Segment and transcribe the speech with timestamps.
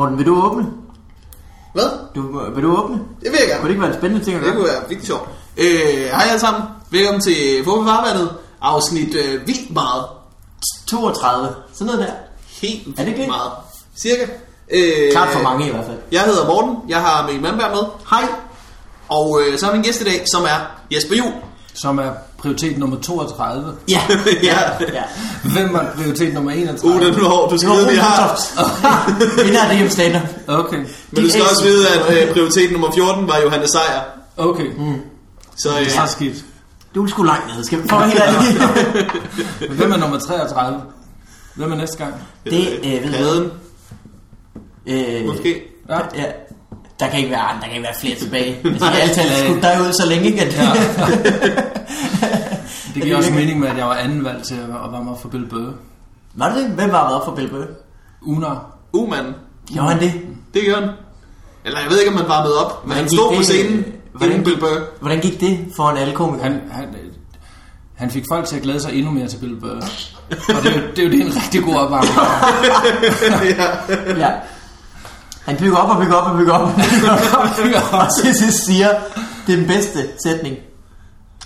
[0.00, 0.66] Morten, vil du åbne?
[1.72, 1.90] Hvad?
[2.14, 2.96] Du, vil du åbne?
[2.96, 3.62] Det vil jeg Kunne gerne.
[3.64, 4.56] det ikke være en spændende ting at Det gøre?
[4.56, 5.28] kunne være virkelig sjovt.
[5.56, 6.62] Øh, hej alle sammen.
[6.90, 8.30] Velkommen til Fodboldfarvandet.
[8.60, 10.04] Afsnit øh, vildt meget.
[10.86, 11.48] 32.
[11.72, 12.12] Sådan noget der.
[12.62, 13.28] Helt Er det ikke det?
[13.28, 13.50] meget.
[13.96, 14.26] Cirka.
[14.70, 15.98] Øh, Klart for mange i hvert fald.
[16.12, 16.76] Jeg hedder Morten.
[16.88, 17.82] Jeg har Mikkel Mandberg med.
[18.10, 18.24] Hej.
[19.08, 20.58] Og øh, så har vi en gæst i dag, som er
[20.94, 21.32] Jesper Juhl.
[21.74, 23.74] som er prioritet nummer 32.
[23.88, 24.00] Ja.
[24.42, 24.58] Ja.
[24.92, 25.02] ja.
[25.52, 26.94] Hvem er prioritet nummer 31?
[26.94, 27.48] Uh, den er hård.
[27.48, 28.40] Du Det skal var vide, vi har...
[29.44, 30.16] Vinder af det hjem stand
[30.48, 30.76] Okay,
[31.10, 34.00] Men du skal også vide, at øh, prioritet nummer 14 var Johannes Sejer.
[34.36, 34.66] okay.
[34.78, 35.00] Mm.
[35.56, 36.44] Så øh, Det er så skidt.
[36.94, 37.64] Du er sgu langt ned.
[37.64, 38.62] Skal vi få helt ærligt?
[39.78, 40.80] Hvem er nummer 33?
[41.54, 42.14] Hvem er næste gang?
[42.44, 43.50] Det øh, ved
[44.86, 45.62] jeg øh, måske.
[45.88, 45.98] Ja.
[46.14, 46.24] Ja.
[47.00, 48.56] Der kan ikke være, der kan ikke være flere tilbage.
[48.64, 50.40] Altså, jeg har altid skudt dig ud så længe, ikke?
[50.40, 50.72] At, ja.
[52.94, 55.28] Det giver også mening med, at jeg var anden valg til at varme op for
[55.28, 55.72] Bill Bøge.
[56.34, 56.70] Var det det?
[56.70, 57.66] Hvem var med op for Bill Bøge?
[58.22, 58.66] Unar.
[58.92, 59.34] Umanden.
[59.72, 60.12] Gjorde han det?
[60.54, 60.88] Det gør han.
[61.64, 63.44] Eller jeg ved ikke, om man varmede op, men han stod på det?
[63.46, 64.80] scenen Hvordan Bill Burr.
[65.00, 66.42] Hvordan gik det foran alle komikere?
[66.42, 66.84] Han, han,
[67.94, 69.76] han fik folk til at glæde sig endnu mere til Bill Bøge.
[69.76, 69.82] Og
[70.62, 72.14] det er, jo, det er jo det er en rigtig god opvarmning.
[74.22, 74.30] Ja.
[75.44, 76.68] Han bygger op og bygger op og bygger op.
[77.92, 78.88] og til sidst siger,
[79.46, 80.56] det er den bedste sætning.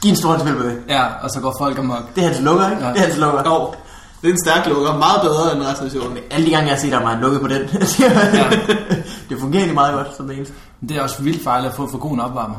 [0.02, 0.76] Giv en stor til Bill Bøge.
[0.88, 2.14] Ja, og så går folk amok.
[2.14, 2.82] Det er hans lukker, ikke?
[2.86, 2.92] Ja.
[2.92, 3.42] Det er hans lukker.
[3.46, 3.74] Jo,
[4.22, 4.98] det er en stærk lukker.
[4.98, 6.18] Meget bedre end resten af showet.
[6.30, 7.62] Alle de gange, jeg har set ham, har han lukket på den.
[9.28, 10.54] det fungerer egentlig meget godt som det eneste.
[10.88, 12.56] Det er også vildt farligt at få for god en opvarmer.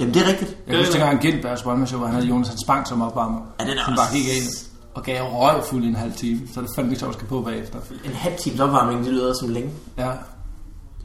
[0.00, 0.56] Jamen, det er rigtigt.
[0.68, 3.38] Jeg husker dengang Gindbergs Brøndby Show, hvor han havde Jonas Hans Bang som opvarmer.
[3.60, 4.50] Ja, den er Han også- bare gik ind
[4.94, 6.40] og gav røg fuld i en halv time.
[6.54, 7.78] Så det fandt ikke sjovt skal på bagefter.
[8.04, 9.70] En halv times opvarmning, det lyder som længe.
[9.98, 10.08] Ja,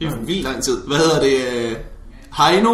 [0.00, 0.76] Det er vildt lang tid.
[0.86, 1.36] Hvad hedder det?
[1.52, 1.72] øh,
[2.38, 2.72] Heino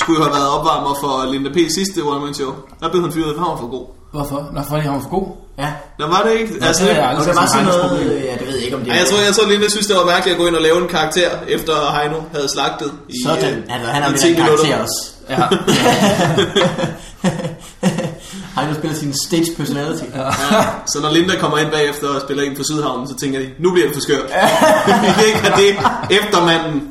[0.00, 1.58] skulle jo have været opvarmer for Linda P.
[1.78, 2.52] sidste One Man Show.
[2.80, 3.86] Der blev han fyret, for han var for god.
[4.12, 4.50] Hvorfor?
[4.54, 5.26] Nå, fordi han var for god.
[5.58, 5.70] Ja.
[5.98, 6.52] Der var det ikke?
[6.60, 8.08] Ja, det er jeg det var sådan noget, problem.
[8.08, 9.96] ja, det ved jeg ikke, om det Ej, jeg tror, jeg tror Linda synes, det
[9.96, 13.54] var mærkeligt at gå ind og lave en karakter, efter Heino havde slagtet i, Sådan,
[13.58, 14.98] øh, altså, han har i lidt 10 en karakter også.
[15.32, 15.38] Ja,
[18.58, 20.04] Han har spillet sin stage personality.
[20.14, 20.24] Ja.
[20.26, 23.50] Ja, så når Linda kommer ind bagefter og spiller ind på Sydhavnen, så tænker de,
[23.58, 24.26] nu bliver det for skørt.
[24.86, 26.88] Vi kan ikke have det efter manden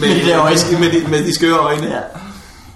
[0.00, 0.56] med, Med de der øjne.
[0.80, 1.86] med, de, med de skøre øjne.
[1.86, 2.00] ja.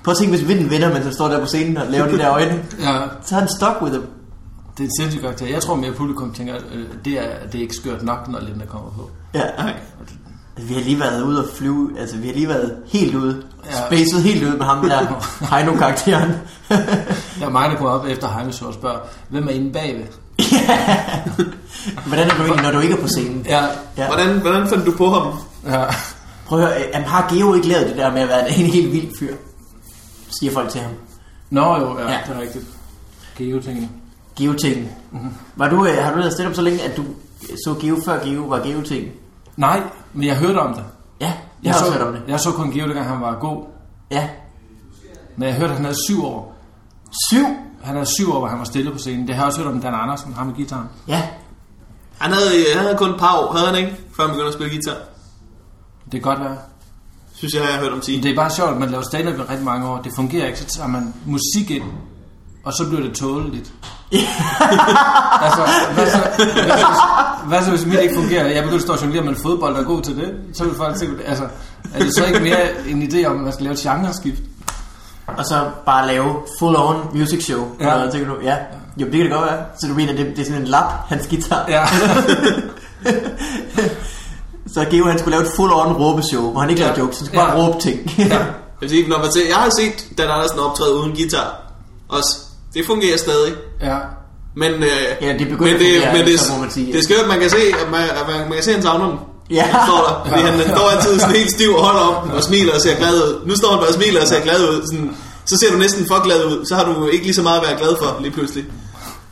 [0.05, 2.19] Prøv at tænke, hvis vinden vinder, mens han står der på scenen og laver de
[2.19, 2.65] der øjne.
[2.81, 2.99] ja.
[3.25, 4.07] Så er han stuck with them.
[4.79, 5.47] Det er et sindssygt karakter.
[5.47, 8.29] Jeg tror mere, at publikum tænker, at øh, det er, det er ikke skørt nok,
[8.29, 9.11] når Linda kommer på.
[9.35, 9.43] Ja.
[9.59, 9.75] Nej.
[10.57, 13.87] Vi har lige været ude og flyve, altså vi har lige været helt ude, Ja.
[13.87, 14.99] spacet helt ude med ham der
[15.57, 16.33] Heino-karakteren.
[17.41, 18.99] Der er mig, der kommer op efter Heino og spørger,
[19.29, 20.05] hvem er inde bagved?
[22.07, 23.47] Hvordan er du egentlig, når du ikke er på scenen?
[23.49, 23.65] Ja,
[23.97, 24.07] Ja.
[24.07, 25.33] Hvordan, hvordan fandt du på ham?
[25.67, 25.85] ja.
[26.47, 28.67] Prøv at høre, øh, han har Geo ikke lavet det der med at være en
[28.67, 29.35] helt vild fyr?
[30.41, 30.91] Siger folk til ham.
[31.51, 32.19] Nå jo, ja, Ja.
[32.29, 32.65] det er rigtigt.
[33.39, 33.89] Geo-tingene.
[34.39, 34.89] Geo-ting.
[35.13, 35.31] Mm-hmm.
[35.57, 37.03] Var du, øh, har du været stedet så længe, at du
[37.65, 39.05] så Geo før Geo var Geo-ting?
[39.57, 39.83] Nej,
[40.13, 40.85] men jeg hørte om det.
[41.21, 42.23] Ja, jeg, Jeg, har så, også hørt om det.
[42.29, 43.65] jeg så kun Geo, dengang han var god.
[44.11, 44.29] Ja.
[45.37, 46.57] Men jeg hørte, at han havde syv år.
[47.31, 47.45] Syv?
[47.83, 49.27] Han havde syv år, hvor han var stille på scenen.
[49.27, 50.87] Det har jeg også hørt om Dan Andersen, ham med guitaren.
[51.09, 51.23] Ja.
[52.19, 53.97] Han havde, han havde kun et par år, havde han ikke?
[54.17, 54.97] Før han begyndte at spille guitar.
[56.05, 56.57] Det kan godt være.
[57.35, 58.23] Synes jeg, jeg har hørt om sige.
[58.23, 59.99] det er bare sjovt, at man laver stand-up i rigtig mange år.
[60.03, 61.85] Det fungerer ikke, så tager man musik ind,
[62.65, 63.73] og så bliver det tåleligt.
[65.47, 65.63] altså,
[65.95, 66.19] hvad så,
[66.55, 68.47] hvad, så, hvis- hvad så hvis mit ikke fungerer?
[68.47, 70.35] Jeg begynder at stå og jonglere med en fodbold, der er god til det.
[70.55, 71.45] Så vil folk tænke, altså,
[71.95, 72.59] er det så ikke mere
[72.89, 74.43] en idé om, at man skal lave et genreskift?
[75.27, 77.69] Og så bare lave full-on music show.
[77.81, 77.99] Ja.
[77.99, 78.11] Ja.
[78.11, 78.35] tænker du?
[78.43, 78.57] Ja.
[78.97, 79.65] Jo, det kan det godt være.
[79.81, 81.65] Så du mener, det, det er sådan en lap, hans guitar.
[81.69, 81.85] Ja.
[84.75, 87.01] Så Geo han skulle lave et full-on råbeshow, hvor han ikke lavede Ja.
[87.05, 87.67] jokes, han skulle bare Ja.
[87.67, 88.01] råbe ting.
[88.19, 88.25] ja.
[88.25, 88.47] Jeg,
[88.81, 91.55] vil sige, når man ser, jeg har set Dan Andersen optræde uden guitar.
[92.09, 92.39] Også.
[92.75, 93.53] Det fungerer stadig.
[93.83, 93.99] ja.
[94.57, 94.89] Men, øh,
[95.21, 96.93] Ja, det begynder men, at det, fungere, men det, så må man sige, ja.
[96.93, 98.83] det er skørt, man kan se, at man, at man, man kan se, at han
[98.83, 99.19] savner den.
[99.51, 99.67] Ja.
[99.87, 100.31] Står der.
[100.31, 103.15] Fordi han står altid sådan helt stiv og holder op og smiler og ser glad
[103.15, 103.47] ud.
[103.47, 104.83] Nu står han bare og smiler og ser glad ud.
[104.91, 106.65] Sådan, så ser du næsten for glad ud.
[106.67, 108.65] Så har du ikke lige så meget at være glad for lige pludselig.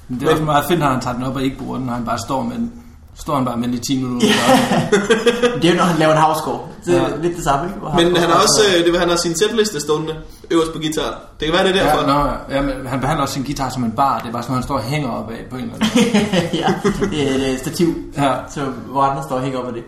[0.09, 1.87] Men det er også meget fedt, når han tager den op og ikke bruger den,
[1.87, 2.73] når han bare står med den.
[3.21, 4.27] Står han bare med i 10 minutter.
[5.63, 6.61] det er jo, når han laver en havscore.
[6.87, 7.17] Det er Ja.
[7.23, 8.07] lidt det samme, ikke?
[8.11, 10.15] Men han har også, øh, det, vil- han har sin sætliste stående
[10.51, 11.21] øverst på guitar.
[11.41, 12.01] Det kan være, det er derfor.
[12.11, 12.63] Ja, nå, ja.
[12.63, 14.19] men han behandler også sin guitar som en bar.
[14.19, 15.89] Det er bare sådan, han står og hænger op af på en eller anden
[16.63, 16.75] ja,
[17.11, 18.33] det er et øh, stativ, Ja.
[18.55, 19.83] så, hvor andre står og hænger op af det.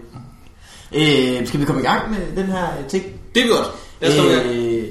[0.94, 3.04] Øh, skal vi komme i gang med den her øh, ting?
[3.34, 3.70] Det er godt.
[4.00, 4.46] Lad os.
[4.46, 4.84] Øh,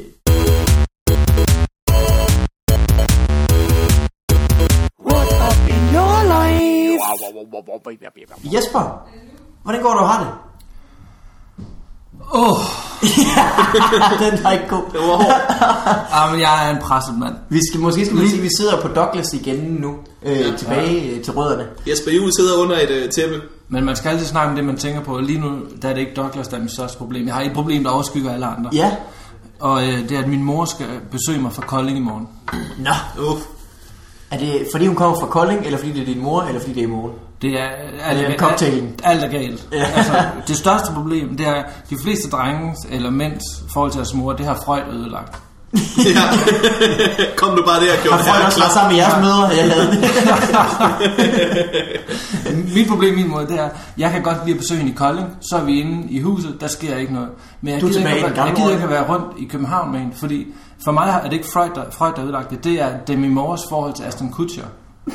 [8.55, 8.83] Jesper,
[9.63, 10.31] hvordan går du har det?
[12.33, 12.57] Åh, oh,
[14.23, 14.83] den var ikke god.
[14.91, 16.39] Det var hård.
[16.39, 17.35] jeg er en presset mand.
[17.49, 21.15] Vi skal, måske skal vi sige, at vi sidder på Douglas igen nu, øh, tilbage
[21.15, 21.21] ja.
[21.21, 21.67] til rødderne.
[21.87, 24.77] Jesper Juhl sidder under et øh, tæppe Men man skal altid snakke om det, man
[24.77, 25.19] tænker på.
[25.19, 27.27] Lige nu der er det ikke Douglas, der er mit største problem.
[27.27, 28.69] Jeg har et problem, der overskygger alle andre.
[28.73, 28.95] Ja.
[29.59, 32.27] Og øh, det er, at min mor skal besøge mig fra Kolding i morgen.
[32.79, 33.41] Nå, Uff
[34.31, 36.73] er det fordi hun kommer fra Kolding, eller fordi det er din mor, eller fordi
[36.73, 37.13] det er i morgen?
[37.41, 37.63] Det er,
[38.05, 38.95] alt, Det er alt, cocktailen.
[39.03, 39.67] alt er galt.
[39.71, 39.85] Ja.
[39.95, 40.13] Altså,
[40.47, 43.43] det største problem, det er, de fleste drenges eller mænds
[43.73, 45.37] forhold til deres mor, det har Freud ødelagt.
[46.15, 46.21] Ja.
[47.37, 49.47] Kom du bare der og gjorde Har folk også været sammen med jeres mødre?
[49.47, 50.03] Jeg lavede det.
[52.75, 55.27] Mit problem, min måde, det er, jeg kan godt lide at besøge hende i Kolding,
[55.49, 57.29] så er vi inde i huset, der sker ikke noget.
[57.61, 59.91] Men jeg Du er gider, ikke, at, jeg gider ikke at være rundt i København
[59.91, 60.47] med hende, fordi
[60.83, 63.61] for mig er det ikke Freud, der, Freud, der ødelagt det, det er Demi Moores
[63.69, 64.65] forhold til Aston Kutcher.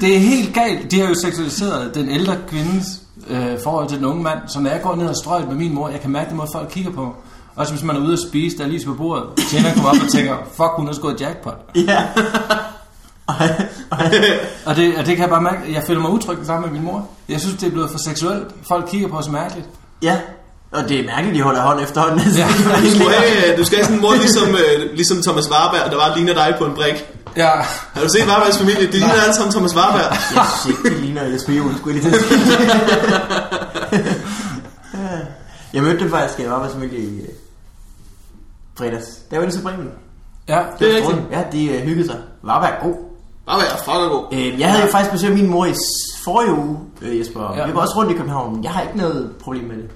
[0.00, 0.90] det er helt galt.
[0.90, 2.86] De har jo seksualiseret den ældre kvindes
[3.28, 5.74] øh, forhold til den unge mand, så når jeg går ned og strøget med min
[5.74, 7.14] mor, jeg kan mærke det måde, folk kigger på.
[7.56, 9.96] Også hvis man er ude at spise, der er lige på bordet, tjener kommer op
[10.04, 11.58] og tænker, fuck, hun har skåret jackpot.
[11.74, 12.06] Ja.
[13.28, 14.10] Ej, ej.
[14.66, 16.86] Og det, og det kan jeg bare mærke, jeg føler mig utryg sammen med min
[16.86, 17.08] mor.
[17.28, 18.46] Jeg synes, det er blevet for seksuelt.
[18.68, 19.68] Folk kigger på os mærkeligt.
[20.02, 20.20] Ja.
[20.70, 22.20] Og det er mærkeligt, de holder hånd efterhånden.
[22.20, 22.46] Altså, Ja.
[22.84, 25.98] Du skal have, du skal have sådan en mor ligesom, øh, ligesom Thomas Warberg, der
[25.98, 27.04] bare ligner dig på en brik.
[27.36, 27.50] Ja.
[27.94, 28.86] Har du set Warbergs familie?
[28.86, 30.10] De ligner alle sammen Thomas Warberg.
[30.34, 32.22] Jeg synes ikke, det ligner Jesper Juhl, skulle jeg lige.
[35.72, 37.28] Jeg mødte dem faktisk, jeg var med familie i øh,
[38.78, 39.06] fredags.
[39.30, 39.90] Der var det så Bremen.
[40.48, 40.62] Ja.
[40.78, 41.16] Det er rigtigt.
[41.30, 42.16] Ja, de øh, hyggede sig.
[42.42, 42.94] Varberg er god.
[43.48, 44.24] Warberg er fucking god.
[44.32, 45.74] Øh, jeg havde jo faktisk besøgt min mor i
[46.24, 47.54] forrige uge, Jesper.
[47.56, 47.66] Ja.
[47.66, 49.90] Vi var også rundt i København, men jeg har ikke noget problem med det.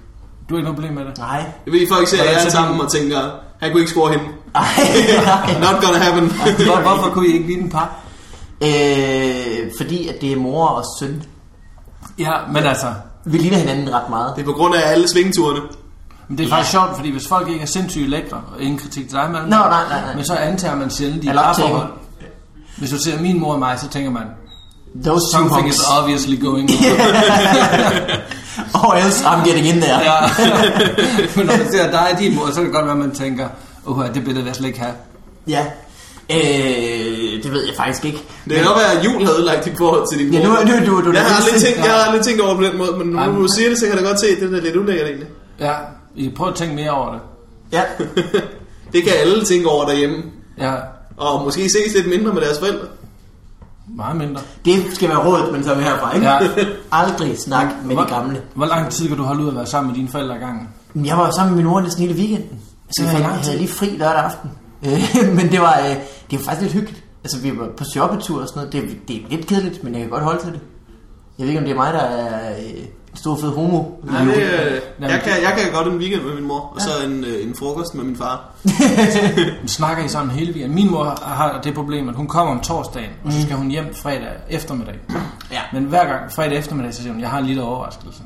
[0.50, 1.18] Du har ikke noget problem med det?
[1.18, 1.44] Nej.
[1.66, 3.20] Jeg ved, folk ser jer sammen og tænker,
[3.60, 4.24] han kunne ikke score hende.
[4.54, 4.62] Ej,
[5.60, 5.72] nej.
[5.72, 6.30] Not gonna happen.
[6.66, 7.96] Hvor, hvorfor kunne I ikke lide en par?
[8.64, 11.22] Øh, fordi at det er mor og søn.
[12.18, 12.86] Ja, men altså,
[13.24, 14.32] Vi ligner hinanden ret meget.
[14.36, 15.60] Det er på grund af alle svingturene.
[16.28, 19.08] men det er faktisk sjovt, fordi hvis folk ikke er sindssygt lækre, og ingen kritik
[19.08, 20.14] til dig, man, Nå, nej, nej, nej.
[20.14, 21.88] men så antager man sjældent de parforhold.
[22.78, 24.22] Hvis du ser min mor og mig, så tænker man,
[25.04, 26.76] Those something is obviously going on.
[28.84, 30.00] Or else I'm getting in there.
[30.00, 30.16] ja.
[31.36, 33.10] men når man ser dig og din mor, så kan det godt være, at man
[33.14, 33.48] tænker,
[33.84, 34.92] uh, det billede vil jeg slet ikke have.
[35.48, 35.64] Ja.
[36.30, 38.18] Øh, det ved jeg faktisk ikke.
[38.44, 40.54] Det kan godt være, at jul havde ødelagt dit forhold til din Ja, mor.
[40.56, 41.84] nu- nu- du- du- jeg, har du- aldrig tænkt, ja.
[41.84, 43.78] jeg har aldrig tænkt over på den måde, men nu Ej, du men- siger det,
[43.78, 45.28] så kan jeg da godt se, at det er lidt ulækkert egentlig.
[45.60, 45.72] Ja,
[46.16, 47.20] I kan prøve at tænke mere over det.
[47.72, 47.82] Ja.
[48.92, 50.16] Det kan alle tænke over derhjemme.
[50.60, 50.72] Ja,
[51.16, 52.86] Og måske ses lidt mindre med deres forældre.
[53.96, 54.40] Meget mindre.
[54.64, 56.26] Det skal være rådet, men så er vi herfra, ikke?
[56.26, 56.38] Ja.
[57.02, 58.42] Aldrig snak med hvor, de gamle.
[58.54, 60.68] Hvor lang tid kan du holde ud at være sammen med dine forældre i gangen?
[60.94, 62.58] Jeg var sammen med min mor næsten hele weekenden.
[62.90, 64.50] Så Det var jeg, lang jeg havde lige fri lørdag aften.
[64.86, 65.02] Øh,
[65.36, 65.96] men det var, øh,
[66.30, 67.04] det var faktisk lidt hyggeligt.
[67.24, 68.72] Altså, vi var på shoppetur og sådan noget.
[68.72, 70.60] Det, det er lidt kedeligt, men jeg kan godt holde til det.
[71.38, 72.84] Jeg ved ikke, om det er mig, der er øh,
[73.14, 73.84] stor fed homo.
[74.02, 76.90] Nej, det, øh, jeg, kan, jeg kan godt en weekend med min mor, og så
[77.06, 78.50] en, øh, en frokost med min far.
[79.66, 80.74] Snakker I sammen hele weekenden?
[80.74, 83.94] Min mor har det problem, at hun kommer om torsdagen, og så skal hun hjem
[83.94, 84.94] fredag eftermiddag.
[85.52, 85.60] Ja.
[85.72, 88.22] Men hver gang fredag eftermiddag, så siger hun, jeg har en lille overraskelse.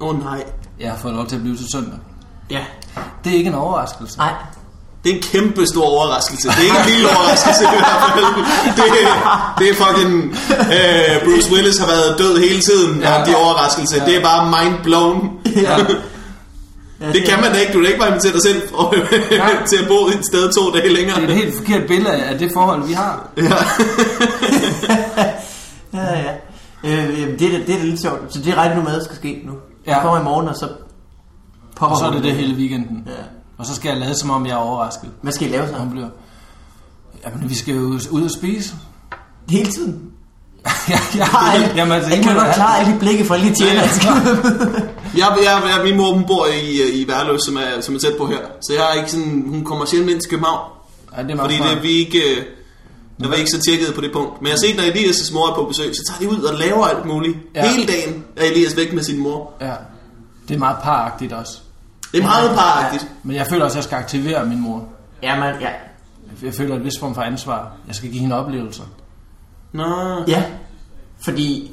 [0.00, 0.44] Åh oh, nej.
[0.80, 1.98] Jeg har fået lov til at blive til søndag.
[2.50, 2.64] Ja.
[3.24, 4.18] Det er ikke en overraskelse.
[4.18, 4.32] Nej.
[5.04, 6.48] Det er en kæmpe stor overraskelse.
[6.48, 8.24] Det er ikke en lille overraskelse i hvert fald.
[8.76, 8.84] Det,
[9.58, 10.14] det er fucking...
[10.76, 13.00] Øh, Bruce Willis har været død hele tiden.
[13.00, 13.12] Ja.
[13.18, 13.96] Ja, de overraskelse.
[13.96, 14.04] Ja.
[14.06, 15.30] Det er bare mind blown.
[15.56, 15.76] Ja.
[17.00, 17.72] Ja, Det kan man da ikke.
[17.72, 18.94] Du kan ikke bare invitere dig selv for,
[19.36, 19.56] Nej.
[19.70, 21.20] til at bo et sted to dage længere.
[21.20, 23.28] Det er et helt forkert billede af det forhold, vi har.
[25.94, 26.32] Ja, ja.
[26.84, 28.34] Øh, jamen, det, er, det er da lidt sjovt.
[28.34, 29.52] Så det regner du med, skal ske nu.
[29.86, 29.96] Ja.
[29.96, 30.02] Ja.
[30.02, 30.68] kommer i morgen, og så
[31.76, 33.02] popper Og så er det det hele weekenden.
[33.06, 33.12] Ja.
[33.58, 35.10] Og så skal jeg lade som om, jeg er overrasket.
[35.22, 35.74] Hvad skal I lave så?
[35.74, 36.08] Hun bliver...
[37.24, 37.80] Jamen, vi skal jo
[38.10, 38.74] ud og spise.
[39.50, 40.10] Hele tiden?
[40.90, 43.82] ja, ja, Ej, jamen, altså, jeg kan godt klare alle de blikke fra lige tjener.
[45.16, 47.98] Jeg, jeg, jeg, min mor hun bor i, øh, i Værløs, som er, som er
[47.98, 48.38] tæt på her.
[48.38, 50.70] Så jeg er ikke sådan, hun kommer sjældent ind til København.
[51.16, 51.70] Ja, det er Fordi smart.
[51.70, 52.44] det, vi ikke, øh,
[53.20, 54.40] der var ikke så tjekket på det punkt.
[54.40, 56.54] Men jeg har set, når Elias' mor er på besøg, så tager de ud og
[56.58, 57.36] laver alt muligt.
[57.54, 57.70] Ja.
[57.70, 59.52] Hele dagen er Elias væk med sin mor.
[59.60, 59.72] Ja.
[60.48, 61.58] Det er meget paragtigt også.
[62.14, 63.08] Det er meget paragtigt.
[63.22, 64.84] Men jeg føler også, at jeg skal aktivere min mor.
[65.22, 65.68] ja, man, ja.
[66.42, 67.72] Jeg føler et vis form for ansvar.
[67.86, 68.82] Jeg skal give hende oplevelser.
[69.72, 69.84] Nå,
[70.28, 70.42] Ja,
[71.24, 71.70] fordi...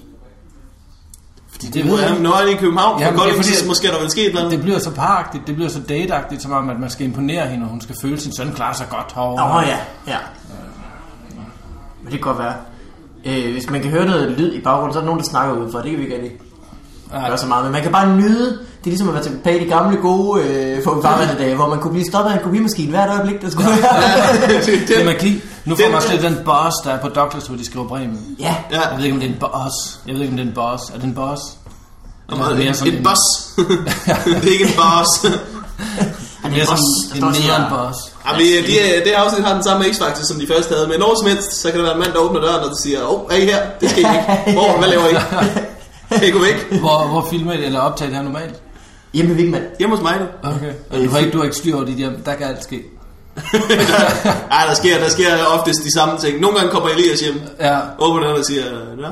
[1.51, 2.19] Fordi det ved jeg.
[2.19, 4.09] Når er i København, Ja, ja, men for det Kolding, fordi, måske er der vel
[4.11, 4.51] sket et eller andet.
[4.51, 7.63] Det bliver så paragtigt, det bliver så dateagtigt, som om, at man skal imponere hende,
[7.65, 9.43] og hun skal føle, at sin søn klarer sig godt herovre.
[9.45, 10.17] Åh, oh, ja, ja.
[12.03, 12.53] Men det kan godt være.
[13.25, 15.53] Øh, hvis man kan høre noget lyd i baggrunden, så er der nogen, der snakker
[15.55, 15.79] udenfor.
[15.79, 16.31] Det kan vi ikke rigtig
[17.13, 17.27] Ja.
[17.27, 17.63] gøre så meget.
[17.63, 18.59] Men man kan bare nyde.
[18.83, 21.91] Det er ligesom at være tilbage i de gamle gode øh, farvanddage, hvor man kunne
[21.93, 24.57] blive stoppet af en kopimaskine hvert øjeblik, der skulle være.
[24.65, 25.41] det, Det er magi.
[25.65, 28.35] Nu får man også lidt den boss, der er på Douglas, hvor de skriver Bremen.
[28.39, 28.55] ja.
[28.71, 29.99] ja, Jeg ved ikke, om det er en boss.
[30.07, 30.83] Jeg ved ikke, om det er en boss.
[30.89, 31.41] Er det en boss?
[32.31, 33.23] Eller er det mere en, sådan en boss.
[34.41, 35.11] det er ikke en boss.
[35.21, 36.81] Det er boss,
[37.13, 37.97] sådan der en boss.
[38.27, 40.87] Ja, vi, de, er- det afsnit har den samme X-Factor, som de første havde.
[40.87, 42.75] Men når som helst, så kan der være en mand, der åbner døren, og der
[42.83, 43.59] siger, åh, oh, er I her?
[43.81, 44.21] Det skal I ikke.
[44.57, 45.13] Hvor, hvad laver I?
[46.19, 46.79] Kan I gå væk?
[46.79, 48.55] Hvor, hvor filmer I det, eller optager det her normalt?
[49.13, 49.61] Hjemme ved Vigman.
[49.79, 50.25] Hjemme hos mig nu.
[50.49, 50.73] Okay.
[50.89, 52.21] Og du har ikke, du har ikke styr over dit hjem.
[52.25, 52.81] Der kan alt ske.
[54.51, 56.39] Ej, der sker, der sker oftest de samme ting.
[56.39, 57.77] Nogle gange kommer Elias hjem, Ja.
[57.99, 58.63] åbner døren og siger,
[59.01, 59.09] ja,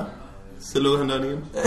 [0.74, 1.38] så lukker han døren igen.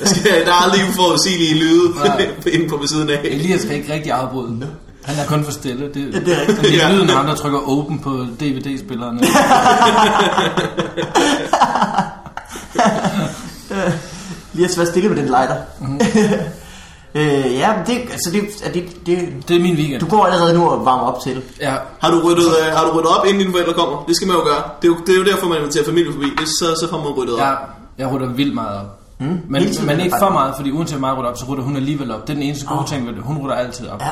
[0.00, 2.28] der, sker, der er aldrig uforudsigelige lyde Nej.
[2.54, 3.20] inde på ved siden af.
[3.24, 4.68] Elias skal ikke rigtig afbryde.
[5.04, 5.86] Han er kun for stille.
[5.86, 6.60] Det, det er rigtigt.
[6.60, 6.94] Det er Ja.
[6.94, 9.20] lyden af ham, der trykker open på DVD-spillerne.
[14.60, 15.56] Lige at være stille med den lighter.
[15.80, 16.00] Mhm.
[17.20, 20.00] øh, ja, men det, altså det, er det, det, Det er min weekend.
[20.00, 21.42] du går allerede nu og varmer op til.
[21.60, 21.74] Ja.
[22.00, 24.04] Har du, ryddet, øh, har du ryddet op, inden dine forældre kommer?
[24.08, 24.62] Det skal man jo gøre.
[24.82, 26.26] Det er jo, det er jo derfor, man inviterer familie forbi.
[26.38, 27.40] Det, så, så får man ryddet op.
[27.40, 27.52] Ja,
[27.98, 29.00] jeg rutter vildt meget op.
[29.18, 29.26] Mm.
[29.26, 31.44] Men, men er ikke det for meget, fordi uanset hvor meget jeg rutter op, så
[31.44, 32.20] rutter hun alligevel op.
[32.26, 32.86] Det er den eneste gode Åh.
[32.86, 33.22] ting ved det.
[33.22, 34.02] Hun rutter altid op.
[34.02, 34.08] Ja.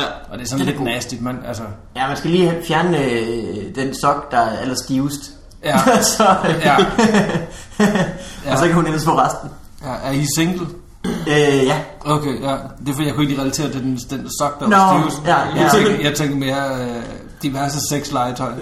[0.00, 0.04] Ja.
[0.30, 0.86] Og det er sådan Den er lidt god.
[0.86, 1.14] nasty.
[1.20, 1.62] Man, altså,
[1.96, 5.20] Ja, man skal lige fjerne øh, den sok, der er allerstivest.
[5.64, 5.78] Ja.
[6.16, 6.24] så,
[6.64, 6.76] Ja.
[8.52, 9.50] og så kan hun ellers få resten.
[9.84, 10.66] Ja, er I single?
[11.28, 11.76] Øh, ja.
[12.04, 12.52] Okay, ja.
[12.80, 15.22] Det er fordi, jeg kunne ikke relatere til den, den sok, der Nå, var stivest.
[15.26, 15.68] ja, Jeg, ja.
[15.78, 17.02] tænker, jeg tænker mere øh,
[17.42, 18.52] diverse sexlegetøj.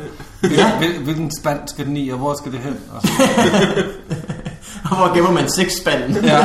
[0.42, 0.78] Ja.
[0.78, 2.76] hvil, hvilken spand skal den i, og hvor skal det hen?
[2.94, 3.02] Og
[4.90, 6.25] Og hvor gemmer man sexspanden?
[6.25, 6.44] ja.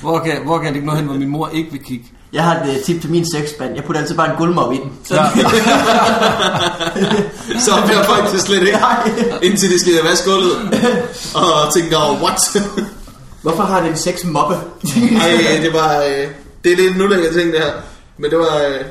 [0.00, 2.04] hvor, kan, hvor kan jeg lægge noget hen, hvor min mor ikke vil kigge?
[2.32, 3.74] Jeg har et øh, tip til min sexspand.
[3.74, 4.92] Jeg putter altid bare en guldmop i den.
[5.04, 5.22] Så, Ja.
[7.60, 8.78] Så bliver folk det slet ikke,
[9.42, 10.56] indtil de skal vaske gulvet.
[11.34, 12.40] Og tænker, what?
[13.42, 14.54] Hvorfor har den en sexmoppe?
[15.20, 16.02] Ej, det var...
[16.02, 16.28] Øh,
[16.64, 17.72] det er lidt en ulækker ting, det her.
[18.18, 18.56] Men det var...
[18.68, 18.84] Øh,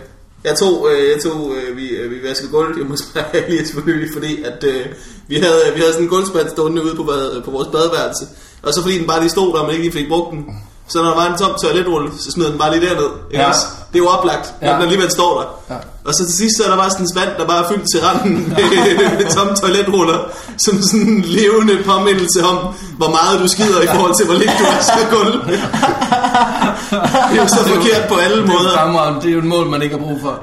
[0.44, 3.82] jeg tog, øh, jeg tog øh, vi, øh, vi vaskede gulv hjemme hos mig lige
[3.86, 4.86] nylig, fordi at, øh,
[5.28, 8.26] vi, havde, vi havde sådan en gulvspand stående ude på, bad, på vores badeværelse.
[8.64, 10.46] Og så fordi den bare lige stod der, og man ikke lige fik brugt den,
[10.88, 13.10] så når der var en tom toiletrulle, så smed den bare lige derned.
[13.32, 13.50] Ikke Ja.
[13.50, 13.66] også?
[13.94, 14.74] Det er jo oplagt, Ja.
[14.74, 15.48] den alligevel står der.
[15.76, 15.80] Ja.
[16.06, 17.86] Og så til sidst, så er der bare sådan en spand, der bare er fyldt
[17.94, 18.66] til randen med,
[19.20, 20.20] med tomme toiletruller,
[20.66, 22.58] som sådan en levende påmindelse om,
[22.98, 25.34] hvor meget du skider i forhold til, hvor lidt du vasker gulv.
[27.30, 28.72] Det er jo så forkert på alle Det er, måder.
[28.78, 29.22] fremragende.
[29.22, 30.34] det er jo et mål, man ikke har brug for.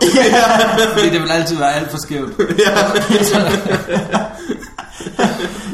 [0.96, 2.32] Fordi det vil altid være alt for skævt.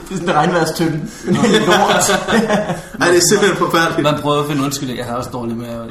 [0.08, 1.00] Det er sådan en regnværstønde.
[1.66, 2.10] Lort.
[2.98, 4.02] Nej, det er simpelthen forfærdeligt.
[4.02, 4.98] Man prøvede at finde undskyldning.
[4.98, 5.66] Jeg havde også dårlig med.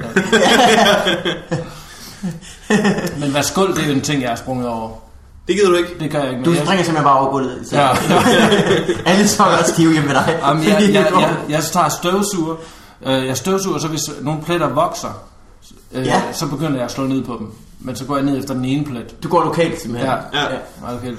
[3.20, 4.90] Men hvad skuld, det er jo en ting, jeg har sprunget over.
[5.48, 5.90] Det gider du ikke.
[6.00, 6.44] Det gør jeg ikke.
[6.44, 7.68] Du men jeg- springer simpelthen bare over gulvet.
[7.70, 7.76] Så.
[7.78, 7.90] Ja.
[9.06, 10.40] Alle sokker er stive hjemme med dig.
[10.44, 12.56] Jamen, jeg, jeg, jeg, jeg tager støvsuger.
[13.06, 15.24] Øh, Jeg støvsuger, så hvis nogle pletter vokser,
[15.92, 16.22] øh, Ja.
[16.34, 17.48] så begynder jeg at slå ned på dem.
[17.80, 19.24] Men så går jeg ned efter den ene plet.
[19.24, 20.12] Du går lokalt simpelthen.
[20.34, 20.40] Ja.
[20.42, 20.46] Ja.
[20.54, 21.12] Ja, Okay.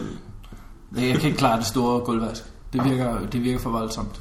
[0.96, 2.44] Jeg kan ikke klare det store gulvvask.
[2.72, 4.20] Det virker, det virker for voldsomt.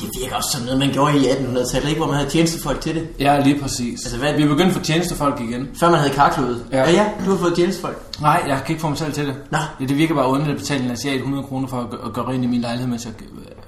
[0.00, 1.98] Det virker også som noget, man gjorde i 1800-tallet, ikke?
[1.98, 3.08] Hvor man havde tjenestefolk til det.
[3.18, 4.00] Ja, lige præcis.
[4.04, 5.68] Altså, hvad- Vi er begyndt for tjenestefolk igen.
[5.80, 6.64] Før man havde karklode.
[6.72, 6.78] Ja.
[6.78, 6.90] Ja.
[6.90, 8.20] ja, du har fået tjenestefolk.
[8.20, 9.34] Nej, jeg kan ikke få mig selv til det.
[9.50, 9.58] Nå.
[9.80, 12.28] Ja, det virker bare underligt at betale en asiat 100 kroner for at, at gøre
[12.28, 13.12] rent i min lejlighed, mens jeg...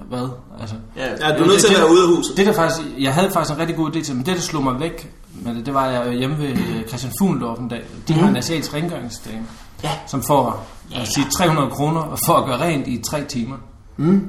[0.08, 0.28] Hvad?
[0.60, 1.28] Altså, Ja.
[1.28, 2.36] Ja, du er nødt til at være ude af huset.
[2.36, 4.62] det der faktisk, jeg havde faktisk en rigtig god idé til, men det der slog
[4.64, 5.10] mig væk
[5.44, 7.82] med det, det var, jeg hjemme ved øh, Christian Fuglendorf en dag.
[8.08, 9.42] De har en asiatisk rengøringsdame,
[9.84, 9.90] Ja.
[10.06, 11.06] som får Ja, ja, ja.
[11.10, 13.56] sige, 300 kroner for at gøre rent i tre timer.
[13.96, 14.26] Mm.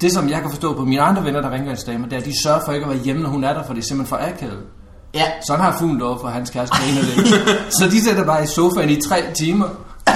[0.00, 2.26] Det, som jeg kan forstå på mine andre venner, der er rengøringsdamer, det er, at
[2.26, 4.18] de sørger for ikke at være hjemme, når hun er der, for det er simpelthen
[4.18, 4.58] for akavet.
[5.14, 5.24] Ja.
[5.46, 7.28] Sådan har Fuglendorf og hans kæreste griner lidt.
[7.80, 9.66] Så de sætter bare i sofaen i tre timer,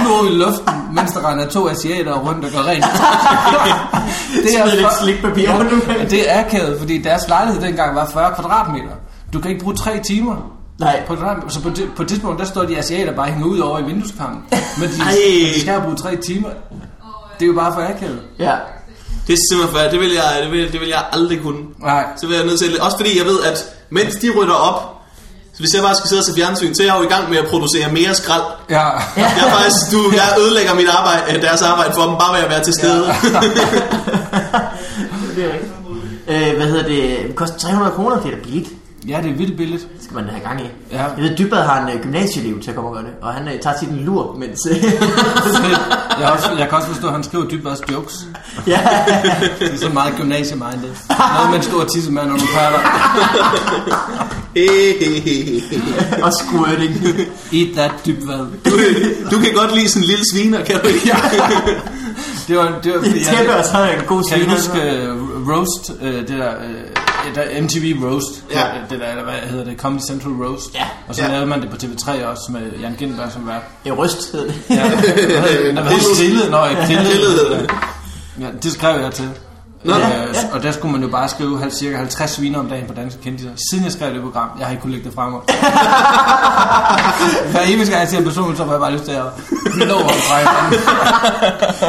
[0.04, 2.84] nu i luften, mens der render to asiater rundt og går rent.
[4.44, 8.34] det Smider lidt for- slikpapir ja, det er akavet, fordi deres lejlighed dengang var 40
[8.34, 8.94] kvadratmeter.
[9.32, 11.02] Du kan ikke bruge tre timer Nej.
[11.06, 11.16] på.
[11.48, 13.82] Så på, det, på et tidspunkt, der står de asiater bare hænger ud over i
[13.82, 14.42] vindueskampen.
[14.78, 14.94] Men de,
[15.54, 16.48] de skal bruge tre timer.
[17.44, 18.20] Det er jo bare for akavet.
[18.38, 18.54] Ja.
[19.26, 21.62] Det er simpelthen for, det vil jeg, det vil, det vil jeg aldrig kunne.
[21.78, 22.04] Nej.
[22.16, 24.78] Så vil jeg nødt til, også fordi jeg ved, at mens de rydder op,
[25.54, 27.30] så hvis jeg bare skal sidde og se fjernsyn, så er jeg jo i gang
[27.30, 28.42] med at producere mere skrald.
[28.70, 28.88] Ja.
[29.16, 32.44] Jeg, er faktisk, du, jeg ødelægger mit arbejde, øh, deres arbejde for dem, bare ved
[32.44, 33.04] at være til stede.
[35.36, 35.72] Det er rigtigt.
[36.28, 37.26] Øh, hvad hedder det?
[37.28, 38.68] Det koster 300 kroner, det er da billigt.
[39.08, 39.82] Ja, det er vildt billigt.
[39.96, 40.64] Det skal man have gang i.
[40.92, 41.02] Ja.
[41.02, 43.42] Jeg ved, Dybad har en uh, gymnasieelev til at komme og gøre det, og han
[43.54, 44.58] uh, tager sit en lur, mens...
[46.18, 48.14] Jeg, har også, jeg kan også forstå, at han skriver dybbads jokes.
[48.66, 48.80] ja,
[49.58, 50.96] Det er så meget gymnasiemindet.
[51.34, 52.78] Noget med en stor tissemand og nogle patter.
[56.24, 56.94] og squirting.
[57.52, 58.38] Eat that dybvad.
[58.64, 58.70] du,
[59.30, 61.16] du kan godt lide sådan en lille sviner, kan du ikke?
[62.48, 64.54] Det var, det var Det tæppe, og så er en god Kan du sviner.
[64.56, 66.93] huske uh, Roast, uh, det der, uh,
[67.34, 68.62] der MTV Roast, Ja.
[68.90, 70.84] det der, eller hvad hedder det, Comedy Central Roast, Ja.
[71.08, 71.28] og så Ja.
[71.28, 73.62] lavede man det på TV3 også med Jan Gindberg som vært.
[73.86, 74.54] Ja, ryst hed det.
[74.70, 76.16] Ja, hvad hedder?
[76.18, 77.70] Grillet, nå, ja, det.
[78.40, 79.28] Ja, det skrev jeg til.
[79.84, 80.24] Nå, øh, ja, ja.
[80.52, 83.22] Og der skulle man jo bare skrive hal- cirka 50 sviner om dagen på danske
[83.22, 83.50] kendtiser.
[83.70, 85.32] Siden jeg skrev det program, jeg har ikke kunnet lægge det frem.
[87.52, 90.38] Hver eneste gang jeg ser en person, så får jeg bare lyst til at fra
[90.38, 90.80] hinanden.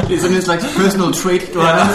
[0.10, 1.88] Det er sådan en slags personal trait, du har.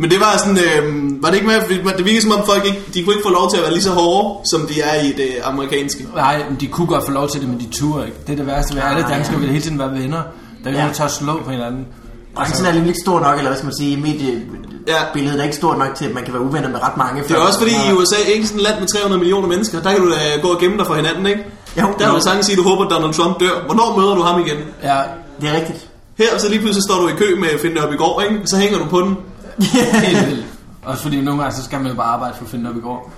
[0.00, 0.82] Men det var sådan, øh,
[1.22, 1.54] var det ikke med,
[1.98, 3.82] det virkede som om folk ikke, de kunne ikke få lov til at være lige
[3.82, 6.06] så hårde, som de er i det amerikanske.
[6.14, 8.18] Nej, men de kunne godt få lov til det, men de turde ikke.
[8.26, 9.40] Det er det værste ved alle danskere, ja.
[9.40, 10.22] vil hele tiden være venner.
[10.64, 10.90] Der er Ja.
[10.98, 11.04] ja.
[11.04, 11.86] at slå på hinanden.
[12.34, 15.78] Branchen er nemlig ikke stor nok, eller hvad skal man sige, mediebilledet er ikke stort
[15.78, 17.22] nok til, at man kan være uvenner med ret mange.
[17.22, 19.90] Det er også fordi i USA ikke sådan et land med 300 millioner mennesker, der
[19.92, 21.42] kan du da gå og gemme dig for hinanden, ikke?
[21.80, 22.14] Jo, Der vil jo.
[22.18, 23.54] du sagtens sige, at du håber, at Donald Trump dør.
[23.66, 24.56] Hvornår møder du ham igen?
[24.82, 24.98] Ja,
[25.40, 25.86] Det er rigtigt.
[26.18, 28.40] Her, så lige pludselig står du i kø med at finde op i går, ikke?
[28.46, 29.16] Så hænger du på den.
[29.62, 30.46] Helt vildt.
[30.82, 32.80] Også fordi nogle gange, så skal man jo bare arbejde for at finde op i
[32.80, 33.12] går.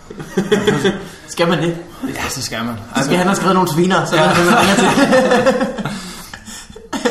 [1.28, 1.76] Skal man det?
[2.14, 2.74] Ja, så skal man.
[2.96, 4.22] Så skal han have skrevet nogle sviner, så Ja.
[4.22, 4.86] er det, man ringer til.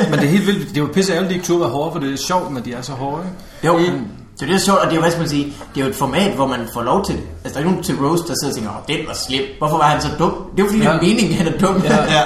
[0.09, 0.69] Men det er helt vildt.
[0.69, 2.53] Det er jo pisse ærgerligt, at de ikke turde være hårde, for det er sjovt,
[2.53, 3.23] når de er så hårde.
[3.63, 3.79] Jo,
[4.39, 5.45] det er jo sjovt, og det er jo, hvad skal man sige,
[5.75, 7.23] det er jo et format, hvor man får lov til det.
[7.43, 9.41] Altså, der er ikke nogen til Rose, der sidder og tænker, åh, den var slem.
[9.57, 10.33] Hvorfor var han så dum?
[10.51, 10.89] Det er jo fordi, ja.
[10.89, 11.81] det er meningen, han er dum.
[11.83, 12.03] Ja.
[12.13, 12.23] Ja.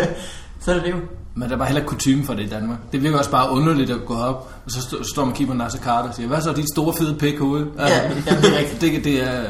[0.64, 0.96] så er det det jo.
[1.38, 2.78] Men der er bare heller ikke kutume for det i Danmark.
[2.92, 5.54] Det virker også bare underligt at gå op, og så stå- står man og kigger
[5.54, 7.66] på Nasser Carter og siger, hvad så dit store fede pik herude?
[7.78, 8.80] Ja, jamen, det er rigtigt.
[8.80, 9.42] Det, det er...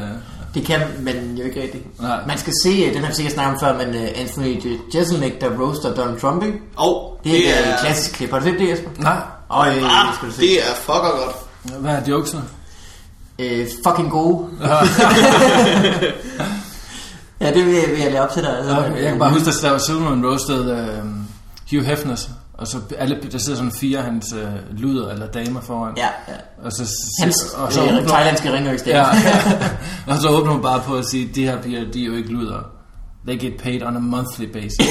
[0.54, 2.00] Det kan man jo ikke rigtigt.
[2.02, 2.20] Nej.
[2.26, 4.62] Man skal se, øh, den har vi sikkert snakket om før, men uh, Anthony
[4.94, 6.58] Jeselnik, der roaster Donald Trump, ikke?
[6.76, 8.30] Og Det er et klassisk klip.
[8.30, 8.90] Har du set det, Jesper?
[8.98, 9.16] Nej,
[9.50, 10.40] Øj, det Ah, skal du se.
[10.40, 11.80] det er fucker godt.
[11.80, 12.42] hvad er jokesene?
[13.38, 14.46] Øh, fucking gode.
[17.40, 18.58] ja, det vil jeg, vil jeg lade op til dig.
[18.58, 21.04] Altså, Okay, jeg kan bare huske, at der var Silverman roasted uh,
[21.70, 22.16] Hugh Hefner,
[22.54, 25.92] og så alle, der sidder sådan fire hans uh, luder eller damer foran.
[25.96, 26.34] Ja, ja.
[26.64, 26.82] Og så,
[27.22, 28.92] Hans og så, øh, åbner, thailandske ringøjsdag.
[28.94, 29.04] ja,
[30.12, 32.28] og så åbner hun bare på at sige, de her piger, de er jo ikke
[32.32, 32.60] luder.
[33.26, 34.76] They get paid on a monthly basis.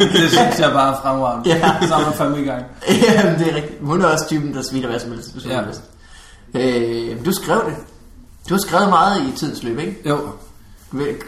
[0.00, 1.50] det synes jeg bare er fremragende.
[1.50, 1.86] Ja.
[1.86, 2.64] Så er man fandme i gang.
[2.88, 3.78] Jamen, det er rigtigt.
[3.80, 5.32] Hun er også typen, der sviner hvad som helst.
[5.32, 5.60] hvis Ja.
[6.54, 7.74] Øh, du skrev det.
[8.48, 10.08] Du har skrevet meget i tidens løb, ikke?
[10.08, 10.18] Jo,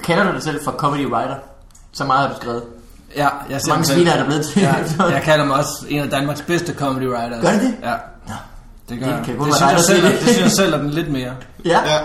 [0.05, 1.35] Kalder du dig selv for comedy writer?
[1.93, 2.63] Så meget har du skrevet.
[3.17, 4.63] ja, jeg Hvor mange sviner er der blevet til?
[4.63, 4.75] Ja,
[5.17, 7.41] jeg kalder mig også en af Danmarks bedste comedy writers.
[7.43, 7.75] Gør det det?
[7.83, 7.95] Ja.
[8.89, 9.23] Det gør Det jeg.
[9.25, 10.13] kan kun Det, synes jeg selv, det.
[10.13, 11.31] det synes jeg selv er den lidt mere.
[11.65, 11.81] ja.
[11.87, 11.99] Ja.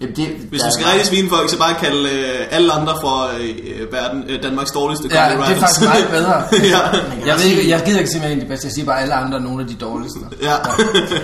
[0.00, 3.30] Jamen, det, Hvis du skal rigtig svine folk, så bare kalde øh, alle andre for
[3.40, 6.34] øh, verden, øh, Danmarks dårligste Ja, comedy det er faktisk meget bedre.
[6.74, 6.80] ja.
[7.26, 8.66] Jeg, ved ikke, jeg gider ikke sige, at jeg er en af de bedste.
[8.66, 10.18] Jeg siger bare, alle andre er nogle af de dårligste.
[10.42, 10.54] ja.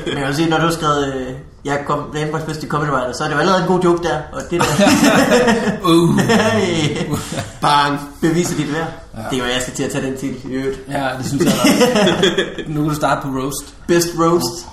[0.06, 1.32] Men jeg vil sige, når du har skrevet, øh,
[1.66, 4.18] jeg kom Danmarks bedste comedy writer, så er det jo allerede en god joke der.
[4.32, 4.66] Og det der
[5.92, 6.20] Uh.
[7.62, 8.00] Bang.
[8.20, 8.86] beviser dit værd.
[9.16, 9.22] Ja.
[9.30, 10.78] Det er jo, jeg skal til at tage den til i øvrigt.
[10.88, 12.62] Ja, det synes jeg også.
[12.72, 13.74] Nu kan du starte på roast.
[13.86, 14.68] Best roast.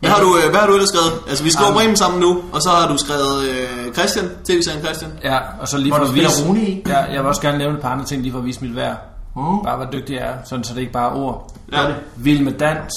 [0.00, 1.12] Hvad har du, øh, hvad har du ellers skrevet?
[1.28, 5.10] Altså, vi skriver Bremen sammen nu, og så har du skrevet øh, Christian, tv-serien Christian.
[5.24, 6.48] Ja, og så lige for at vise...
[6.48, 6.82] Rune i.
[6.86, 8.76] Ja, jeg vil også gerne nævne et par andre ting, lige for at vise mit
[8.76, 8.96] værd.
[9.36, 9.64] Uh.
[9.64, 11.54] Bare hvor dygtig jeg er, sådan så det ikke bare er ord.
[11.72, 11.82] Ja.
[12.24, 12.92] Med dans,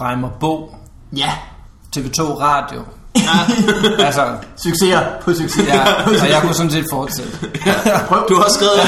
[0.00, 0.74] Reimer Bo,
[1.16, 1.30] Ja,
[1.96, 2.80] TV2 Radio.
[4.04, 4.22] altså,
[4.56, 5.66] succeser på succes.
[5.66, 7.32] ja, og jeg kunne sådan set fortsætte.
[8.28, 8.80] Du har skrevet,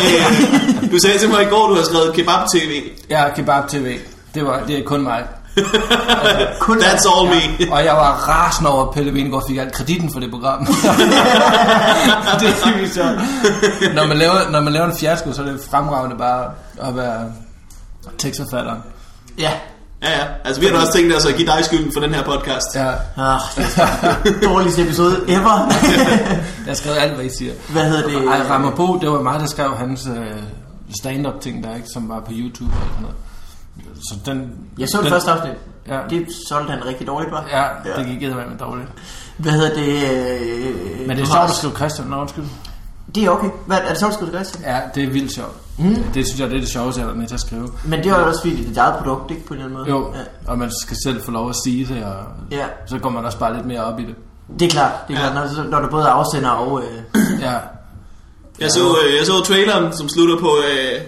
[0.85, 2.83] øh, du sagde til mig i går, du har skrevet Kebab TV.
[3.11, 3.99] Ja, Kebab TV.
[4.35, 5.25] Det, var, det er kun mig.
[6.61, 7.73] Kun That's all me.
[7.73, 10.67] Og jeg var rasende over, at Pelle Venegård fik alt kreditten for det program.
[12.41, 13.95] det er virkelig sjovt.
[13.95, 17.33] Når man, laver, når man laver en fiasko, så er det fremragende bare at være
[18.19, 18.79] tekstforfatteren.
[19.39, 19.51] Ja.
[20.03, 20.25] Ja, ja.
[20.45, 22.67] Altså, vi har da også tænkt os at give dig skylden for den her podcast.
[22.75, 25.69] Ja, Ah, det er dårligste episode ever.
[26.67, 27.53] jeg har skrevet alt, hvad I siger.
[27.69, 28.29] Hvad hedder det?
[28.29, 30.27] Ej, Rammerbo, det var mig, der skrev hans øh,
[31.01, 33.17] stand-up ting der, ikke, som var på YouTube og sådan noget.
[34.11, 35.55] Så den, Jeg så det den, første afsnit.
[35.89, 37.45] Ja, Det solgte han rigtig dårligt, var.
[37.53, 37.65] ja,
[37.97, 38.89] det gik eddermame med dårligt.
[39.37, 39.89] Hvad hedder det?
[40.13, 42.45] øh, Men det er sjovt at skrive Christian, nå undskyld.
[43.15, 43.51] Det er okay.
[43.67, 44.61] Hvad, er det sjovt at skrive det?
[44.63, 45.53] Ja, det er vildt sjovt.
[45.79, 45.95] Mm.
[46.15, 47.69] Det synes jeg, det er det sjoveste, jeg har været med til at skrive.
[47.85, 49.47] Men det er jo også fordi, det er dit eget produkt, ikke?
[49.47, 50.07] På en eller anden måde.
[50.09, 50.15] Jo,
[50.47, 50.51] Ja.
[50.53, 52.15] og man skal selv få lov at sige det, og
[52.51, 52.65] ja.
[52.87, 54.15] så går man også bare lidt mere op i det.
[54.61, 54.93] Det er klart.
[55.09, 56.83] Det er klart, når, når du både er afsender og...
[56.83, 57.55] Øh, Ja,
[58.61, 61.01] Jeg så, øh, jeg så traileren, som slutter på øh,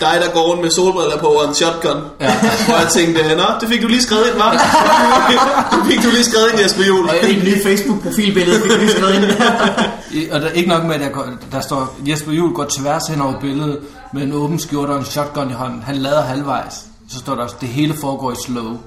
[0.00, 2.02] dig, der går rundt med solbriller på og en shotgun.
[2.20, 2.34] Ja.
[2.66, 4.50] Hvor jeg tænkte, nå, det fik du lige skrevet ind, hva'?
[5.76, 7.08] det fik du lige skrevet ind, Jesper Juhl.
[7.08, 9.24] og et nyt Facebook-profilbillede, fik du lige skrevet ind.
[10.32, 13.02] Og der er ikke nok med, at jeg går, der står, Jesper Juhl går tværs
[13.08, 13.78] hen over billedet
[14.12, 15.82] med en åben skjorte og en shotgun i hånden.
[15.86, 16.74] Han lader halvvejs.
[17.10, 18.78] Så står der også, det hele foregår i slow.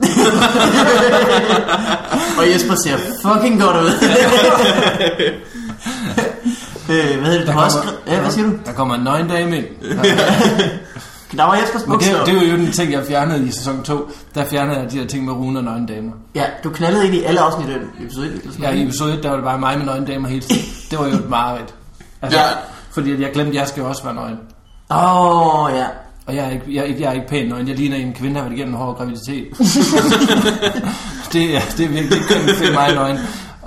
[2.37, 3.91] og Jesper ser fucking godt ud.
[6.89, 7.47] øh, hvad hedder det?
[7.47, 7.97] Du har også skrevet...
[8.07, 8.53] Ja, hvad siger du?
[8.65, 9.65] Der kommer en nøgen dame ind.
[11.37, 12.25] Der var Jespers Men det, bukser.
[12.25, 14.11] det er jo den ting, jeg fjernede i sæson 2.
[14.35, 16.11] Der fjernede jeg de her ting med Rune og nøgen damer.
[16.35, 18.31] Ja, du knaldede ind i alle afsnit af episode 1.
[18.31, 20.41] eller sådan Ja, i episode 1, der var det bare mig med nøgen damer hele
[20.41, 20.61] tiden.
[20.91, 21.73] Det var jo et mareridt.
[22.21, 22.45] Altså, Ja.
[22.91, 24.37] Fordi jeg glemte, at jeg skal jo også være nøgen.
[24.91, 25.85] Åh, oh, ja.
[26.27, 27.67] Og jeg er ikke, jeg, er ikke- jeg er ikke pæn nøgen.
[27.67, 29.45] Jeg ligner en kvinde, der har været igennem en hård graviditet.
[31.33, 33.17] det, er, det er virkelig ikke kønt mig nøgen.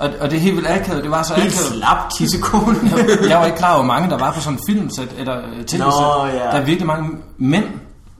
[0.01, 1.03] Og, og det er helt vildt akavet.
[1.03, 1.53] Det var så akavet.
[1.53, 2.77] slap tissekone.
[3.29, 5.65] Jeg var ikke klar over, hvor mange der var på sådan en filmsæt eller øh,
[5.65, 5.79] tv-sæt.
[5.79, 6.33] Nå, ja.
[6.33, 7.65] Der er virkelig mange mænd.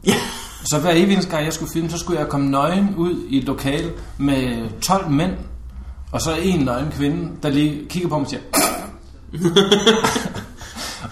[0.05, 0.13] ja.
[0.65, 3.43] Så hver evig gang, jeg skulle filme, så skulle jeg komme nøgen ud i et
[3.43, 5.31] lokale med 12 mænd,
[6.11, 8.41] og så en nøgen kvinde, der lige kigger på mig og siger...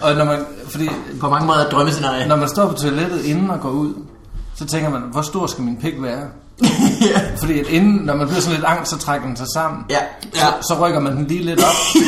[0.04, 0.88] og når man, fordi
[1.20, 2.26] På mange måder drømmescenarie.
[2.26, 3.94] når man står på toilettet inden og går ud,
[4.54, 6.22] så tænker man, hvor stor skal min pik være?
[7.10, 7.20] ja.
[7.38, 9.84] Fordi at inden, når man bliver sådan lidt angst, så trækker den sig sammen.
[9.90, 9.98] Ja.
[10.34, 11.74] Så, så rykker man den lige lidt op.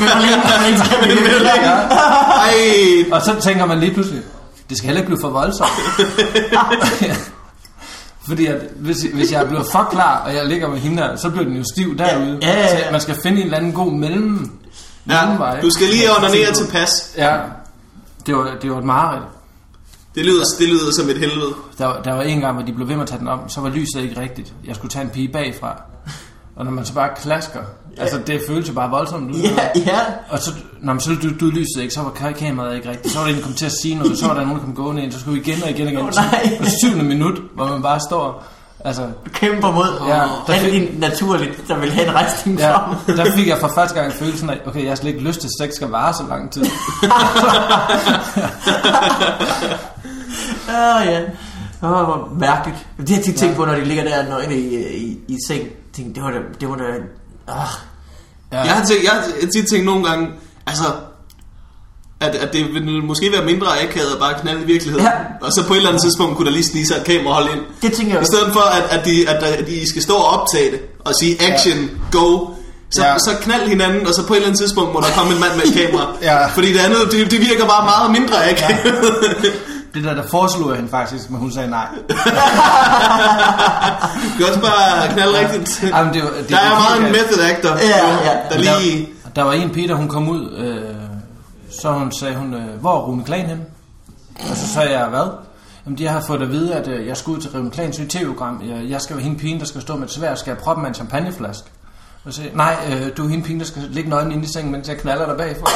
[0.00, 0.98] Men længe kan man ikke skal
[1.44, 1.70] Ja.
[2.38, 4.22] Ej, Og så tænker man lige pludselig,
[4.68, 5.70] det skal heller ikke blive for voldsomt.
[8.28, 11.30] Fordi at hvis, hvis jeg bliver for klar, og jeg ligger med hende der, så
[11.30, 12.38] bliver den jo stiv derude.
[12.42, 12.68] Ja, ja, ja.
[12.68, 14.50] Så man skal finde en eller anden god mellem,
[15.08, 15.60] ja, mellemvej.
[15.60, 16.90] du skal lige ordinere tilpas.
[17.16, 17.36] Ja,
[18.26, 19.24] det var, det var et mareridt.
[20.18, 21.54] Det lyder, det lyder som et helvede.
[21.78, 23.48] Der, var- der var en gang, hvor de blev ved med at tage den om,
[23.48, 24.52] så var lyset ikke rigtigt.
[24.66, 25.82] Jeg skulle tage en pige bagfra.
[26.56, 27.60] Og når man så bare klasker,
[27.98, 29.40] altså det føles jo bare voldsomt ud.
[29.40, 29.98] Ja, ja.
[30.30, 30.50] Og så,
[30.80, 33.12] når man så du, du lyset ikke, så var ka- kameraet ikke rigtigt.
[33.14, 34.64] Så var der en, der kom til at sige noget, så var der nogen, der
[34.64, 36.02] kom gående ind, så skulle vi igen og igen og igen.
[36.04, 36.58] Åh, nej.
[36.58, 38.44] På syvende minut, hvor man bare står,
[38.84, 42.76] altså, Kæmper mod Ja, ja, der fik- din naturligt, der vil have en rejsning ja,
[42.76, 43.16] frem.
[43.16, 45.48] der fik jeg for første gang følelsen af, okay, jeg har slet ikke lyst til,
[45.60, 46.64] at sex skal vare så lang tid.
[50.68, 51.20] Ja, ja.
[51.82, 52.86] Åh, hvor mærkeligt.
[53.00, 55.68] Det har jeg tit tænkt på, når de ligger der nøgne i, i, i seng.
[55.96, 56.38] Tænkte, det var da...
[56.60, 56.84] Det var da
[57.48, 57.68] ah.
[58.52, 58.60] Ja.
[58.60, 60.28] Jeg har, tænkt, jeg har tit tænkt nogle gange,
[60.66, 60.84] altså,
[62.20, 65.06] at, at det ville måske være mindre akavet at bare knalde i virkeligheden.
[65.06, 65.12] Ja.
[65.46, 67.60] Og så på et eller andet tidspunkt kunne der lige snige sig et kamerahold ind.
[67.82, 70.40] Det tænker jeg I stedet for, at, at, de, at, at de skal stå og
[70.40, 72.46] optage det, og sige action, go,
[72.90, 73.12] så, Ja.
[73.12, 73.18] ja.
[73.18, 75.54] så knald hinanden, og så på et eller andet tidspunkt må der komme en mand
[75.56, 76.06] med et kamera.
[76.22, 76.46] Ja.
[76.46, 78.94] Fordi det andet, det, det virker bare meget mindre akavet.
[79.94, 81.86] Det der, der foreslog jeg hende faktisk, men hun sagde nej.
[84.14, 85.82] Du kan også bare knalde rigtigt.
[85.82, 88.36] Jamen, det var- det der er meget en method actor, Ja, ja.
[88.50, 89.08] der lige...
[89.24, 90.94] Der, der var en pige, der hun kom ud, øh,
[91.82, 93.62] så hun sagde hun, øh, hvor er Rune Klan henne?
[94.50, 95.26] Og så sagde jeg, hvad?
[95.86, 98.08] Jamen, de har fået at vide, at øh, jeg skal ud til Rune Klans nye
[98.08, 98.62] tv-program.
[98.68, 100.82] Jeg, jeg skal være hende pigen, der skal stå med et svær, skal jeg proppe
[100.82, 101.64] med en champagneflaske?
[102.24, 104.72] Og jeg, nej, øh, du er hende pigen, der skal ligge nøgen inde i sengen,
[104.72, 105.70] mens jeg knaller dig bagfra.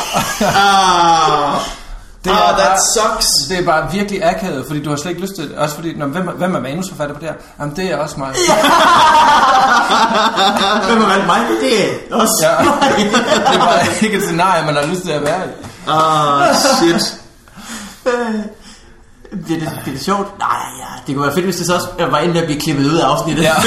[2.24, 3.26] Det ah, er that bare- sucks.
[3.48, 5.56] Det er bare virkelig akavet, fordi du har slet ikke lyst til det.
[5.58, 7.34] Også fordi, når, hvem, er- hvem er manusforfatter på det her?
[7.60, 8.28] Jamen, det er også mig.
[10.88, 11.40] Hvem har valgt mig?
[11.62, 12.64] Det er også Ja.
[12.64, 12.74] mig.
[13.50, 15.50] Det er bare ikke et scenarie, man har lyst til at være i.
[15.88, 17.14] Ah, shit.
[19.44, 20.38] Bliver det, bliver det sjovt?
[20.38, 20.48] Nej,
[20.80, 20.86] ja.
[21.06, 23.06] Det kunne være fedt, hvis det så også var inde at blive klippet ud af
[23.06, 23.42] afsnittet.
[23.42, 23.52] Ja.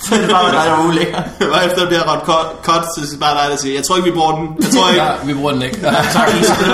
[0.00, 1.22] så er det bare dig, der var ulækker.
[1.38, 2.22] Hvad efter det bliver ret
[2.66, 4.48] cut, så er det bare dig, der siger, jeg tror ikke, vi bruger den.
[4.60, 5.02] Jeg tror ikke.
[5.02, 5.78] ja, vi bruger den ikke.
[5.82, 6.28] Ja, tak.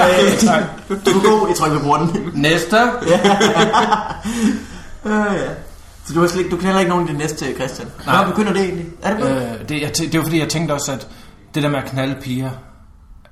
[0.48, 0.62] tak.
[0.88, 2.30] Du er god, jeg tror ikke, vi bruger den.
[2.34, 2.76] Næste.
[5.04, 5.52] Øh, ja.
[6.06, 7.88] Så du, har slet, du kender ikke nogen i det næste, Christian?
[8.06, 8.14] Nej.
[8.14, 8.86] Hvornår begynder det egentlig?
[9.02, 9.24] Er det?
[9.24, 11.08] Øh, det, jeg, det var fordi, jeg tænkte også, at
[11.54, 12.50] det der med at knalde piger,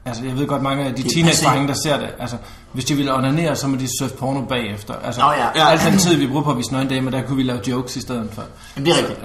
[0.05, 2.37] altså jeg ved godt, mange af de teenage-drenge, der ser det, altså
[2.73, 4.95] hvis de ville onanere, så må de surfe porno bagefter.
[4.95, 5.47] Altså, Nå ja.
[5.55, 5.69] Ja.
[5.71, 8.01] Al den tid, vi bruger på at vise nøgendamer, der kunne vi lave jokes i
[8.01, 8.43] stedet for.
[8.77, 9.21] Jamen, det er rigtigt.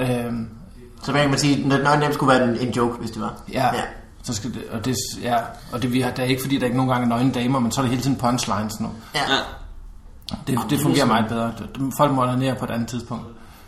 [1.03, 3.33] Så hvad kan man sige, at nøgen skulle være en, en joke, hvis det var.
[3.53, 3.81] ja, ja.
[4.23, 5.35] Så skal det, og det, ja,
[5.71, 7.31] og det, vi har, det er ikke fordi, der er ikke nogen gange er nøgne
[7.31, 8.89] damer, men så er det hele tiden punchlines nu.
[9.15, 9.19] Ja.
[9.19, 10.35] Ja.
[10.47, 11.53] Det, det fungerer meget bedre.
[11.97, 13.25] Folk må onanere på et andet tidspunkt.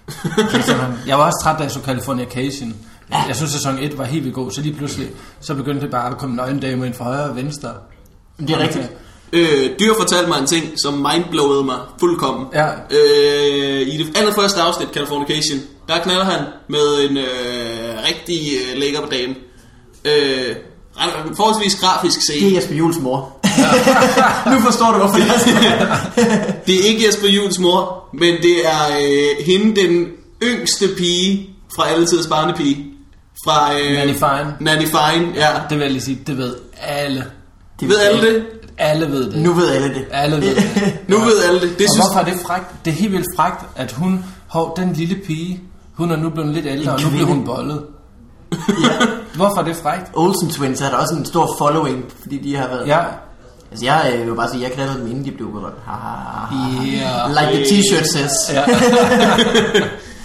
[0.07, 1.79] Er jeg var også træt, da jeg så
[3.11, 3.27] Californication.
[3.27, 5.07] Jeg synes, sæson 1 var helt vildt god, så lige pludselig,
[5.41, 7.69] så begyndte det bare at komme nøgendamer ind fra højre og venstre.
[8.39, 8.89] Det er rigtigt.
[9.33, 12.47] Øh, Dyr fortalte mig en ting, som mindblowede mig fuldkommen.
[12.53, 12.67] Ja.
[12.67, 17.25] Øh, I det allerførste afsnit, Californication, der knaller han med en øh,
[18.09, 19.35] rigtig øh, lækker dame.
[20.05, 20.55] Øh,
[20.97, 22.55] ret- forholdsvis grafisk Det er scene.
[22.55, 23.37] Jesper Jules mor.
[24.53, 25.61] nu forstår du, hvorfor jeg siger
[26.67, 30.07] Det er ikke Jesper Jules mor, men det er øh, hende, den
[30.43, 32.85] yngste pige fra alle tiders barnepige.
[33.45, 34.55] Fra øh, Nanny Fine.
[34.59, 35.49] Nanny Fine, ja.
[35.69, 37.25] Det vil jeg lige sige, det ved alle.
[37.79, 38.45] Det Ved alle det?
[38.77, 39.41] Alle ved det.
[39.41, 40.05] Nu ved alle det.
[40.11, 40.63] Alle ved det.
[41.07, 41.79] Nu ved alle det.
[41.79, 42.85] Det og synes hvorfor er det frækt?
[42.85, 45.61] Det er helt vildt frækt, at hun, hov, den lille pige,
[45.93, 47.83] hun er nu blevet lidt ældre, og nu bliver hun bollet.
[49.35, 50.11] Hvorfor er det frækt?
[50.13, 52.87] Olsen Twins har der også en stor following, fordi de har været...
[52.87, 52.99] Ja,
[53.71, 55.75] Altså, jeg øh, vil bare sige, jeg knaldede dem, inden de blev berømt.
[55.87, 57.29] Yeah.
[57.29, 58.31] Like the t-shirt says.
[58.53, 58.63] ja.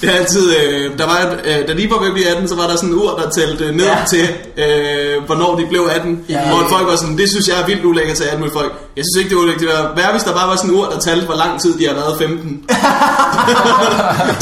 [0.00, 2.54] Det er altid, øh, der var, øh, da de var ved at blive 18, så
[2.56, 3.98] var der sådan en ur, der tælte ned Ja.
[3.98, 4.04] ja.
[4.12, 4.28] til,
[4.64, 6.20] øh, hvornår de blev 18.
[6.28, 6.34] Ja.
[6.34, 6.48] Ja.
[6.48, 8.72] Hvor folk var sådan, det synes jeg er vildt ulækkert til alle mulige folk.
[8.96, 9.60] Jeg synes ikke, det er ulækkert.
[9.62, 11.78] Det var værre, hvis der bare var sådan en ur, der talte, hvor lang tid
[11.78, 12.48] de har været 15.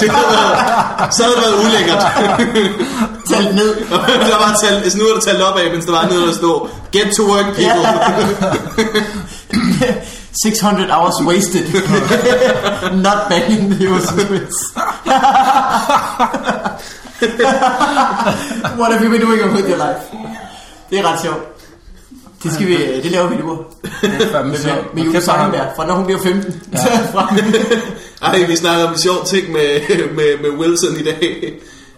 [0.00, 0.54] det havde været,
[1.14, 2.02] så havde det været ulækkert.
[3.30, 3.70] Talt ned.
[4.30, 6.68] der var talt, sådan en ur, der talte opad, mens der var nede, der stod,
[6.92, 7.84] get to work people.
[10.42, 11.72] 600 hours wasted.
[13.06, 14.72] Not banging the Smiths.
[18.76, 20.00] What have you been doing with your life?
[20.90, 21.42] Det er ret sjovt.
[22.42, 23.64] Det, skal vi, det laver vi nu.
[24.02, 26.62] Med, med, med Julie Sangenberg, fra når hun bliver 15.
[26.72, 26.78] Ja.
[28.28, 29.80] Ej, vi snakker om en sjov ting med,
[30.14, 31.52] med, med Wilson i dag.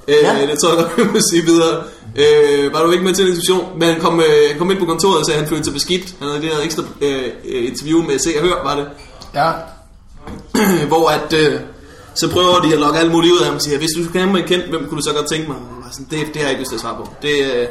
[0.09, 0.47] Øh, Ja.
[0.47, 1.83] Det tror jeg godt, vi må sige videre.
[2.17, 3.65] Øh, var du ikke med til en diskussion?
[3.79, 5.73] Men han kom, øh, han kom ind på kontoret og sagde, at han følte sig
[5.75, 6.15] beskidt.
[6.19, 8.87] Han havde det her ekstra øh, øh, interview med Se og Hør, var det.
[9.35, 9.51] Ja,
[10.93, 11.61] hvor at, øh,
[12.15, 14.21] så prøver de at lokke alt muligt ud af ham og siger, hvis du skulle
[14.21, 15.57] have mig kendt, hvem kunne du så godt tænke mig?
[15.57, 17.09] Og sådan, det, det har jeg ikke lyst til at svare på.
[17.23, 17.67] Det, øh,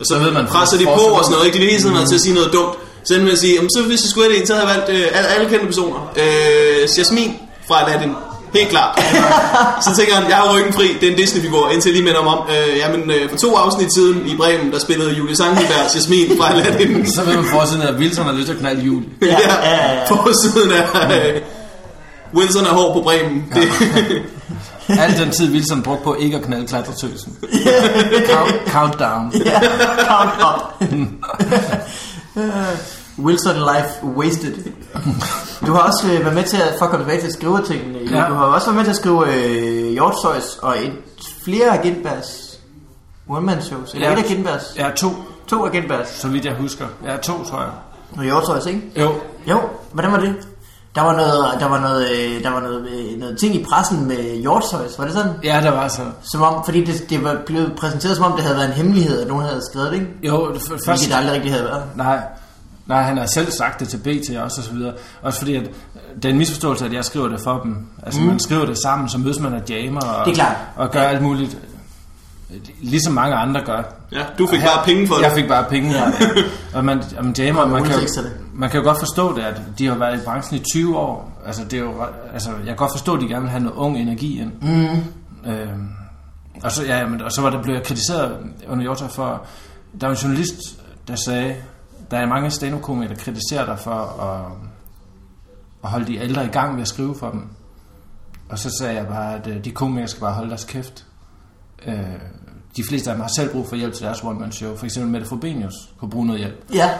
[0.00, 1.56] og så, ved man, presser de på og sådan noget, ikke?
[1.56, 2.06] De vil hele tiden mm.
[2.06, 2.74] til at sige noget dumt.
[3.04, 4.76] Så enden vil jeg sige, jamen, så hvis jeg skulle have det så havde jeg
[4.76, 6.00] valgt øh, alle, alle kendte personer.
[6.22, 7.30] Øh, Jasmin
[7.68, 8.12] fra Aladdin.
[8.54, 9.02] Helt klart.
[9.84, 12.20] så tænker han, jeg har ryggen fri, det er en Disney-figur, indtil jeg lige minder
[12.20, 12.48] om.
[12.48, 16.52] Øh, jamen, øh, for to afsnit siden i Bremen, der spillede Julie Sangenberg Jasmin fra
[16.52, 17.10] Aladdin.
[17.10, 19.02] så ved man forsiden af, at Wilson har lyst til at knalde jul.
[19.22, 19.36] ja, ja,
[19.70, 20.08] ja, ja.
[20.08, 21.40] På siden af øh,
[22.34, 23.44] Wilson er hård på Bremen.
[23.54, 23.68] Det,
[25.02, 27.36] Al den tid Wilson brugte på ikke at knalde klatretøsen.
[28.26, 29.32] Count, countdown.
[30.08, 30.82] Count up.
[33.18, 34.54] Wilson Life Wasted.
[35.66, 37.62] Du har også øh, været med til at, for at komme tilbage til at skrive
[37.66, 37.98] tingene.
[38.10, 38.26] Ja.
[38.28, 40.92] Du har også været med til at skrive øh, Hjortshøjs og et,
[41.44, 42.58] flere af Gindbergs
[43.28, 43.94] one-man-shows.
[43.94, 44.12] Eller Ja.
[44.14, 44.74] et af Gindbergs.
[44.78, 45.08] Ja, to,
[45.46, 46.20] To af Gindbergs.
[46.20, 46.84] så vidt jeg husker.
[47.06, 47.70] Ja, to, tror jeg.
[48.18, 48.82] Og Hjortshøjs, ikke?
[49.00, 49.10] Jo,
[49.48, 49.60] Jo,
[49.92, 50.34] hvordan var det?
[50.94, 54.08] Der var noget, der var noget, øh, der var noget, øh, noget ting i pressen
[54.08, 55.32] med Hjortshøjs, var det sådan?
[55.44, 56.02] ja, der var så.
[56.32, 59.20] Som om, fordi det, det var blevet præsenteret som om, det havde været en hemmelighed,
[59.20, 60.08] at nogen havde skrevet det, ikke?
[60.22, 60.86] Jo, det først...
[60.86, 61.82] Hvilket det aldrig rigtig havde været.
[61.96, 62.18] Nej,
[62.86, 64.92] nej, han har selv sagt det til BT også og så videre.
[65.22, 65.70] Også fordi, at
[66.16, 67.86] det er en misforståelse, at jeg skriver det for dem.
[68.02, 68.26] Altså, mm.
[68.26, 70.56] man skriver det sammen, så mødes man af jammer og, Det er klart.
[70.76, 71.58] og gør alt muligt.
[72.80, 73.82] Ligesom mange andre gør.
[74.12, 75.22] ja, du fik Her- bare penge for det.
[75.22, 76.04] Jeg fik bare penge, ja.
[76.74, 78.06] og man, og man jammer, man kan, jo,
[78.54, 81.42] man kan jo godt forstå det, at de har været i branchen i 20 år.
[81.46, 81.92] Altså, det er jo,
[82.32, 84.52] altså, jeg kan godt forstå, at de gerne vil have noget ung energi ind.
[84.62, 85.50] Mm.
[85.52, 85.88] Øhm,
[86.62, 88.36] og, så, ja, men, og så var det blevet jeg kritiseret
[88.68, 89.42] under Jota for,
[90.00, 90.54] der var en journalist,
[91.08, 91.54] der sagde,
[92.12, 92.72] der er mange stand
[93.08, 94.52] der kritiserer dig for at,
[95.84, 97.48] at holde de ældre i gang ved at skrive for dem.
[98.48, 101.06] Og så sagde jeg bare, at øh, de komikere skal bare holde deres kæft.
[101.86, 101.94] Øh,
[102.76, 104.76] de fleste af dem har selv brug for hjælp til deres one-man-show.
[104.76, 106.64] For eksempel Mette Frobenius kunne bruge noget hjælp.
[106.74, 106.90] Ja.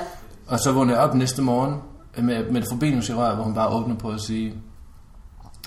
[0.46, 1.74] Og så vågnede jeg op næste morgen
[2.18, 4.54] med Mette Frobenius i røret, hvor hun bare åbner på at sige,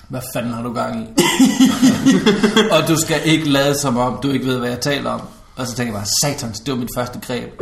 [0.08, 1.06] hvad fanden har du gang i?
[2.74, 5.20] og du skal ikke lade som om, du ikke ved, hvad jeg taler om.
[5.56, 7.50] Og så tænker jeg bare, satans, det var mit første greb.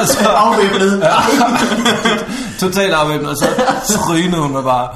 [0.00, 1.02] og så Afvæbnet.
[2.60, 3.46] totalt afvæbnet, og så
[3.88, 4.88] trynede hun mig bare.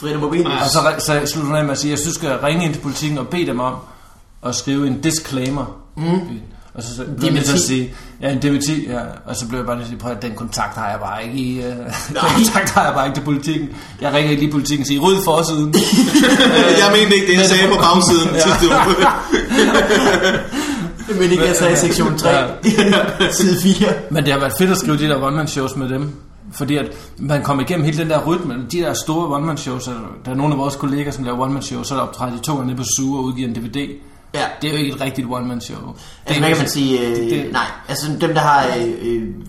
[0.00, 0.62] Frida Mobilius.
[0.62, 2.74] Og så, så slutter hun af med at sige, jeg synes, du skal ringe ind
[2.74, 3.74] til politikken og bede dem om
[4.46, 5.64] at skrive en disclaimer.
[5.96, 6.40] Mm.
[6.74, 9.00] Og så, så blev jeg til at sige, ja, en dementi, ja.
[9.26, 10.98] Og så blev jeg bare nødt til at sige, prøv at den kontakt har jeg
[11.00, 11.64] bare ikke i, uh,
[12.14, 13.68] den kontakt har jeg bare ikke til politikken.
[14.00, 15.74] Jeg ringer ikke lige politikken og siger, ryd forsiden.
[16.82, 18.28] jeg mente ikke det, jeg sagde på bagsiden.
[21.20, 22.28] Men ikke jeg sagde i sektion 3.
[22.30, 22.48] Ja.
[23.32, 23.88] Side 4.
[24.10, 26.14] Men det har været fedt at skrive de der one-man-shows med dem.
[26.52, 26.86] Fordi at
[27.18, 29.84] man kommer igennem hele den der rytme, de der store one-man-shows,
[30.24, 32.54] der er nogle af vores kolleger, som laver one-man-shows, så er der optræder de to
[32.54, 33.88] gange nede på Zoo og udgiver en DVD.
[34.34, 34.44] Ja.
[34.62, 35.78] Det er jo ikke et rigtigt one-man-show.
[35.78, 35.94] Det
[36.26, 37.00] Altså, er hvad kan man sige?
[37.00, 38.66] Øh, det- det- nej, altså dem, der har...
[38.78, 38.92] Øh,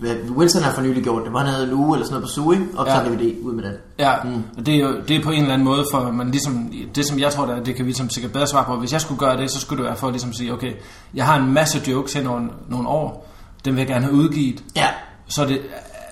[0.02, 2.30] øh, Wilson har for nylig gjort det, hvor han havde en uge eller sådan noget
[2.36, 2.66] på ikke?
[2.76, 2.98] Og Ja.
[2.98, 3.72] DVD ud med den.
[3.98, 4.42] Ja, mm.
[4.58, 7.06] og det er jo det er på en eller anden måde, for man ligesom, det
[7.06, 8.76] som jeg tror, der, det kan vi ligesom sikkert bedre svare på.
[8.76, 10.72] Hvis jeg skulle gøre det, så skulle det være for at ligesom sige, okay,
[11.14, 13.32] jeg har en masse jokes hen over nogle år,
[13.64, 14.62] dem vil jeg gerne have udgivet.
[14.76, 14.86] Ja,
[15.28, 15.60] Så, det,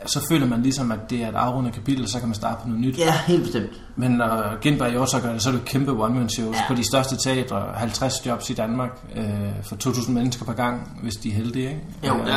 [0.07, 2.69] så føler man ligesom, at det er et afrundet kapitel, så kan man starte på
[2.69, 2.99] noget nyt.
[2.99, 3.71] ja, helt bestemt.
[3.97, 6.63] Men når Gindberg også gør det, så er det jo kæmpe one-man-shows Ja.
[6.69, 9.25] på de største teatre, 50 jobs i Danmark, øh,
[9.69, 11.69] for 2.000 mennesker per gang, hvis de er heldige.
[11.69, 11.81] Ikke?
[12.07, 12.15] Jo.
[12.15, 12.37] Øh, Ja.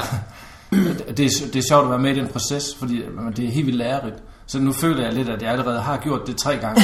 [1.18, 3.02] det, er, det er sjovt at være med i den proces, fordi
[3.36, 4.16] det er helt vildt lærerigt.
[4.50, 6.82] Så nu føler jeg lidt, at jeg allerede har gjort det tre gange.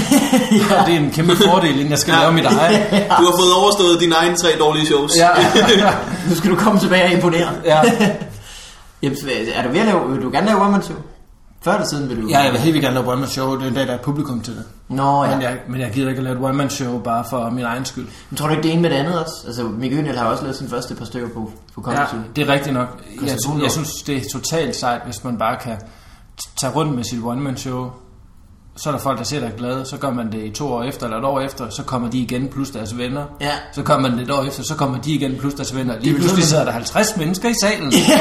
[0.51, 0.75] ja.
[0.81, 2.19] Og det er en kæmpe fordel, inden jeg skal Ja.
[2.19, 2.77] lave mit eget.
[3.19, 5.11] Du har fået overstået dine egne tre dårlige shows.
[5.17, 5.29] Ja.
[6.29, 7.49] Nu skal du komme tilbage og imponere.
[7.65, 7.81] ja.
[9.03, 9.17] Jamen,
[9.55, 10.11] er du ved at lave...
[10.11, 10.97] Vil du gerne lave one man show?
[11.63, 12.27] Før eller siden vil du...
[12.27, 13.55] ja, jeg vil helt vildt gerne lave one-man-show.
[13.55, 14.63] Det er en dag, der er et publikum til det.
[14.89, 15.31] Nå, ja.
[15.31, 18.07] Men, jeg, men jeg gider ikke at lave et one-man-show bare for min egen skyld.
[18.29, 19.33] Men tror du ikke, det ene med det andet også?
[19.47, 22.49] Altså, Mikke Ønel har også lavet sin første par stykker på, på Comedy Ja, det
[22.49, 23.03] er rigtigt nok.
[23.11, 25.77] Jeg, Christian jeg synes, det er totalt sejt, hvis man bare kan
[26.61, 27.91] tage rundt med sit one-man-show.
[28.75, 29.85] Så er der folk, der ser dig glade.
[29.85, 31.69] Så gør man det i to år efter, eller et år efter.
[31.69, 33.23] Så kommer de igen, plus deres venner.
[33.41, 33.51] Ja.
[33.73, 35.99] Så kommer man det et år efter, så kommer de igen, plus deres venner.
[35.99, 37.85] Lige pludselig sidder der 50 mennesker i salen.
[37.85, 38.11] Altså,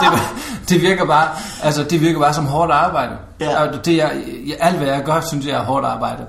[0.00, 0.08] det,
[0.68, 1.28] Det virker bare,
[1.62, 3.12] altså det virker bare som hårdt arbejde.
[3.40, 3.62] Ja.
[3.62, 4.12] Og det jeg,
[4.60, 6.26] alt hvad jeg gør, synes jeg er hårdt arbejde.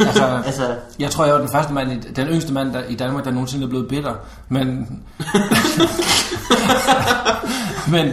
[0.00, 2.94] Altså, Altså, jeg tror, jeg var den første mand, i- den yngste mand der, i
[2.94, 4.14] Danmark, der nogensinde er blevet bitter.
[4.48, 4.86] Men,
[7.94, 8.12] men,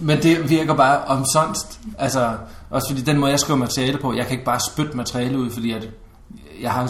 [0.00, 1.78] men det virker bare omsonst.
[1.98, 2.30] Altså,
[2.70, 5.50] også fordi den måde, jeg skriver materiale på, jeg kan ikke bare spytte materiale ud,
[5.50, 5.88] fordi at
[6.62, 6.82] jeg har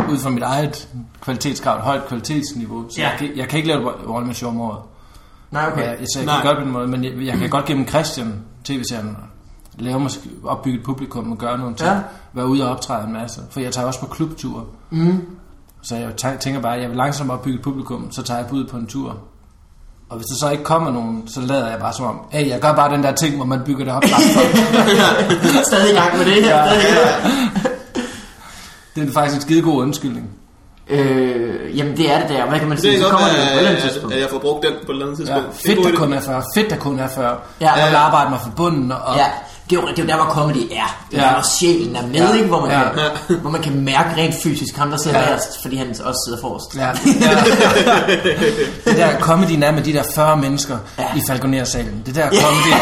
[0.00, 0.88] øh, ud fra mit eget
[1.20, 3.08] kvalitetskrav, et højt kvalitetsniveau, så Ja.
[3.08, 4.78] jeg, kan, jeg kan ikke lave et Rolle med show om året.
[5.50, 5.82] nej, okay.
[5.86, 6.34] Jeg, så jeg Nej.
[6.40, 9.16] kan godt på den måde, men jeg, jeg kan godt gennem Christian, tv-serien,
[9.78, 11.90] lave måske opbygge et publikum og gøre nogle ting.
[11.90, 12.00] Ja.
[12.32, 13.40] Være ude og optræde en masse.
[13.50, 14.64] For jeg tager også på klubture.
[14.90, 15.26] Mm.
[15.82, 18.52] Så jeg tæ- tænker bare, at jeg vil langsomt opbygge et publikum, så tager jeg
[18.52, 19.18] ud på en tur.
[20.10, 22.60] Og hvis der så ikke kommer nogen, så lader jeg bare som om, hey, jeg
[22.60, 24.02] gør bare den der ting, hvor man bygger det op.
[25.70, 26.56] Stadig i gang med det her.
[26.64, 26.70] Ja.
[28.96, 30.30] Det er faktisk en skide god undskyldning.
[30.88, 32.46] Øh, jamen det er det der.
[32.46, 32.96] Hvad kan man Det sige?
[32.96, 34.14] er Så godt, kommer det på et eller andet at, tidspunkt.
[34.14, 35.24] at jeg får brugt den på et eller andet Ja.
[35.34, 35.62] tidspunkt.
[35.62, 36.42] Det er Fedt, der kun er før.
[36.54, 37.34] Fedt, der kun er før.
[37.60, 37.72] Ja.
[37.72, 38.92] Jeg vil arbejde mig fra bunden.
[38.92, 39.26] Og, Ja,
[39.70, 40.96] det er, jo, det er jo der, hvor comedy er.
[41.10, 41.28] Det er Ja.
[41.28, 42.32] der, hvor sjælen er med, Ja.
[42.34, 42.46] ikke?
[42.46, 42.82] Hvor man, Ja.
[43.28, 45.30] kan, hvor man kan mærke rent fysisk ham, der sidder Ja.
[45.30, 46.76] værst, fordi han også sidder forrest.
[46.76, 46.92] Ja, ja.
[48.90, 51.04] det der comedyen er med de der 40 mennesker Ja.
[51.16, 52.02] i Falconer-salen.
[52.06, 52.72] Det der comedy...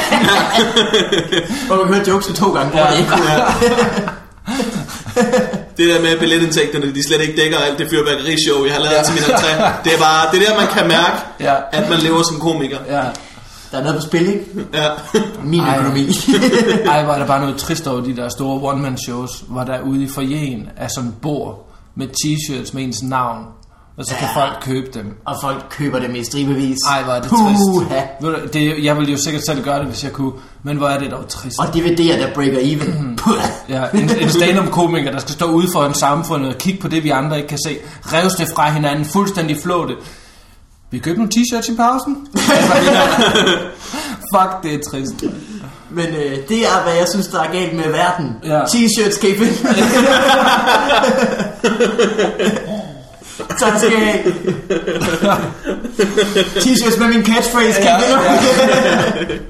[1.66, 2.90] Hvor man kan høre jokes to gange, hvor Ja.
[2.90, 3.12] det ikke
[5.77, 9.03] Det der med billetindtægterne, de slet ikke dækker alt det fyrværkerishow, jeg har lavet ja.
[9.03, 9.64] til min entré.
[9.85, 11.55] Det er bare, det er der, man kan mærke, Ja.
[11.73, 12.79] at man lever som komiker.
[12.90, 13.03] ja.
[13.74, 14.44] Der er noget på spil, ikke?
[14.74, 14.88] Ja.
[15.44, 15.78] Min Ej.
[15.78, 16.00] økonomi.
[16.90, 20.08] Ej, var der bare noget trist over de der store one-man-shows, hvor der ude i
[20.08, 23.44] forjen er sådan et bord med t-shirts med ens navn,
[23.98, 24.40] og så kan Ja.
[24.40, 25.16] folk købe dem.
[25.24, 26.76] og folk køber dem i stribevis.
[26.90, 27.54] Ej, hvor er det Puha.
[28.30, 28.52] trist.
[28.52, 30.32] Det, jeg ville jo sikkert selv gøre det, hvis jeg kunne,
[30.62, 31.58] men hvor er det dog trist.
[31.58, 33.18] Og DVD'er, der breaker even.
[33.68, 36.88] Ja, en, en stand-up komiker, der skal stå ude for en samfund og kigge på
[36.88, 37.76] det, vi andre ikke kan se.
[38.02, 39.96] Revs det fra hinanden, fuldstændig flå det.
[40.94, 42.28] Vi købte nogle t-shirts i pausen.
[44.35, 45.24] Fuck, det er trist.
[45.90, 48.37] Men øh, det er, hvad jeg synes, der er galt med verden.
[48.44, 48.62] Ja.
[48.62, 49.52] T-shirts kan I finde.
[53.61, 54.24] tak skal I have.
[56.64, 57.98] T-shirts med min catchphrase, kan I Ja,
[59.18, 59.40] finde.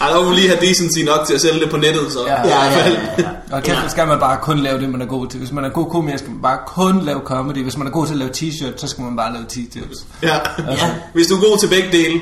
[0.00, 2.18] Ej, der må man lige have decency nok til at sælge det på nettet, så.
[2.26, 2.46] Ja.
[2.48, 3.56] Ja, ja, ja, ja.
[3.56, 5.38] Og kæft, så skal man bare kun lave det, man er god til.
[5.38, 7.62] Hvis man er god komiker, skal man bare kun lave comedy.
[7.62, 10.04] Hvis man er god til at lave t-shirt, så skal man bare lave t-shirts.
[10.22, 10.34] ja.
[10.58, 10.90] Ja.
[11.14, 12.20] Hvis du er god til begge dele,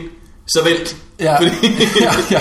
[0.49, 0.97] så vælg.
[1.21, 1.69] Ja, Fordi-
[2.01, 2.41] ja, ja.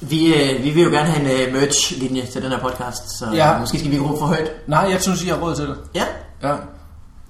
[0.00, 3.26] Vi, øh, vi vil jo gerne have en øh, merch-linje til den her podcast, så
[3.34, 3.58] Ja.
[3.58, 4.50] måske skal vi råbe for højt.
[4.68, 5.76] Nej, jeg synes, I har råd til det.
[5.94, 6.04] Ja,
[6.42, 6.54] Ja.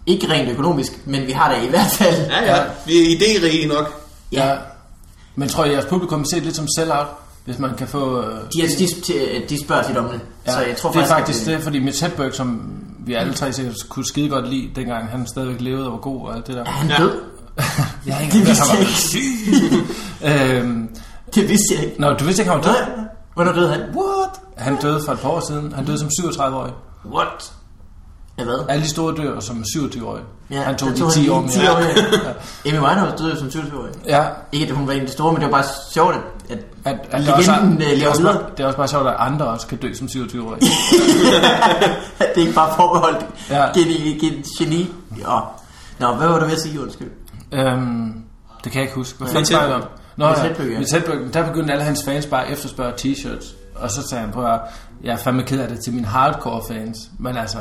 [0.06, 2.16] ikke rent økonomisk, men vi har det i hvert fald.
[2.30, 2.62] Ja, ja.
[2.86, 4.00] Vi er idérige nok.
[4.32, 4.46] Ja.
[4.48, 4.54] ja.
[5.36, 7.06] Men tror jeg, at jeres publikum ser det lidt som sell-out,
[7.44, 8.20] hvis man kan få...
[8.22, 10.52] Øh, De, er, de, de spørger tit om det, ja.
[10.52, 12.74] så jeg tror det er faktisk, faktisk at, det, fordi Mitch Hedberg, som
[13.06, 16.20] vi alle tre sikkert kunne skide godt lide, dengang han stadigvæk levede og var god
[16.28, 16.64] og alt det der.
[16.64, 16.96] Er han Ja.
[16.98, 17.12] død?
[18.06, 18.80] Jeg har ikke Det vidste jeg
[20.24, 20.58] ikke.
[20.60, 20.88] øhm,
[21.34, 22.00] Det vidste jeg ikke.
[22.00, 22.96] Nå, du vidste ikke, han var død?
[22.96, 23.80] Nej, hvornår døde han?
[23.80, 24.40] What?
[24.56, 25.72] Han døde for et par år siden.
[25.72, 26.72] Han døde som 37-årig.
[27.14, 27.52] What?
[28.38, 28.64] Ja, hvad?
[28.68, 30.22] Alle de store dør som 27-årig.
[30.50, 31.50] Ja, han tog der de 10 år mere.
[31.50, 32.34] 10 år mere.
[32.78, 33.92] Amy Winehouse døde som 27-årig.
[34.06, 36.20] Ja, Ikke at hun var en af de store, men det var bare sjovt, at,
[36.50, 38.34] at at, at det, er også, legenden det, er lever også videre.
[38.38, 40.70] bare, det er også bare sjovt, at andre også kan dø som 27-årige.
[42.18, 43.66] At det ikke bare er forbeholdt Ja.
[43.74, 44.92] geni, geni, geni.
[45.18, 45.38] Ja.
[45.98, 47.10] Nå, hvad var du ved at sige, undskyld?
[47.52, 48.12] øhm,
[48.64, 49.18] det kan jeg ikke huske.
[49.18, 49.88] Hvad fanden snakker du om?
[50.16, 50.48] Nå, Mitch ja.
[50.64, 50.78] Ja.
[50.78, 53.54] Hedberg, der begyndte alle hans fans bare at efterspørge t-shirts.
[53.74, 54.60] Og så sagde han på, at
[55.04, 56.96] jeg er fandme ked af det til mine hardcore fans.
[57.18, 57.58] Men altså,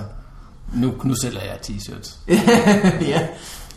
[0.73, 2.17] nu, nu sælger jeg t-shirts.
[3.13, 3.27] ja.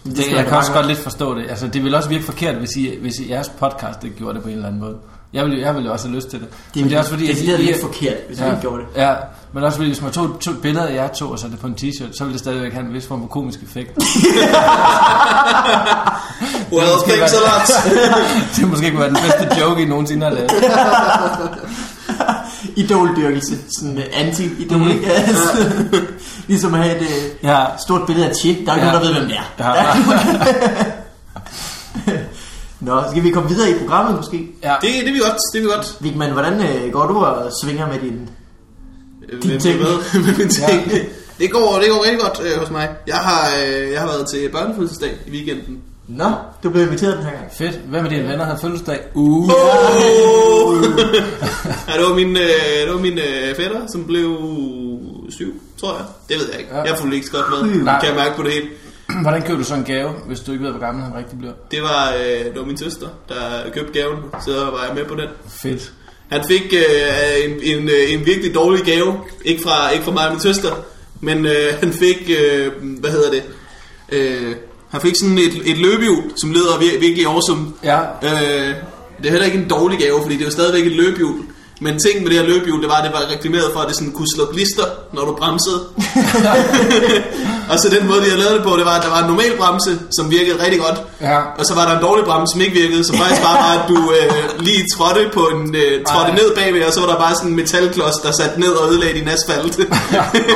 [0.05, 1.51] Det, jeg kan også godt lidt forstå det.
[1.51, 4.43] Altså, det vil også virke forkert, hvis, I, hvis I, jeres podcast ikke gjorde det
[4.43, 4.97] på en eller anden måde.
[5.33, 6.49] Jeg ville, jeg ville jo også have lyst til det.
[6.75, 8.47] Det, men det er også fordi, det, at det, det er lidt forkert, hvis ja.
[8.47, 8.89] ikke gjorde det.
[8.97, 9.15] Ja,
[9.53, 11.67] men også fordi, hvis man tog to billeder af jer to og satte det på
[11.67, 13.99] en t-shirt, så ville det stadigvæk have en vis form for komisk effekt.
[16.73, 17.71] Well, thanks a lot.
[18.57, 20.51] det måske kunne være den bedste joke, I nogensinde har lavet.
[22.77, 23.57] Idoldyrkelse.
[23.79, 24.91] Sådan anti-idol, mm.
[24.91, 25.13] ikke?
[25.13, 25.71] Altså,
[26.49, 27.65] ligesom at have et uh, Ja.
[27.87, 28.49] stort billede af Che.
[28.67, 28.93] Der er jo ikke Ja.
[28.93, 29.75] nogen, der ved, hvem det er.
[29.75, 30.93] Ja.
[32.81, 34.49] Nå, skal vi komme videre i programmet måske?
[34.63, 34.75] ja.
[34.81, 35.97] Det, det er vi godt, det er vi godt.
[36.01, 38.29] Vigman, hvordan uh, går du og svinger med din...
[39.43, 39.79] Din Med- ting.
[39.79, 39.89] Med,
[40.27, 40.91] med min ting.
[41.39, 42.89] Det går, det går rigtig godt øh, hos mig.
[43.07, 45.79] Jeg har, øh, jeg har været til børnefødselsdag i weekenden.
[46.09, 46.33] Nå,
[46.63, 47.45] du blev inviteret den her gang.
[47.53, 47.75] Fedt.
[47.75, 49.01] Hvem af dine venner havde fødselsdag?
[49.15, 49.45] Uh.
[49.45, 50.85] Oh!
[51.89, 54.39] ja, det var min, øh, det var min øh, fætter, som blev
[55.31, 56.05] syv, tror jeg.
[56.29, 56.77] Det ved jeg ikke.
[56.77, 56.83] Ja.
[56.83, 57.79] Jeg fulgte ikke så godt med.
[57.79, 58.69] Det kan jeg mærke på det hele.
[59.23, 61.53] Hvordan køber du så en gave, hvis du ikke ved, hvor gammel han rigtig bliver?
[61.71, 65.15] Det var, øh, det var min søster, der købte gaven, så var jeg med på
[65.15, 65.29] den.
[65.49, 65.93] Fedt.
[66.29, 69.21] Han fik øh, en, en, øh, en virkelig dårlig gave.
[69.45, 70.71] Ikke fra, ikke fra mig og min søster,
[71.21, 73.43] men øh, han fik, øh, hvad hedder det?
[74.13, 74.55] Øh,
[74.97, 77.67] Han fik sådan et, et løbehjul, som lyder vir- virkelig awesome.
[77.85, 78.01] Ja.
[78.01, 78.75] Øh,
[79.19, 81.37] det er heller ikke en dårlig gave, fordi det er jo stadigvæk et løbehjul.
[81.81, 83.97] Men ting med det her løbehjul, det var, at det var reklameret for, at det
[83.97, 85.81] sådan kunne slå blister, når du bremsede.
[87.71, 89.29] og så den måde, de havde lavet det på, det var, at der var en
[89.33, 90.99] normal bremse, som virkede rigtig godt.
[91.21, 91.39] Ja.
[91.59, 93.85] Og så var der en dårlig bremse, som ikke virkede, som faktisk bare var, at
[93.93, 94.29] du øh,
[94.69, 96.39] lige trådte, på en, øh, trådte Ej.
[96.41, 99.15] ned bagved, og så var der bare sådan en metalklods, der satte ned og ødelagde
[99.21, 99.75] din asfalt.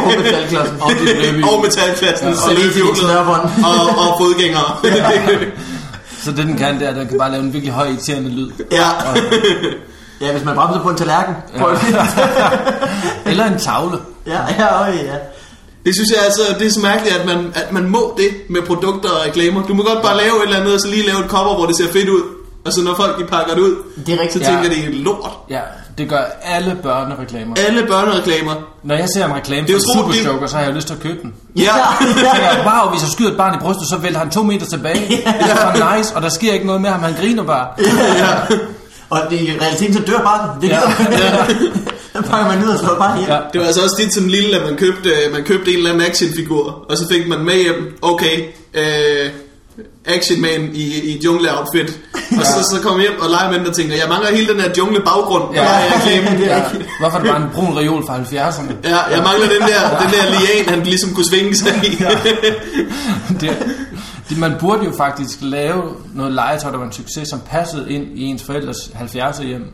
[0.07, 0.77] Og metalklassen.
[0.87, 1.45] Og dit løbehjul.
[1.51, 2.33] og metalklassen, Ja.
[2.35, 3.11] og Så din løbehjulet,
[3.71, 4.69] og, og fodgængere.
[6.25, 8.31] Så det den kan, det er, at den kan bare lave en virkelig høj irriterende
[8.31, 8.51] lyd.
[8.73, 8.89] ja.
[10.21, 11.35] Ja, hvis man bremser på en tallerken.
[11.59, 11.65] Ja,
[13.31, 13.99] Eller en tavle.
[14.27, 15.15] ja, ja, øj, ja.
[15.87, 18.63] Det synes jeg altså, det er så mærkeligt, at man, at man må det med
[18.63, 19.63] produkter og reklamer.
[19.63, 21.67] Du må godt bare lave et eller andet, og så lige lave et cover, hvor
[21.67, 22.23] det ser fedt ud.
[22.67, 24.45] Og så når folk de pakker det ud, Det er rigtigt.
[24.45, 24.87] så tænker Ja.
[24.91, 25.31] de, lort.
[25.51, 25.61] Ja,
[25.99, 27.55] det gør alle børnereklamer.
[27.69, 28.55] Alle børnereklamer.
[28.83, 30.13] Når jeg ser en reklame Det er for en.
[30.15, 31.35] Super Joker, så har jeg lyst til at købe den.
[31.57, 34.43] Ja, Jeg tænker, wow, hvis jeg skyder et barn i brystet, så vælter han to
[34.43, 35.09] meter tilbage.
[35.09, 37.67] Det er nice, og der sker ikke noget med ham, han griner bare.
[39.11, 40.63] Og det, i realiteten så dør barnet.
[40.63, 40.81] Det Ja.
[41.11, 41.47] ja.
[42.15, 43.33] Der pakker man ud og slår bare ihjel.
[43.33, 43.39] Ja.
[43.53, 46.07] det var altså også tit som lille, at man købte, man købte en eller anden
[46.07, 48.37] actionfigur, og så fik man med hjem, okay,
[48.75, 49.31] øh,
[50.07, 51.99] Action Man i, i jungle-outfit.
[52.15, 54.53] Og så, så kom jeg hjem og leger med den og tænker, jeg mangler hele
[54.53, 55.79] den her jungle-baggrund, der Ja.
[55.79, 56.41] i reklamen.
[56.51, 56.63] Ja.
[57.01, 58.73] Hvorfor er det bare en brun reol fra 70'erne?
[58.89, 61.89] Ja, jeg mangler den der, den der lian, han ligesom kunne svinge sig i.
[61.91, 63.57] Det, det,
[64.39, 65.83] man burde jo faktisk lave
[66.15, 69.73] noget legetøj, der var en succes, som passede ind i ens forældres 70'er hjem.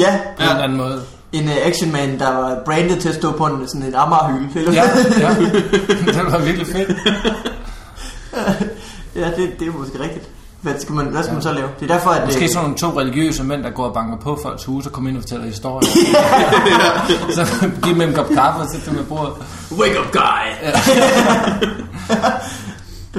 [0.00, 0.44] Ja, På ja.
[0.44, 1.02] en eller anden måde.
[1.32, 4.72] en uh, action man, der var branded til at stå på en, sådan en Amager-hylde.
[4.72, 4.82] Ja,
[5.20, 5.34] ja.
[6.06, 6.88] Det var virkelig fedt.
[9.20, 10.28] ja det, det er måske rigtigt.
[10.60, 11.68] Hvad skal man, hvad skal man så lave?
[11.80, 12.24] Det er derfor, at...
[12.24, 14.92] Måske øh, sådan nogle to religiøse mænd, der går og banker på folks huse og
[14.92, 15.88] kommer ind og fortæller historier.
[17.36, 19.32] så giv dem en kop kaffe og sæt dem med bordet.
[19.78, 20.46] Wake up, guy!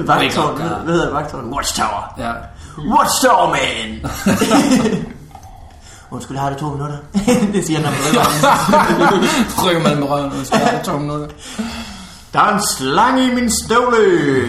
[0.02, 0.44] Det er vagtårn.
[0.44, 1.52] Wake up, Hvad hvad hedder det vagtårn?
[1.54, 2.14] Watchtower.
[2.18, 2.32] Ja.
[2.78, 4.10] Watchtower, man!
[6.10, 6.96] Undskyld, jeg har det to minutter.
[7.54, 9.66] det siger han, når man rykker.
[9.68, 11.26] Rykker man med røven, og så er det to minutter.
[12.32, 14.48] Der er en slange i min støvle!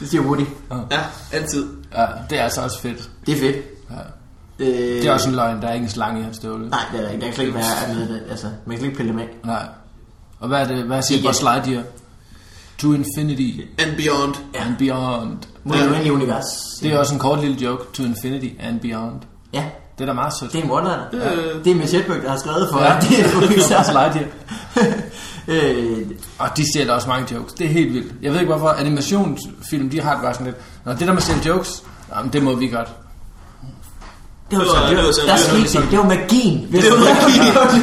[0.00, 0.44] Det siger Woody.
[0.90, 0.98] Ja,
[1.32, 1.66] altid.
[1.96, 3.10] Ja, det er altså også fedt.
[3.26, 3.56] Det er fedt.
[3.90, 3.96] Ja.
[4.64, 6.68] Øh, Det er også en løgn, der er ingen slange i hans støvle.
[6.68, 7.20] Nej, det er der ikke.
[7.20, 8.22] Der kan slet ikke være noget.
[8.30, 9.28] Altså, man kan slet ikke pille dem af.
[9.44, 9.62] Nej.
[10.40, 10.84] Og hvad er det?
[10.84, 11.28] Hvad siger.
[11.28, 11.82] Buzz Lightyear?
[12.78, 14.34] To infinity And beyond.
[14.54, 15.36] and beyond.
[15.64, 16.44] Mod det uendelige univers.
[16.82, 17.84] Det er også en kort lille joke.
[17.92, 19.14] To infinity and beyond.
[19.52, 19.64] Ja,
[19.98, 20.52] Det er da meget sødt.
[20.52, 21.18] det er en one Ja.
[21.64, 23.92] Det er Miss Hedberg, der har skrevet for, Ja, det er Pixar.
[23.92, 24.28] Lightyear.
[25.48, 26.06] øh,
[26.38, 27.52] Og de stjæler også mange jokes.
[27.52, 28.12] Det er helt vildt.
[28.22, 30.56] Jeg ved ikke, hvorfor animationsfilm, de har det bare sådan lidt.
[30.84, 31.82] Nå, det der med at jokes,
[32.16, 32.88] jamen, det må vi godt.
[34.50, 35.90] Det var Det var- det det var var, så- der det var det.
[35.90, 36.68] Det var magien.
[36.72, 37.38] Det var magi.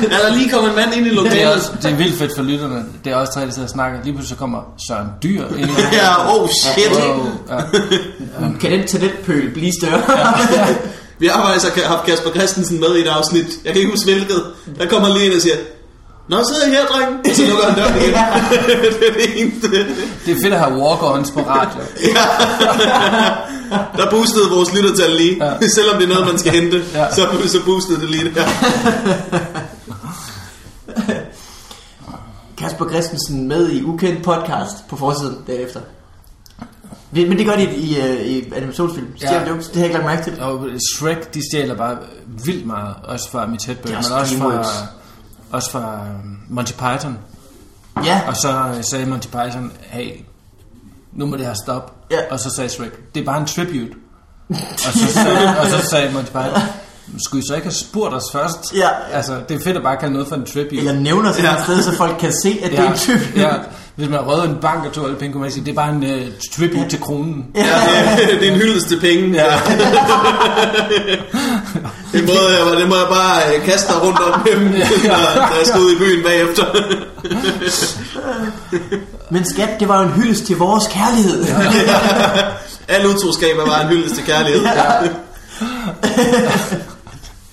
[0.16, 1.72] Er der lige kommet en mand ind i Det lokalet?
[1.82, 2.86] det er vildt fedt for lytterne.
[3.04, 4.00] Det er også tre, der sidder og snakker.
[4.04, 5.70] Lige pludselig så kommer Søren Dyr ind.
[6.02, 6.92] Ja, oh shit.
[6.92, 7.60] Wow, ja.
[8.62, 10.02] Kan den talentpøl blive større?
[11.20, 13.46] Vi har faktisk haft Kasper Christensen med i et afsnit.
[13.66, 14.44] Jeg kan ikke huske hvilket.
[14.80, 15.56] Der kommer lige ind og siger,
[16.28, 17.20] Nå, sidder I her, dreng?
[17.20, 18.14] Og så lukker han døren igen.
[19.00, 19.68] det er det eneste.
[20.26, 21.80] Det er fedt at have walk-ons på radio.
[23.98, 25.46] Der boostede vores lyttertal lige.
[25.46, 25.68] Ja.
[25.68, 27.04] Selvom det er noget, man skal hente, Ja.
[27.04, 27.12] ja.
[27.12, 28.46] så, så boostede det lige der.
[32.58, 35.80] Kasper Christensen med i ukendt podcast på forsiden dagen efter.
[37.12, 37.98] Men det gør de i, i,
[38.40, 39.08] i animationsfilm.
[39.22, 39.34] Ja.
[39.34, 39.50] Ja.
[39.50, 40.42] Jokes, det har jeg ikke lagt mærke til.
[40.44, 41.98] Og Shrek, de stjæler bare
[42.46, 42.96] vildt meget.
[43.04, 44.66] Også fra Mitch Hedberg, Det er men også fra.
[45.56, 47.18] Også fra øhm, Monty Python.
[48.06, 50.12] Ja, Og så øh, sagde Monty Python, hey,
[51.14, 51.92] nu må det her stoppe.
[52.12, 52.18] Ja.
[52.32, 53.92] Og så sagde Shrek, det er bare en tribute.
[54.50, 54.56] og,
[54.94, 56.62] så sagde, og så sagde Monty Python,
[57.26, 58.74] skulle I så ikke have spurgt os først?
[58.76, 58.90] Ja.
[59.12, 60.78] Altså, det er fedt at bare kalde noget for en tribute.
[60.78, 61.58] eller nævner sådan Ja.
[61.58, 63.22] et sted, så folk kan se, at det er en type.
[63.36, 63.54] ja,
[63.96, 65.90] hvis man røvede en bank og tog alle penge, kunne man sige, det er bare
[65.90, 66.10] en uh,
[66.56, 66.88] tribute ja.
[66.88, 67.46] til kronen.
[67.56, 67.62] Ja,
[68.18, 69.34] det, det er en hyldest til penge.
[69.34, 69.46] Ja.
[72.14, 75.74] det, må jeg, det må jeg bare øh, kaste dig rundt om dem, når, når
[75.74, 76.66] jeg ud i byen bagefter.
[79.34, 81.44] Men skat, det var en hyldest til vores kærlighed.
[81.44, 81.72] Ja.
[82.88, 84.62] Alle utroskaber var en hyldest til kærlighed.
[84.64, 84.84] Ja.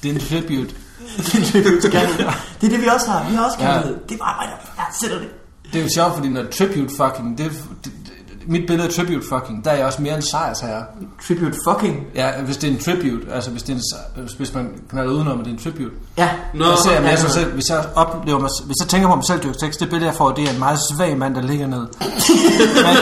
[0.02, 0.70] Det er en tribute.
[1.16, 2.26] det er en tribute til kærlighed.
[2.60, 3.26] Det er det, vi også har.
[3.30, 3.66] Vi har også Ja.
[3.66, 3.96] kærlighed.
[4.08, 4.52] Det var arbejder.
[4.76, 5.28] Jeg sætter det.
[5.72, 7.50] Det er jo sjovt, fordi når tribute fucking, det,
[7.84, 8.12] det, det,
[8.46, 10.84] mit billede af tribute fucking, der er jeg også mere en sejrsherre.
[11.26, 12.06] Tribute fucking.
[12.14, 15.38] Ja, hvis det er en tribute, altså hvis, det er en, hvis man knalder udenom,
[15.40, 15.94] at det er en tribute.
[16.18, 16.30] Ja.
[16.54, 19.24] Nå, Jeg ser, ja, mere selv, hvis jeg oplever mig, hvis jeg tænker på mig
[19.26, 21.86] selv dyrktekst, det billede jeg får, det er en meget svag mand, der ligger ned.
[22.86, 22.96] men,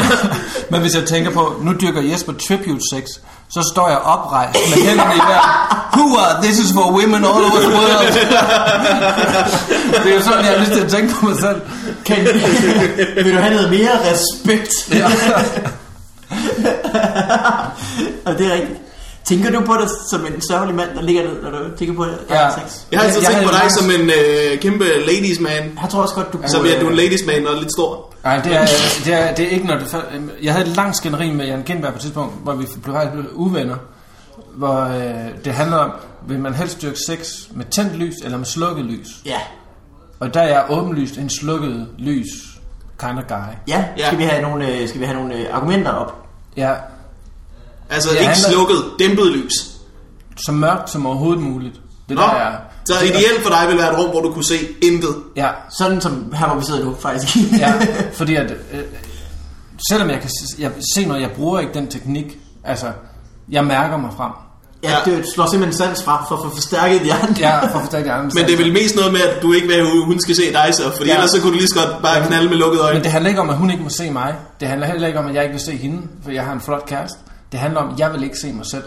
[0.71, 3.05] men hvis jeg tænker på, nu dyrker Jesper tribute sex,
[3.51, 5.91] så står jeg oprejst med hænderne i vejr.
[5.93, 8.07] Hua, this is for women all over the world.
[10.03, 11.61] det er jo sådan, jeg har lyst til at tænke på mig selv.
[12.05, 12.17] Kan,
[13.25, 14.73] vil du have noget mere respekt?
[14.93, 15.07] Ja.
[18.27, 18.81] og det er rigtigt.
[19.25, 22.05] Tænker du på dig som en sørgelig mand, der ligger ned, når du tænker på
[22.05, 22.19] det?
[22.31, 22.51] Ja.
[22.51, 22.81] sex?
[22.93, 24.11] Jeg har altid Jeg- jeg tænkt på havde dig som en
[24.55, 25.79] øh, kæmpe ladies man.
[25.83, 26.63] Jeg tror også godt, du Så kunne...
[26.63, 28.15] bliver du en ladies man og lidt stor.
[28.25, 28.67] Nej, det er,
[29.05, 31.63] det, er, det er ikke, når det fal- Jeg havde et langt skænderi med Jan
[31.63, 32.67] Kindberg på et tidspunkt, hvor vi
[33.13, 33.77] blev uvenner.
[34.55, 35.91] Hvor øh, det handler om,
[36.29, 39.07] vil man helst dyrke sex med tændt lys eller med slukket lys?
[39.27, 39.39] Ja.
[40.21, 42.27] Og der er jeg åbenlyst en slukket lys
[43.01, 43.37] kind of guy.
[43.69, 44.07] Ja, Ja.
[44.07, 46.27] skal vi have nogle, øh, skal vi have nogle øh, argumenter op?
[46.57, 46.73] Ja,
[47.91, 49.53] Altså Det ikke slukket, dæmpet lys.
[50.47, 51.75] så mørkt som overhovedet muligt.
[52.09, 52.53] Det Nå, der er...
[52.85, 55.15] så ideelt for dig vil være et rum, hvor du kunne se intet.
[55.37, 57.37] Ja, Sådan som her, hvor vi sidder nu, faktisk.
[57.59, 57.73] ja,
[58.19, 58.81] fordi at, øh,
[59.91, 62.39] selvom jeg kan s- jeg se noget, jeg bruger ikke den teknik.
[62.65, 62.87] Altså,
[63.51, 64.33] jeg mærker mig frem.
[64.83, 67.37] ja, det slår simpelthen sans fra for at få forstærket hjernen.
[67.41, 69.67] Jeg får forstærket de andre Men det er vel mest noget med, at du ikke
[69.67, 70.83] vil have, at hun skal se dig så.
[70.97, 71.15] Fordi Ja.
[71.15, 72.95] ellers så kunne du lige så godt bare knalde med lukkede øjne.
[72.95, 74.35] Men det handler ikke om, at hun ikke må se mig.
[74.61, 76.61] Det handler heller ikke om, at jeg ikke vil se hende, for jeg har en
[76.61, 77.19] flot kæreste.
[77.53, 78.85] Det handler om, at jeg vil ikke se mig selv.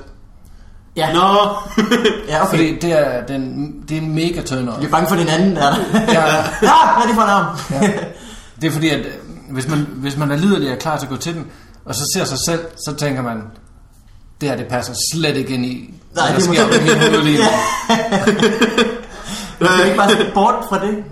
[0.95, 1.19] Ja, Nå,
[2.29, 2.49] ja okay.
[2.49, 5.57] Fordi det er, den, det er en mega turn Du er bange for din anden,
[5.57, 5.77] er der?
[5.93, 6.35] Ja,
[6.69, 7.45] ja, hvad er det for navn?
[7.71, 7.91] ja.
[8.61, 9.13] Det er fordi, at øh,
[9.49, 11.45] hvis man, hvis man er liderlig og er klar til at gå til den,
[11.85, 13.41] og så ser sig selv, så tænker man,
[14.41, 17.37] det her det passer slet ikke ind i, Nej, det sker med min hoved lige
[17.37, 17.43] nu.
[19.59, 21.03] Du kan ikke bare se bort fra det.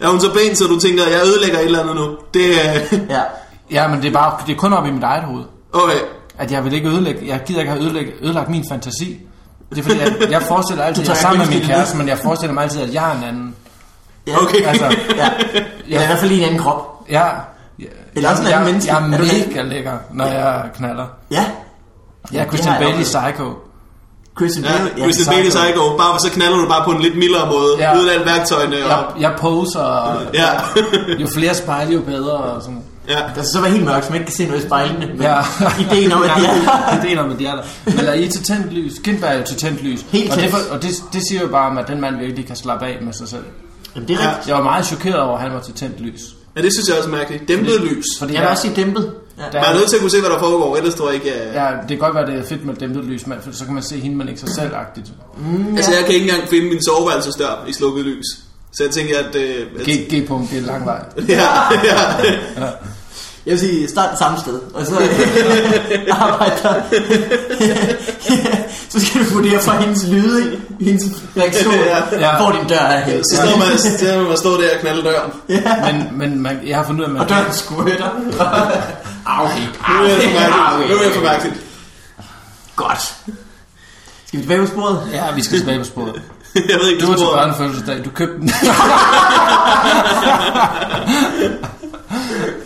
[0.00, 2.16] er hun så pæn, så du tænker, at jeg ødelægger et eller andet nu?
[2.34, 2.80] Det er...
[3.10, 3.22] Ja.
[3.70, 5.44] Ja, men det er, bare, det er kun op i mit eget hoved.
[5.72, 5.98] Okay.
[6.38, 9.18] At jeg vil ikke ødelægge, jeg gider ikke have ødelægge, ødelagt min fantasi.
[9.70, 12.08] Det er fordi, at jeg forestiller altid, at jeg er sammen med min kæreste, men
[12.08, 13.54] jeg forestiller mig altid, at jeg er en anden.
[14.26, 14.42] ja.
[14.42, 14.62] Okay.
[14.66, 14.84] Altså,
[15.16, 15.28] Ja.
[15.86, 17.04] Eller i hvert fald i en anden krop.
[17.10, 17.34] jeg,
[17.78, 18.92] jeg, Eller også en jeg, anden menneske.
[18.94, 19.08] jeg er Er
[19.48, 21.06] mega lækker, når jeg knaller.
[21.30, 21.44] Ja.
[22.32, 23.02] Jeg er det Christian jeg Bailey.
[23.04, 23.52] Psycho.
[24.38, 24.90] Christian Ja, Bale.
[24.96, 25.96] Ja, Christian Bailey Psycho.
[25.98, 27.70] Bare, så knaller du bare på en lidt mildere måde.
[27.78, 27.96] Ja.
[27.96, 28.76] Uden alle værktøjene.
[28.76, 30.48] Jeg, Og, jeg poser, og ja.
[31.18, 32.32] jo flere spejle, jo bedre.
[32.32, 32.82] Og sådan.
[33.08, 33.14] Ja.
[33.18, 35.06] Der skal så være helt mørkt, så man ikke kan se noget i spejlene.
[35.06, 35.40] Men Ja.
[35.80, 37.04] ideen om, at de er...
[37.04, 37.62] Ideen om, at de er der.
[37.96, 38.92] Men er I til tændt lys?
[39.04, 40.00] Kindberg er jo til tændt lys.
[40.10, 42.56] Helt og det, og det, det siger jo bare, om, at den mand virkelig kan
[42.56, 43.44] slappe af med sig selv.
[43.94, 44.28] Jamen, det er Ja.
[44.30, 44.48] rigtigt.
[44.48, 46.20] Jeg var meget chokeret over, at han var til tændt lys.
[46.56, 47.48] ja, det synes jeg også er mærkeligt.
[47.48, 48.04] Dæmpet lys.
[48.18, 49.12] Fordi Jeg vil også sige dæmpet.
[49.38, 49.42] Ja.
[49.52, 51.32] Der- Man er nødt til at kunne se, hvad der foregår, ellers tror jeg ikke...
[51.34, 53.52] at- Ja, det kan godt være, at det er fedt med dæmpet lys, men for
[53.52, 55.06] så kan man se hende, men ikke sig selv-agtigt.
[55.76, 58.26] Altså, jeg kan ikke engang finde min soveværelsesdør i slukket lys.
[58.72, 59.34] Så jeg tænker, at...
[59.36, 59.66] Øh,
[60.14, 61.00] G-punkt, det er lang vej.
[61.28, 61.42] ja,
[61.84, 62.68] ja.
[63.46, 64.94] Jeg vil sige, start det samme sted, og så
[66.20, 66.74] arbejde der.
[68.90, 71.04] så skal du vurdere fra hendes lyde, i hendes
[71.36, 71.96] reaktion, Ja.
[72.20, 72.36] Ja.
[72.42, 73.24] hvor din dør er hen.
[73.24, 75.30] Så står man, så står man stå der og knalde døren.
[75.84, 78.06] Men, men man, jeg har fundet ud af, at man Og døren squirter.
[79.26, 80.90] Au, Nu er det for mærkeligt.
[80.90, 81.56] Nu er det for mærkeligt.
[82.76, 83.02] Godt.
[84.26, 85.02] Skal vi tilbage på sporet?
[85.12, 86.22] Ja, vi skal tilbage på sporet.
[86.54, 88.50] Jeg ved ikke, Du var til børnefødselsdag, du købte den.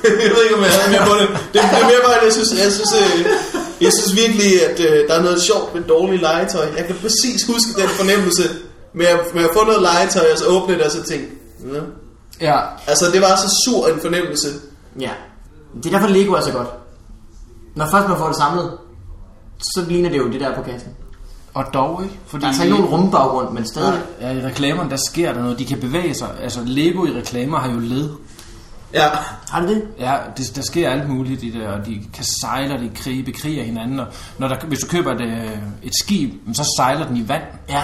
[0.24, 1.28] Jeg ved ikke, om jeg havde mere på det.
[1.52, 3.26] Det er mere bare, at jeg synes, jeg synes, øh,
[3.80, 6.66] jeg synes virkelig, at øh, der er noget sjovt med dårligt legetøj.
[6.78, 8.42] Jeg kan præcis huske den fornemmelse
[8.94, 11.26] med at, med at få noget legetøj, og så åbne det, og så tænke,
[11.74, 11.80] ja.
[12.50, 14.48] ja, Altså, det var så sur en fornemmelse.
[15.00, 15.10] Ja.
[15.82, 16.68] Det er derfor Lego er så godt.
[17.74, 18.70] Når først man får det samlet,
[19.74, 20.90] så ligner det jo det der på kassen.
[21.54, 22.18] og dog ikke.
[22.26, 24.00] Fordi Der er altså ikke nogen rumbaggrund, men stadig.
[24.20, 25.58] Ja, i reklamerne, der sker der noget.
[25.58, 26.28] De kan bevæge sig.
[26.42, 28.08] Altså, Lego i reklamer har jo led.
[28.94, 29.08] Ja,
[29.50, 29.82] Har det det?
[29.98, 33.22] Ja, det, der sker alt muligt i det, og de kan sejle, og de krige,
[33.22, 34.00] bekriger hinanden.
[34.00, 34.06] Og
[34.38, 35.50] når der, hvis du køber et, øh,
[35.82, 37.82] et skib, så sejler den i vand, Ja.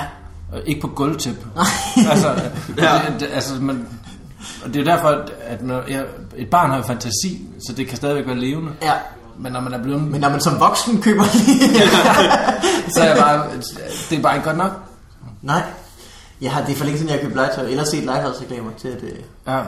[0.52, 1.46] og ikke på gulvtæppe.
[2.10, 2.28] altså,
[2.78, 3.00] Ja.
[3.20, 3.86] det, altså man,
[4.64, 6.02] og det er derfor, at- at når, ja,
[6.36, 8.72] et barn har jo fantasi, så det kan stadigvæk være levende.
[8.82, 8.92] Ja.
[9.38, 10.02] Men når man er blevet...
[10.02, 11.24] Men når man som voksen køber
[12.94, 13.46] så er jeg bare,
[14.10, 14.72] det er bare ikke godt nok.
[15.42, 15.62] Nej.
[16.40, 18.88] Jeg har, det er for længe siden, jeg har købt legetøj, eller set legetøjsreklamer til
[18.88, 19.02] at...
[19.02, 19.10] Øh,
[19.46, 19.60] Ja.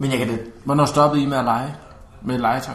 [0.00, 1.74] Men jeg kan det, Hvornår stoppede I med at lege?
[2.22, 2.74] Med legetøj?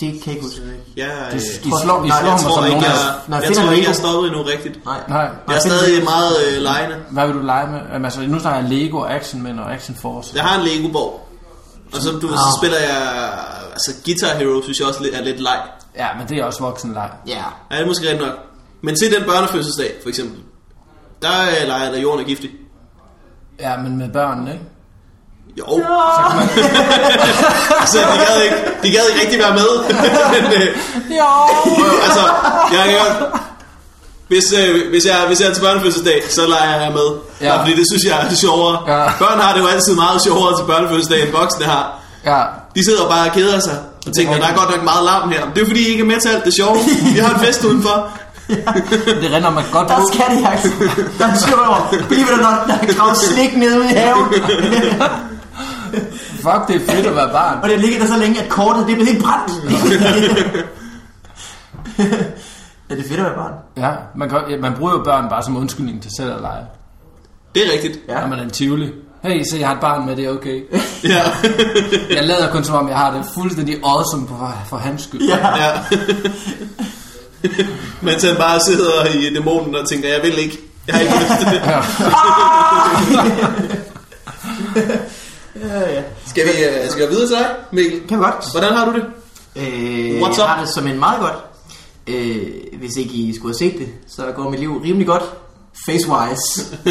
[0.00, 0.62] det kan jeg ikke huske.
[0.96, 3.70] ja Det, øh, I slår, I Nej, slår jeg tror ikke, jeg, jeg jeg, tror
[3.70, 4.84] ikke, jeg stoppede endnu rigtigt.
[4.84, 5.00] Nej.
[5.08, 5.28] Nej.
[5.48, 6.96] Jeg er stadig meget øh, lejende.
[7.10, 7.80] Hvad vil du lege med?
[7.92, 10.32] Jamen, altså, nu snakker jeg Lego, Action Man og Action Force.
[10.34, 11.28] Jeg har en Lego-borg.
[11.94, 13.30] Og så, du, så spiller jeg...
[13.72, 15.60] Altså, Guitar Hero synes jeg også er lidt leg.
[15.96, 17.10] Ja, men det er også voksenleg.
[17.26, 17.32] Ja.
[17.70, 18.36] Ja, det er måske rigtig nok.
[18.82, 20.38] Men til den børnefødselsdag, for eksempel.
[21.22, 22.50] Der øh, leger jeg, da jorden er giftig.
[23.60, 24.64] Ja, men med børnene, ikke?
[25.58, 25.82] Jo.
[27.80, 29.70] altså, de gad, ikke, de gad ikke rigtig være med.
[30.34, 30.68] Men, øh,
[31.20, 31.30] Jo!
[31.84, 32.24] øh, altså,
[32.72, 33.42] jeg kan godt...
[34.28, 37.08] Hvis, øh, hvis, jeg, hvis jeg er til børnefødselsdag, så leger jeg med.
[37.40, 37.46] Ja.
[37.46, 37.60] Ja.
[37.60, 38.76] Fordi det synes jeg er sjovere.
[38.86, 39.10] Ja.
[39.18, 41.98] Børn har det jo altid meget sjovere til børnefødselsdag, end voksne har.
[42.26, 42.40] Ja.
[42.74, 45.42] De sidder bare og keder sig og tænker, der er godt nok meget larm her.
[45.54, 46.78] Det er fordi, I ikke er med til alt det sjove.
[47.14, 48.08] Vi har en fest udenfor.
[49.22, 50.62] Det render man godt Der er skattejagt.
[51.18, 52.06] Der er sjovere.
[52.08, 52.58] Believe it or not,
[52.96, 54.26] der er slik nede i haven.
[56.42, 57.58] Fuck, det er fedt at være barn.
[57.62, 59.52] Og det ligger der så længe, at kortet det er blevet helt brændt.
[62.90, 63.52] er det fedt at være barn?
[63.76, 66.64] Ja, man, kan, ja, man bruger jo børn bare som undskyldning til selv at lege.
[67.54, 67.98] Det er rigtigt.
[68.08, 68.20] Ja.
[68.20, 68.90] Når man er en tivoli.
[69.22, 70.62] Hey, se, jeg har et barn med, det er okay.
[71.04, 71.22] Ja.
[72.16, 75.22] Jeg lader kun som om, jeg har det fuldstændig awesome for, for hans skyld.
[75.22, 75.56] Ja.
[75.56, 75.70] ja.
[78.06, 80.58] Mens han bare sidder i dæmonen og tænker, jeg vil ikke.
[80.86, 81.46] Jeg har ikke lyst til
[84.84, 85.00] det.
[85.62, 86.02] Ja.
[86.26, 88.00] Skal vi, øh, skal vi videre til dig, Mikkel?
[88.08, 88.34] Kan vi godt.
[88.52, 89.04] Hvordan har du det?
[89.56, 90.48] Øh, What's jeg up?
[90.48, 91.34] har det som en meget godt.
[92.06, 92.42] Øh,
[92.78, 95.22] hvis ikke I skulle have set det, så går mit liv rimelig godt.
[95.88, 96.76] Face-wise.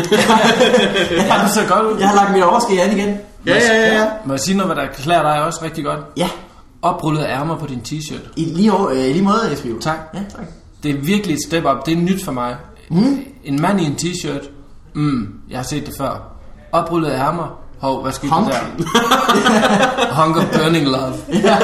[1.12, 2.00] Ja, det ser godt ud.
[2.00, 3.18] Jeg har lagt mit overskæg an igen.
[3.46, 3.94] Ja, ja, ja.
[4.02, 4.08] ja.
[4.26, 6.00] Må jeg sige noget, hvad der klæder dig også rigtig godt?
[6.18, 6.30] Ja,
[6.82, 8.32] Oprullede ærmer på din t-shirt.
[8.36, 9.80] i lige, over, øh, i lige måde, Esbjørn.
[9.80, 9.98] Tak.
[10.14, 10.46] Ja, tak.
[10.84, 11.86] Det er virkelig et step up.
[11.86, 12.56] Det er nyt for mig.
[12.90, 13.20] Mm.
[13.44, 14.50] En mand i en t-shirt.
[14.94, 16.32] Mm, jeg har set det før.
[16.72, 17.60] Oprullede ærmer.
[17.80, 18.52] Hov, hvad skete der Honk.
[18.52, 20.38] der?
[20.38, 21.14] Of burning love.
[21.34, 21.58] Ja,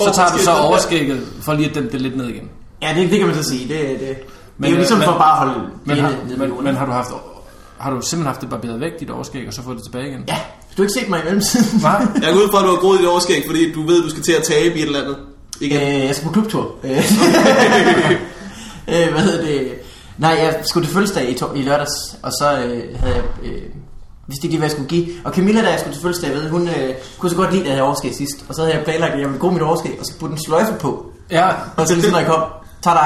[0.00, 2.48] Så tager du så overskægget for lige at dæmpe det lidt ned igen.
[2.82, 3.68] ja det, det kan man så sige.
[3.68, 4.16] Det, det, det
[4.58, 6.64] Men, er jo ligesom øh, for men- bare at holde Men har, nede ved men,
[6.64, 7.08] men har du haft
[7.78, 10.24] har du simpelthen haft det barberet væk, dit overskæg, og så fået det tilbage igen?
[10.28, 10.42] Ja, har
[10.76, 11.80] du ikke set mig i mellemtiden?
[11.82, 12.06] Nej?
[12.22, 14.10] Jeg går ud fra, at du har groet dit overskæg, fordi du ved, at du
[14.10, 15.16] skal til at tabe i et eller andet.
[15.60, 15.80] Igen.
[16.00, 16.70] Øh, jeg skal på klubtur.
[16.88, 16.96] Øh,
[18.88, 19.72] øh, hvad hedder det?
[20.18, 23.24] Nej, jeg skulle til fødselsdag i, to- i lørdags, og så øh, havde jeg...
[23.52, 23.62] Øh,
[24.30, 25.06] vidste ikke lige, hvad jeg skulle give.
[25.24, 27.66] Og Camilla, da jeg skulle til fødselsdag, ved, hun øh, kunne så godt lide, at
[27.68, 28.44] jeg havde overskæg sidst.
[28.48, 30.38] Og så havde jeg planlagt, at jeg ville gå mit overskæg, og så putte en
[30.46, 31.06] sløjfe på.
[31.30, 32.42] Ja, Og så ligesom, når jeg kom,
[32.82, 32.98] tada!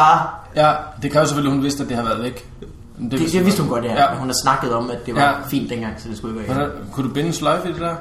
[0.56, 0.72] ja,
[1.02, 2.48] det kan jo selvfølgelig, hun vidste, at det har været væk.
[2.98, 3.92] Men Det, det vidste hun godt, ja.
[4.02, 4.14] Ja.
[4.18, 5.32] hun har snakket om, at det var Ja.
[5.50, 6.66] fint dengang, så det skulle ikke være.
[6.66, 7.94] Hvordan, kunne du binde en sløjfe i det der?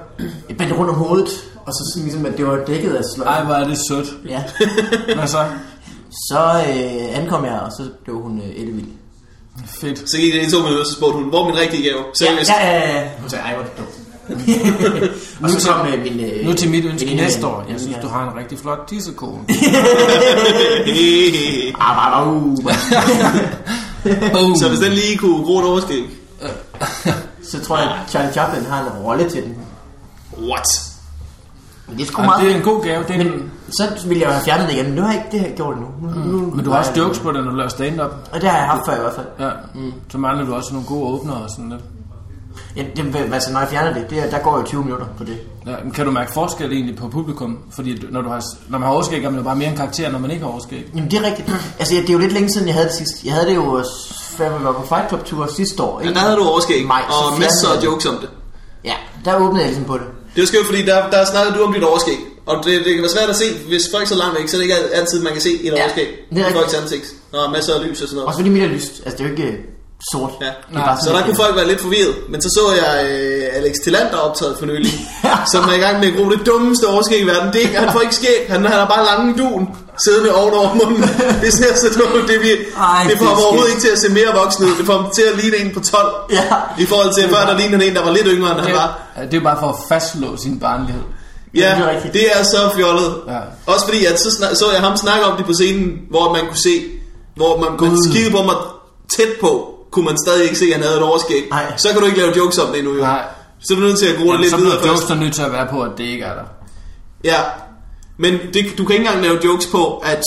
[0.49, 1.29] Jeg bandt rundt om hovedet,
[1.65, 3.29] og så ligesom, at det var dækket af sløjfe.
[3.31, 4.07] Ej, hvor er det sødt.
[4.29, 4.43] Ja.
[5.15, 5.37] Hvad så?
[6.29, 8.85] Så øh, ankom jeg, og så blev hun øh, ellevild.
[9.81, 10.09] Fedt.
[10.09, 12.03] Så gik det i to minutter, så spurgte hun, hvor er min rigtige gave?
[12.19, 12.49] Seriøst.
[12.49, 13.09] Ja, ja, ja, ja.
[13.19, 13.89] Hun sagde, ej, hvor er det dumt.
[15.43, 16.19] og så kom øh, min...
[16.19, 17.65] Øh, Nu til mit ønske veninde- næste år.
[17.69, 19.39] Jeg synes, du har en rigtig flot tissekone.
[21.79, 22.57] Ah, uh.
[24.59, 26.03] Så hvis den lige kunne gro et overskæg.
[27.43, 29.55] Så tror jeg, at Charlie Chaplin har en rolle til den.
[30.49, 30.65] What?
[31.87, 32.43] Men det er sgu meget...
[32.43, 33.03] det er en god gave.
[33.03, 35.13] Det er en, Men så ville jeg jo have fjernet det igen, men nu har
[35.13, 35.75] jeg ikke det her gjort.
[35.77, 35.87] Nu,
[36.25, 38.11] nu, men du har også jokes på det, når du laver stand-up.
[38.31, 39.25] Og det har jeg haft før i hvert fald.
[39.39, 39.49] Ja.
[40.09, 41.81] Så mangler du også nogle gode åbnere og sådan lidt.
[42.75, 45.23] Ja, det, altså, når jeg fjerner det, det er, der går jo 20 minutter på
[45.23, 45.37] det.
[45.67, 47.57] Ja, men kan du mærke forskel egentlig på publikum?
[47.75, 50.11] Fordi når, du har, når man har overskæg, er man jo bare mere en karakter,
[50.11, 50.91] når man ikke har overskæg.
[50.95, 51.51] Jamen det er rigtigt.
[51.79, 53.23] Altså det er jo lidt længe siden, jeg havde det sidst.
[53.25, 53.83] Jeg havde det jo,
[54.37, 55.99] før vi var på Fight Club Tour sidste år.
[55.99, 56.19] Ja, Ikke?
[56.19, 57.85] der havde du overskæg, Maj, og masser af det.
[57.85, 58.29] jokes om det.
[58.85, 58.93] Ja,
[59.25, 60.07] der åbnede jeg ligesom på det.
[60.35, 62.17] Det var skønt, fordi der, der snakkede du om dit overskæg.
[62.45, 64.55] Og det, det kan være svært at se, hvis folk er så langt væk, så
[64.57, 66.07] er det ikke altid, man kan se et Ja, overskæg.
[66.35, 67.05] det er folks ansigt.
[67.33, 68.27] Og masser af lys og sådan noget.
[68.27, 68.91] Også fordi mit er lyst.
[69.05, 69.57] Altså det er jo ikke øh,
[70.11, 70.31] sort.
[70.41, 70.45] Ja.
[70.47, 72.15] Er bare Så der kunne folk være lidt forvirret.
[72.29, 74.93] Men så så jeg øh, Alex Tillander optaget for nylig,
[75.53, 77.47] som er i gang med at gro det dummeste overskæg i verden.
[77.53, 79.67] Det er, ikke- han får ikke skæg, han, han har bare lange dun
[80.05, 81.03] siddende ovenover munden.
[81.43, 82.27] Det ser så dumt ud.
[82.27, 84.71] Det, vi, Ej, det får det ham overhovedet ikke til at se mere voksen ud.
[84.77, 86.13] Det får ham til at ligne en på 12.
[86.31, 86.43] Ja.
[86.77, 88.75] I forhold til før, der lignede han en, der var lidt yngre, end han Det,
[88.75, 88.99] var.
[89.15, 91.01] er- det er bare for at fastslå sin barnlighed.
[91.55, 92.13] Ja, det er rigtigt.
[92.13, 93.13] det er så fjollet.
[93.27, 93.39] Ja.
[93.65, 96.41] Også fordi, at så, snak, så jeg ham snakke om det på scenen, hvor man
[96.47, 96.75] kunne se,
[97.35, 98.11] hvor man, man Gud.
[98.13, 98.55] kiggede på mig
[99.17, 101.43] tæt på, kunne man stadig ikke se, at han havde et overskæg.
[101.49, 101.65] Nej.
[101.77, 103.01] Så kan du ikke lave jokes om det endnu, jo.
[103.01, 103.21] Nej.
[103.59, 105.09] Så er du nødt til at gro det Jamen, lidt så videre bliver først.
[105.09, 106.43] jokes nødt til at være på, at det ikke er der.
[107.23, 107.39] Ja,
[108.17, 110.21] men det, du kan ikke engang lave jokes på, at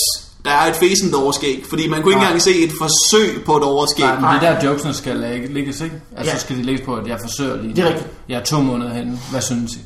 [0.45, 2.27] der er et fæsent overskæg, fordi man kunne ikke Nej.
[2.29, 4.05] engang se et forsøg på et overskæg.
[4.07, 5.97] Nej, men det er der jokesene skal lægge, lægges, ikke?
[6.17, 6.39] Altså, Ja.
[6.39, 7.77] så skal de lægges på, at jeg forsøger lige.
[7.77, 8.07] Det er rigtigt.
[8.29, 9.19] Jeg er to måneder henne.
[9.31, 9.79] Hvad synes I?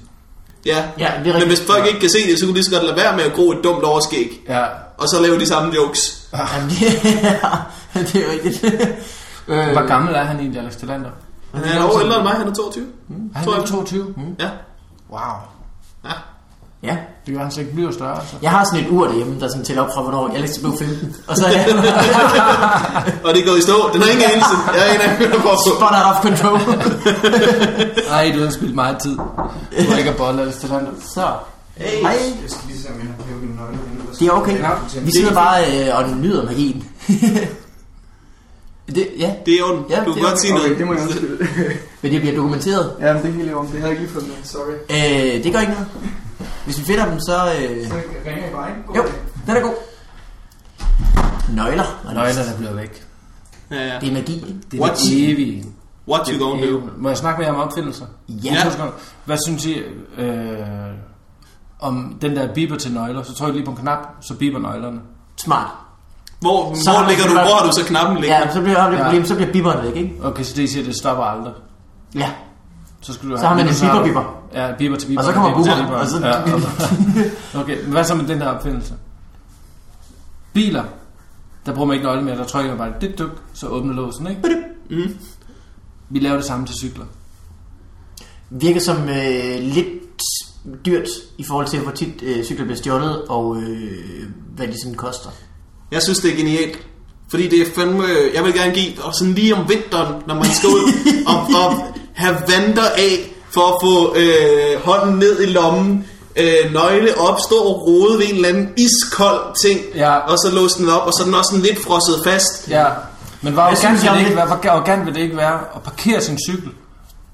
[0.67, 1.47] Ja, Ja, det er men rigtigt.
[1.49, 3.33] hvis folk ikke kan se det, så kunne de så godt lade være med at
[3.33, 4.65] gro et dumt overskæg, Ja,
[4.99, 6.29] og så lave de samme jokes.
[6.55, 6.81] Jamen, det,
[8.13, 8.65] det er rigtigt.
[9.49, 11.11] øh, hvor gammel er han egentlig, Alex Tillander?
[11.55, 12.85] Han er over ældre end mig, han er 22.
[13.35, 14.05] Er han er 22?
[14.17, 14.23] Mm.
[14.41, 14.49] Ja.
[15.11, 15.21] Wow.
[16.05, 16.11] ja.
[16.83, 16.97] Ja.
[17.26, 18.37] Det gør han så ikke bliver større, altså.
[18.43, 21.16] Jeg har sådan et ur derhjemme, der sådan tæller op fra, hvornår jeg blev 15.
[21.26, 21.66] Og så er jeg
[23.24, 23.91] Og det er gået i stå.
[23.93, 24.55] Den har ingen anelse.
[24.74, 25.76] Jeg aner ikke, hvad der foregår.
[25.76, 26.59] spot out of control.
[28.12, 29.16] Nej, du har spildt meget tid.
[29.16, 30.91] Du har ikke at bolle Alex Tillander.
[31.14, 31.26] Så.
[31.76, 32.11] Hej.
[32.43, 33.55] Jeg skal lige se, om jeg har hævet henne.
[34.20, 34.57] Det er okay.
[35.05, 35.59] Vi sidder bare
[35.89, 36.85] øh, og nyder magien.
[38.95, 39.85] det, ja, Det er orden.
[39.91, 40.78] Ja, du det kan er godt sige Okay, noget.
[40.78, 41.47] det må jeg undskylde.
[42.03, 42.93] men det bliver dokumenteret.
[43.01, 43.72] ja, men det er helt i orden.
[43.72, 44.35] Det havde jeg ikke lige fået med.
[44.45, 44.72] Sorry.
[45.37, 45.87] Øh, det gør ikke noget.
[46.71, 47.37] Hvis vi finder dem, så...
[47.37, 47.95] Øh, Så
[48.27, 48.83] ringer I bare, ikke?
[48.87, 49.03] God jo,
[49.47, 49.75] den er god.
[51.49, 51.85] Nøgler.
[52.14, 53.07] Nøgler, der bliver væk.
[53.71, 53.99] Ja, ja.
[54.01, 54.59] Det er magi, ikke?
[54.71, 54.97] Det er What?
[54.99, 55.66] det evige.
[56.09, 56.81] What you gonna do?
[56.99, 58.05] Må jeg snakke med jer om opfindelser?
[58.29, 58.53] Ja.
[58.53, 58.87] Ja.
[59.25, 59.79] Hvad synes I
[60.18, 60.59] øh,
[61.81, 63.23] om den der biber til nøgler?
[63.23, 65.01] Så tryk lige på en knap, så biber nøglerne.
[65.37, 65.71] Smart.
[66.41, 67.33] Hvor, Så hvor ligger du?
[67.33, 68.45] Hvor har du så knappen liggende?
[68.47, 69.05] Ja, så bliver har vi et Ja.
[69.05, 70.14] problem, så bliver biberen væk, ikke?
[70.23, 71.53] Okay, så det siger, at det stopper aldrig.
[72.14, 72.31] Ja.
[73.01, 74.39] Så, skal du Så har man en biber-biber.
[74.55, 75.21] Ja, biber til biber.
[75.21, 75.97] Og så kommer biber.
[75.97, 76.27] og så-
[77.55, 78.95] Ja, okay, men hvad så med den der opfindelse?
[80.53, 80.85] Biler
[81.67, 84.27] Der bruger man ikke nøgle mere, der trykker man bare dit duk, så åbner låsen,
[84.27, 84.43] ikke?
[84.91, 85.17] Mm.
[86.09, 87.05] Vi laver det samme til cykler.
[88.51, 89.87] Virker som øh, lidt
[90.87, 94.25] dyrt i forhold til, hvor tit øh, cykler bliver stjålet, og øh,
[94.57, 95.31] hvad de sådan koster.
[95.93, 96.87] Jeg synes, det er genialt.
[97.31, 98.05] Fordi det er fandme...
[98.35, 99.03] Jeg vil gerne give...
[99.05, 100.93] Og sådan lige om vinteren, når man skal ud
[101.33, 107.19] og, og have vanter af, for at få øh, hånden ned i lommen, øh, nøgle
[107.19, 110.17] op, stå og rode ved en eller anden iskold ting, Ja.
[110.17, 112.69] og så låse den op, og så er den også sådan lidt frosset fast.
[112.69, 112.87] Ja,
[113.43, 115.83] men hvor arrogant synes vil, det ikke være, hvor arrogant vil det ikke være at
[115.85, 116.71] parkere sin cykel,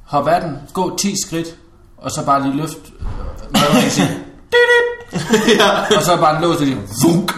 [0.05, 1.55] hoppe af den, gå 10 skridt,
[1.99, 2.69] og så bare lige og
[3.91, 4.19] sige,
[5.59, 5.97] ja.
[5.97, 7.33] og så bare låse det lige, vunk,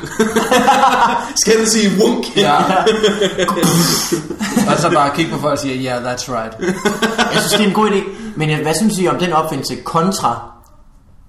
[1.43, 2.37] Skal det sige wunk?
[2.37, 2.57] ja.
[4.69, 6.55] og så bare kigge på folk og sige, yeah, that's right.
[7.19, 8.01] Jeg synes, det er en god idé.
[8.37, 10.51] Men øh, hvad synes I om den opfindelse kontra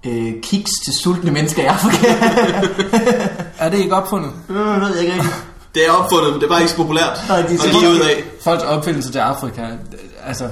[0.05, 2.07] øh, kiks til sultne mennesker i Afrika?
[3.59, 4.31] Er det ikke opfundet?
[4.49, 5.35] øh, ved jeg ikke rigtigt.
[5.75, 7.89] Det er opfundet, men det er bare ikke så populært Nej, de er at give
[7.91, 8.23] ud af.
[8.43, 9.61] Folks opfindelse til Afrika,
[10.25, 10.47] altså,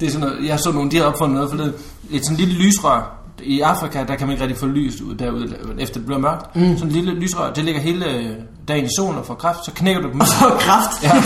[0.00, 1.72] det er sådan noget, jeg så nogle, de har opfundet noget forleden,
[2.10, 5.56] et sådan lille lysrør, i Afrika, der kan man ikke rigtig få lys ud derude,
[5.78, 6.56] efter det bliver mørkt.
[6.56, 6.78] Mm.
[6.78, 8.30] Sådan en lille lysrør, det ligger hele øh,
[8.68, 10.20] dagen i solen og får kraft, så knækker du dem.
[10.20, 11.02] Og kraft.
[11.02, 11.22] Ja,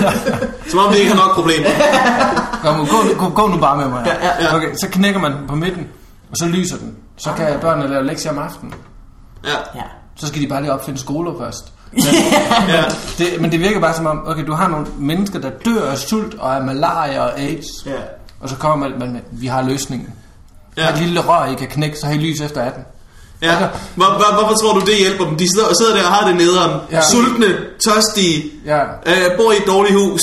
[0.70, 1.68] Som om det ikke har nok problemer.
[2.62, 4.02] Kom, gå, gå, gå nu bare med mig.
[4.06, 4.56] Ja, ja, ja.
[4.56, 5.86] Okay, så knækker man på midten,
[6.30, 6.96] og så lyser den.
[7.16, 8.74] Så kan børnene lave lektier om aftenen.
[9.44, 9.56] Ja.
[9.74, 9.84] Ja.
[10.16, 11.72] Så skal de bare lige opfinde skoler først.
[12.68, 12.84] ja.
[13.18, 15.98] Det, men det virker bare som om, okay, du har nogle mennesker, der dør af
[15.98, 17.66] sult og af malaria og AIDS.
[17.86, 17.92] Ja.
[18.40, 20.08] Og så kommer man med, vi har løsningen.
[20.76, 20.88] Ja.
[20.92, 22.82] Et lille rør, I kan knække, så har I lys efter 18.
[23.42, 23.54] Ja.
[23.94, 25.36] Hvor, hvor, hvorfor tror du, det hjælper dem?
[25.36, 26.70] De sidder, sidder der og har det nederen.
[26.92, 27.00] Ja.
[27.02, 27.46] Sultne,
[27.84, 28.80] tørstige, Ja.
[29.06, 30.20] øh, bor i et dårligt hus.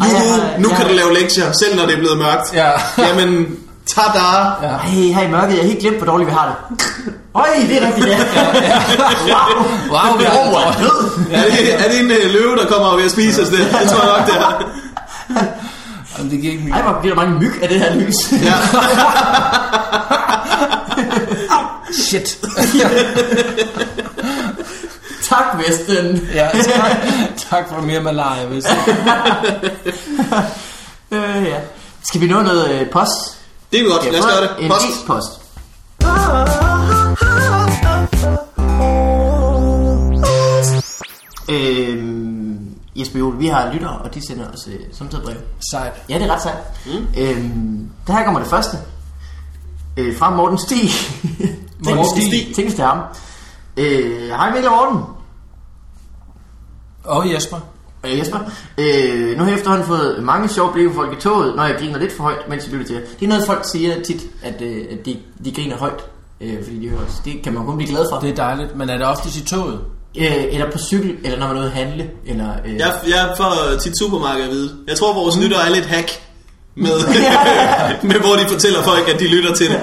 [0.00, 0.76] Ej, Juhu, ja, nu ja.
[0.76, 2.54] kan du lave lektier, selv når det er blevet mørkt.
[2.54, 2.70] Ja.
[3.08, 4.28] Jamen, tada!
[4.62, 4.68] Ja.
[4.68, 6.84] Ej, her i mørket, jeg har helt glemt, hvor dårligt vi har det.
[7.34, 8.16] Øj, det er rigtigt, ja.
[9.92, 10.00] wow.
[10.08, 11.32] Wow, det dårligt.
[11.32, 13.58] Er det, er det en øh, løve, der kommer og vil spise os det?
[13.58, 14.64] Det tror jeg nok, det er.
[16.18, 16.82] Jamen, det giver ikke Ej, mening.
[16.90, 18.14] hvor bliver der mange myg af det her lys.
[18.32, 18.54] Ja.
[21.98, 22.38] Shit.
[25.28, 26.28] tak, Vesten.
[26.34, 26.90] ja, tak,
[27.50, 28.64] tak for mere malaria, hvis
[31.10, 31.60] Øh, ja.
[32.04, 33.12] Skal vi nå noget øh, post?
[33.72, 34.50] Det er godt, lad os gøre det.
[34.64, 34.84] En Post.
[35.04, 35.40] e-post.
[41.48, 42.58] Øhm,
[42.96, 45.36] Jesper Juhl, vi har lyttere, og de sender os øh, samtidig brev.
[45.70, 45.92] Sejt.
[46.08, 46.56] Ja, det er ret sejt.
[46.86, 47.06] Mm.
[47.22, 48.76] Øhm, der her kommer det første.
[49.96, 50.90] Øh, fra Morten Stig.
[51.84, 52.54] Morten Stig.
[52.54, 52.98] Tænk, det er ham.
[53.76, 55.02] Øh, hej Mikkel og Morten.
[57.04, 57.56] Og Jesper.
[58.04, 58.38] Øh, Jesper.
[58.78, 61.76] Øh, nu har jeg efterhånden fået mange sjove blik på folk i toget, når jeg
[61.78, 63.02] griner lidt for højt, mens jeg lytter til jer.
[63.20, 66.04] Det er noget, folk siger tit, at, øh, at de, de griner højt,
[66.40, 67.20] øh, fordi de hører os.
[67.24, 68.18] Det kan man kun blive glad for.
[68.20, 69.80] Det er dejligt, men er det ofte i toget?
[70.18, 72.10] Øh, eller på cykel, eller når man er ude at handle.
[72.26, 74.76] Eller, øh, Jeg, jeg får tit supermarked at vide.
[74.88, 76.10] Jeg tror, vores lytter er lidt hack
[76.76, 76.92] med,
[78.08, 79.78] med, hvor de fortæller folk, at de lytter til det.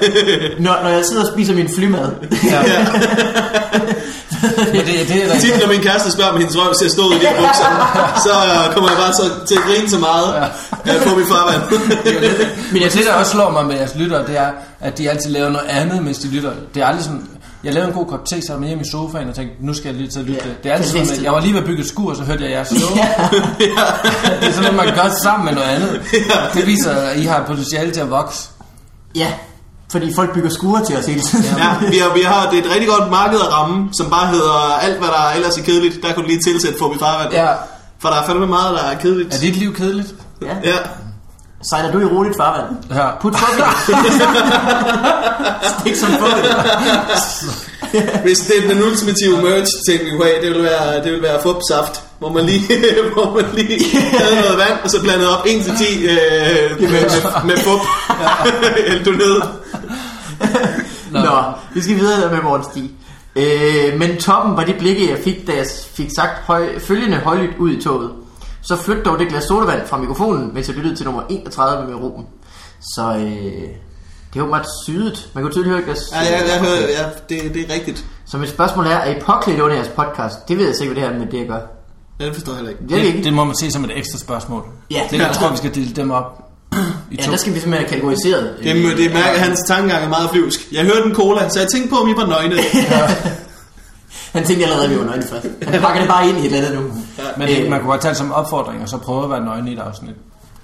[0.59, 2.09] når, når jeg sidder og spiser min flymad.
[2.43, 2.61] Ja.
[4.73, 5.59] men det, det er Tit, rigtigt.
[5.59, 7.65] når min kæreste spørger, om hendes røv ser stå i de bukser,
[8.25, 8.33] så
[8.73, 10.49] kommer jeg bare så, til at grine så meget
[10.85, 10.93] ja.
[11.03, 11.61] på mit farvand.
[12.71, 15.29] Men jeg Det, der også slår mig med jeres lyttere, det er, at de altid
[15.29, 16.51] laver noget andet, mens de lytter.
[16.73, 17.27] Det er aldrig sådan...
[17.63, 19.85] Jeg lavede en god kop te, så var hjemme i sofaen og tænkte, nu skal
[19.89, 20.41] jeg lige til at lytte.
[20.45, 20.71] Ja, det.
[20.71, 22.43] er altid sådan, at jeg var lige ved at bygge et skur, og så hørte
[22.43, 22.95] jeg jeres show.
[23.59, 26.01] det er sådan noget, man gør sammen med noget andet.
[26.53, 28.49] Det viser, at I har potentiale til at vokse.
[29.15, 29.27] ja,
[29.91, 31.45] fordi folk bygger skure til os hele tiden.
[31.57, 34.27] Ja, vi har, vi har det er et rigtig godt marked at ramme, som bare
[34.27, 35.99] hedder alt, hvad der ellers er kedeligt.
[36.03, 37.33] Der kunne du lige tilsætte for mit farvand.
[37.33, 37.47] Ja.
[37.99, 39.33] For der er fandme meget, der er kedeligt.
[39.35, 40.15] Er dit liv kedeligt?
[40.41, 40.55] ja.
[40.63, 40.77] Ja.
[41.69, 42.77] Sejler du i roligt farvand?
[42.89, 43.07] Ja.
[43.21, 43.65] Put fuck it.
[45.79, 46.51] Stik som fuck it.
[48.23, 51.21] Hvis det er den ultimative merch ting, vi kunne have, det vil være, det vil
[51.21, 52.03] være fupsaft.
[52.19, 52.61] Hvor man lige,
[53.13, 56.89] hvor man lige havde noget vand, og så blandede op 1 til 10 øh, med,
[56.89, 57.81] med, med fup.
[58.87, 59.41] Hældte du ned.
[61.11, 61.19] Nå.
[61.19, 61.41] Nå,
[61.73, 62.91] vi skal videre med Morten Stig.
[63.35, 67.57] Øh, men toppen var de blikke, jeg fik, da jeg fik sagt høj, følgende højlydt
[67.57, 68.11] ud i toget.
[68.61, 71.95] Så flyt dog det glas sodavand fra mikrofonen, mens jeg lyttede til nummer 31 med
[71.95, 72.25] Ruben.
[72.95, 73.21] Så øh,
[74.33, 75.29] det er åbenbart sydet.
[75.33, 75.99] Man kunne tydeligt høre glas.
[76.13, 78.05] Ja, jeg, jeg hører, ja det, det er rigtigt.
[78.25, 80.47] Så mit spørgsmål er, er I påklædt under jeres podcast?
[80.47, 81.59] Det ved jeg sikkert, hvad det her med det, jeg gør.
[82.19, 82.81] Ja, det forstår jeg heller ikke.
[82.83, 83.23] Det det ikke.
[83.23, 84.63] det må man se som et ekstra spørgsmål.
[84.91, 85.01] Ja.
[85.11, 86.51] Det, jeg tror, vi skal dele dem op
[87.11, 87.31] i Ja, to.
[87.31, 88.55] der skal vi simpelthen have kategoriseret.
[88.63, 90.67] Det, er- det mærker, hans tankegang er meget flyvsk.
[90.71, 92.55] Jeg hørte en cola, så jeg tænkte på, om I var nøgne.
[94.31, 95.47] Han tænkte allerede, at vi var nøgne først.
[95.67, 96.91] Han pakker det bare ind i et eller andet nu.
[97.37, 99.67] Men det, man kunne godt tage det som opfordring, og så prøve at være nøgen
[99.67, 100.15] i et afsnit.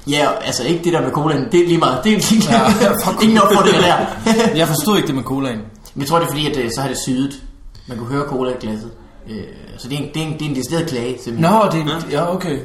[0.07, 1.45] Ja, altså ikke det der med colaen.
[1.51, 2.03] Det er lige meget.
[2.03, 3.23] Det er lige Ja, ja, fuck.
[3.23, 3.97] Ingen opfordringer der.
[4.59, 5.59] Jeg forstod ikke det med colaen.
[5.93, 7.43] Men jeg tror, det er fordi, at øh, så har det sydet.
[7.87, 8.91] Man kunne høre cola i glasset.
[9.29, 9.43] Øh,
[9.77, 11.53] så det er en, det er en, det er en decideret klage, simpelthen.
[11.53, 12.01] Nå, det er...
[12.11, 12.59] Ja, okay.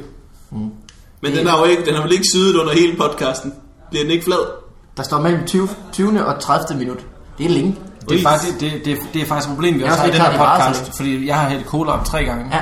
[1.21, 3.53] Men den har jo ikke, den har vel ikke syet under hele podcasten.
[3.89, 4.51] Bliver den ikke flad?
[4.97, 6.25] Der står mellem 20, 20.
[6.25, 6.79] og 30.
[6.79, 6.99] minut.
[7.37, 7.75] Det er længe.
[8.09, 10.11] Det er, faktisk, det, det, det er faktisk et problem, vi Jeg også har i
[10.11, 10.95] den her det podcast.
[10.95, 12.45] Fordi jeg har hældt cola op tre gange.
[12.51, 12.61] Ja.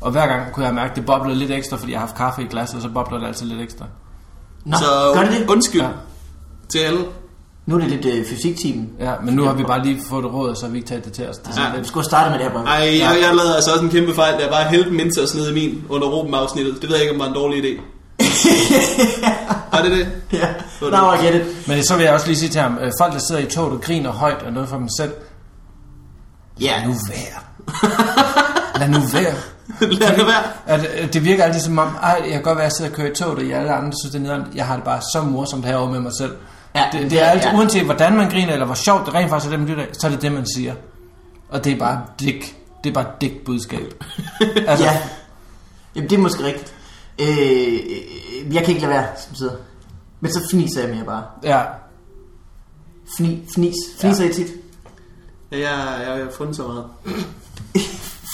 [0.00, 2.16] Og hver gang kunne jeg mærke, at det boblede lidt ekstra, fordi jeg har haft
[2.16, 3.84] kaffe i glasset, og så bobler det altid lidt ekstra.
[4.64, 5.50] Nå, så gør det det?
[5.50, 5.88] undskyld Ja.
[6.68, 7.00] til alle.
[7.66, 8.90] Nu er det lidt øh, fysiktimen.
[9.00, 11.04] Ja, men nu har vi bare lige fået råd, og så har vi ikke taget
[11.04, 11.38] det til os.
[11.38, 11.78] Det Ja.
[11.78, 12.66] Vi skulle have startet med det her, bare.
[12.66, 15.50] Ej, jeg, jeg lavede altså også en kæmpe fejl, da jeg bare hældte minter ned
[15.50, 16.82] i min under Ruben-afsnittet.
[16.82, 17.80] Det ved jeg ikke, om det var en dårlig idé.
[19.72, 20.08] Var det det?
[20.32, 20.48] Ja,
[20.80, 21.68] now I get it.
[21.68, 23.72] Men så vil jeg også lige sige til ham, øh, folk der sidder i toget
[23.72, 25.12] og griner højt og noget for dem selv,
[26.60, 27.40] Ja, lad nu være.
[28.78, 29.34] lad nu være.
[29.80, 30.42] Lad det være.
[30.66, 32.90] At, øh, det virker altid som om, ej, jeg kan godt være, at jeg sidder
[32.90, 34.42] og kører i toget, og I alle andre synes, det er nederen.
[34.54, 36.32] Jeg har det bare så morsomt herovre med mig selv.
[36.74, 37.56] Ja, det, det er altid, ja.
[37.56, 40.06] uanset hvordan man griner, eller hvor sjovt det rent faktisk er det, man lytter så
[40.06, 40.74] er det det, man siger.
[41.48, 42.56] Og det er bare dik.
[42.84, 43.94] Det er bare dik budskab.
[44.68, 44.98] altså, ja.
[45.96, 46.73] Jamen, det er måske rigtigt.
[47.18, 49.52] Øh, øh, jeg kan ikke lade være, som sidder.
[50.20, 51.22] Men så fniser jeg mere bare.
[51.44, 51.60] ja.
[53.16, 53.74] Fni, fnis.
[54.00, 54.30] Fniser ja.
[54.30, 54.46] I tit?
[55.52, 56.84] Ja, jeg, jeg, jeg har fundet så meget.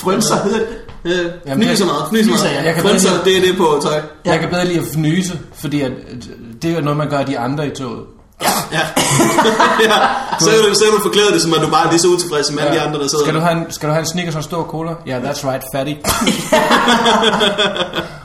[0.02, 0.68] Frønser hedder det.
[1.04, 2.56] Øh, Jamen, fnyser det- meget, fnyser fnyser, meget.
[2.56, 2.62] ja.
[2.64, 4.00] Jeg kan Frynser, bedre det er det på tøj.
[4.24, 5.92] Jeg kan bedre lide at fnyse, fordi at,
[6.62, 8.04] det er noget, man gør af de andre i toget.
[8.42, 8.48] Ja.
[9.88, 9.96] ja.
[10.40, 12.46] Så, kan du, så du forklæde det, som at du bare er lige så utilfreds
[12.46, 14.34] som alle de andre, der sidder skal du have en, skal du have en Snickers
[14.34, 14.94] og en stor cola?
[15.06, 15.94] Ja, yeah, that's right, fatty.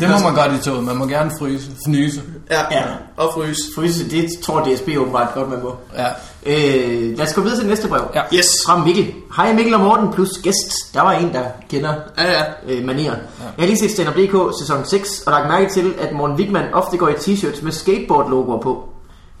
[0.00, 0.84] det må man godt i toget.
[0.84, 2.22] Man må gerne fryse, fnyse.
[2.50, 2.82] Ja, Ja.
[3.16, 3.60] og fryse.
[3.74, 5.74] Fryse, det tror DSB åbenbart godt, man må.
[5.96, 6.06] Ja.
[6.46, 8.00] Øh, lad os gå videre til næste brev.
[8.14, 8.22] Ja.
[8.34, 8.46] Yes.
[8.66, 9.14] Fra Mikkel.
[9.36, 10.94] Hej Mikkel og Morten plus gæst.
[10.94, 12.42] Der var en, der kender Ja, ja.
[12.68, 13.12] øh, manier.
[13.12, 13.18] Jeg
[13.58, 16.96] har lige set Stand DK sæson 6, og lagt mærke til, at Morten Wigman ofte
[16.96, 18.88] går i t-shirts med skateboard-logoer på.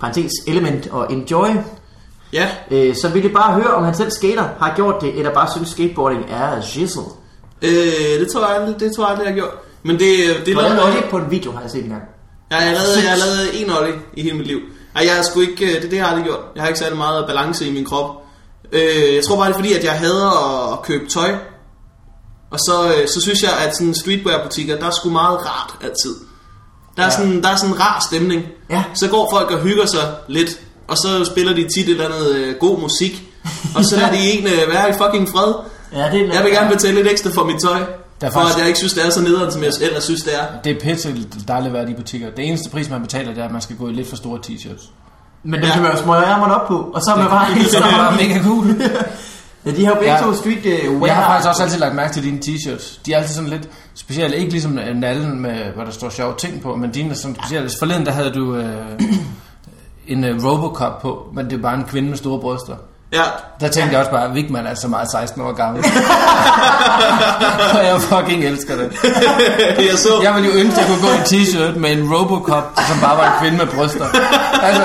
[0.00, 1.48] Parentes Element og Enjoy.
[2.32, 5.34] Ja, Øh, så ville jeg bare høre, om han selv skater, har gjort det, eller
[5.34, 7.02] bare synes skateboarding er shizzle.
[7.62, 9.54] øh, det tror jeg aldrig, det tror jeg aldrig, jeg har gjort.
[9.82, 12.02] Men det, det Hvordan lavede var jeg, det på en video, har jeg set engang.
[12.50, 14.58] ja, jeg, lavede, jeg lavede en ollie i hele mit liv.
[14.96, 16.40] Ej, jeg har sgu ikke, øh, det, det har jeg aldrig gjort.
[16.54, 18.06] Jeg har ikke særlig meget balance i min krop.
[18.72, 21.30] Øh, jeg tror bare, det er fordi, at jeg hader at købe tøj.
[22.50, 26.14] Og så, øh, så synes jeg, at sådan streetwear-butikker, der er sgu meget rart altid.
[26.96, 27.10] Der er, Ja.
[27.16, 28.42] sådan, der er sådan en rar stemning.
[28.70, 28.84] Ja.
[28.94, 32.34] Så går folk og hygger sig lidt, og så spiller de tit et eller andet
[32.34, 33.22] øh, god musik.
[33.76, 35.54] Og så lader de en øh, være i fucking fred.
[35.92, 37.80] Ja, det er Jeg vil gerne betale lidt ekstra for mit tøj.
[38.20, 40.04] Der er For faktisk- at jeg ikke synes, det er så nederen, som jeg ellers
[40.04, 40.44] synes, det er.
[40.64, 41.14] Det er pisse
[41.48, 42.30] dejligt at være i butikker.
[42.30, 44.38] Det eneste pris, man betaler, det er, at man skal gå i lidt for store
[44.46, 44.90] t-shirts.
[45.42, 45.72] Men den Ja.
[45.72, 47.80] kan man jo smøge ærmerne op på, og så er man bare helt Det er
[47.82, 48.66] bare mega cool.
[49.66, 50.20] Ja, de har jo begge Ja.
[50.22, 52.98] to street uh, Jeg har faktisk også altid lagt mærke til dine t-shirts.
[53.06, 54.36] De er altid sådan lidt specielle.
[54.36, 57.70] Ikke ligesom nallen med, hvor der står sjove ting på, men dine er sådan specielle.
[57.78, 59.00] Forleden der havde du øh,
[60.06, 62.74] en øh, Robocop på, men det er bare en kvinde med store bryster.
[63.12, 63.22] Ja,
[63.60, 65.84] Der tænkte jeg også bare, at Vigman er så meget 16 år gammel.
[67.78, 68.92] og jeg fucking elsker det.
[69.90, 70.20] jeg så...
[70.22, 73.00] Jeg ville jo ønske, at jeg kunne gå i en t-shirt med en Robocop, som
[73.00, 74.06] bare var en kvinde med bryster.
[74.62, 74.82] Altså,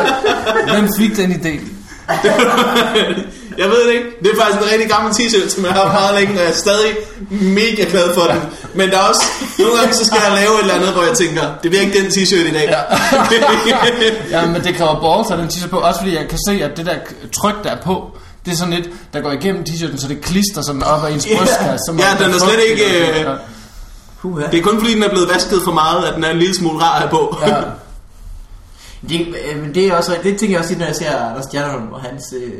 [0.74, 1.60] hvem fik den idé?
[3.58, 4.06] Jeg ved det ikke.
[4.24, 6.52] Det er faktisk en rigtig gammel t-shirt, som jeg har haft meget længe, og jeg
[6.52, 6.92] er stadig
[7.30, 8.42] mega glad for den.
[8.74, 9.24] Men der er også...
[9.60, 12.00] Nogle gange så skal jeg lave et eller andet, hvor jeg tænker, det bliver ikke
[12.02, 12.68] den t-shirt i dag.
[12.76, 14.40] Ja.
[14.40, 16.78] Ja, men det kræver balls at den t-shirt på, også fordi jeg kan se, at
[16.78, 16.96] det der
[17.42, 20.62] tryk, der er på, det er sådan lidt, der går igennem t-shirten, så det klister
[20.62, 21.38] sådan op ad ens Ja.
[21.38, 21.92] brystkasse.
[22.00, 22.86] Ja, den det er slet ikke,
[23.20, 23.26] øh.
[24.22, 24.46] Puha.
[24.52, 26.56] det er kun fordi, den er blevet vasket for meget, at den er en lille
[26.56, 27.38] smule rar at have på.
[27.48, 27.56] Ja.
[29.10, 31.92] Det, øh, men det er også, det tænker jeg også, når jeg ser Anders Stjerneholm
[31.94, 32.52] og hans øh,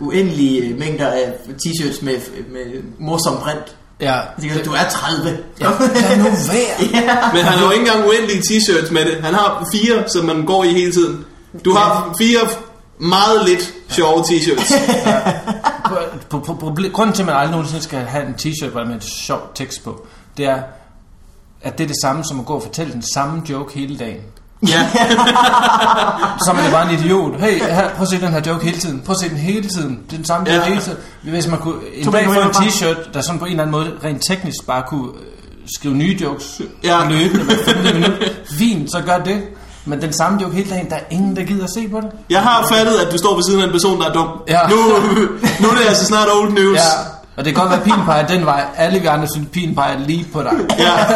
[0.00, 2.14] uendelige øh, mængder af t-shirts med,
[2.52, 3.76] med morsom print.
[4.00, 4.20] Ja.
[4.40, 5.38] Tænker, du er 30.
[5.60, 7.32] Ja, lad nu være.
[7.34, 9.24] Men han har jo ikke engang uendelige t-shirts med det.
[9.24, 11.24] Han har fire, som man går i hele tiden.
[11.64, 12.38] Du har fire
[12.98, 14.74] meget lidt sjove t-shirts.
[16.30, 18.86] På, på, på, proble- grunden til, at man aldrig nogensinde skal have en t-shirt bare
[18.86, 20.62] med et sjovt tekst på, det er,
[21.62, 24.20] at det er det samme som at gå og fortælle den samme joke hele dagen.
[24.68, 24.88] Ja,
[26.44, 27.40] Så er man jo bare en idiot.
[27.40, 29.02] Hey, her, prøv at se den her joke hele tiden.
[29.06, 29.98] Prøv at se den hele tiden.
[30.06, 30.68] Det er den samme joke Ja.
[30.68, 30.98] hele tiden.
[31.22, 33.92] Hvis man kunne en dag få en t-shirt, der sådan på en eller anden måde
[34.04, 37.08] rent teknisk bare kunne øh, skrive nye jokes Ja.
[37.08, 38.12] løbende hver 15 minut.
[38.58, 39.42] Fint, så gør det.
[39.84, 42.10] Men den samme joke hele dagen, der er ingen, der gider at se på det.
[42.30, 44.28] jeg har fattet, at du står ved siden af en person, der er dum.
[44.48, 44.58] Ja.
[44.70, 44.76] Nu,
[45.60, 46.76] nu er det altså snart old news.
[46.76, 46.82] Ja,
[47.36, 48.64] og det kan godt være, at pilen peger den vej.
[48.76, 50.52] Alle vi andre synes, pilen peger lige på dig.
[50.78, 50.94] Ja.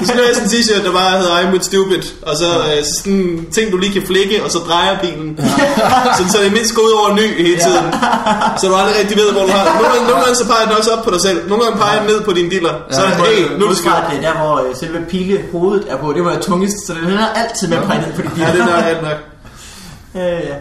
[0.00, 2.78] Du skal have sådan en t-shirt, der bare hedder I'm with stupid, og så, øh,
[2.84, 5.28] så sådan en ting, du lige kan flikke, og så drejer bilen.
[6.16, 7.84] Sådan, så det mindst går ud over ny hele tiden.
[8.60, 9.72] Så du aldrig rigtig ved, hvor du har det.
[9.78, 11.38] Nogle, gange- nogle gange så peger den også op på dig selv.
[11.48, 12.74] Nogle gange peger den ned på din diller.
[12.90, 14.02] Så er det, hey, nu er det skørt.
[14.12, 17.28] det der, hvor øh, selve pile hovedet er på, det var tungest, så den er
[17.42, 19.18] altid med at pege ned på de Ja, det er det er nok.
[20.22, 20.56] Øh, ja.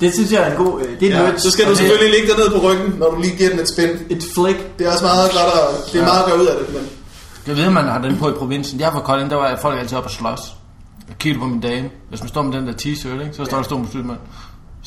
[0.00, 0.80] Det synes jeg er en god...
[0.82, 2.94] Øh, det er Ja, ja, så skal du det, selvfølgelig ligge dig ned på ryggen,
[2.98, 3.90] når du lige giver den et spænd.
[4.10, 4.58] Et flick.
[4.78, 6.82] Det er også meget godt at, det er meget at gøre ud af det, men
[7.46, 8.80] Jeg ved, man har den på i provinsen.
[8.80, 10.40] Jeg er fra Kolding, der var folk altid op og slås.
[11.08, 11.88] Jeg kiggede på min dame.
[12.08, 13.30] Hvis man står med den der t-shirt, ikke?
[13.36, 14.10] så står der stor muslim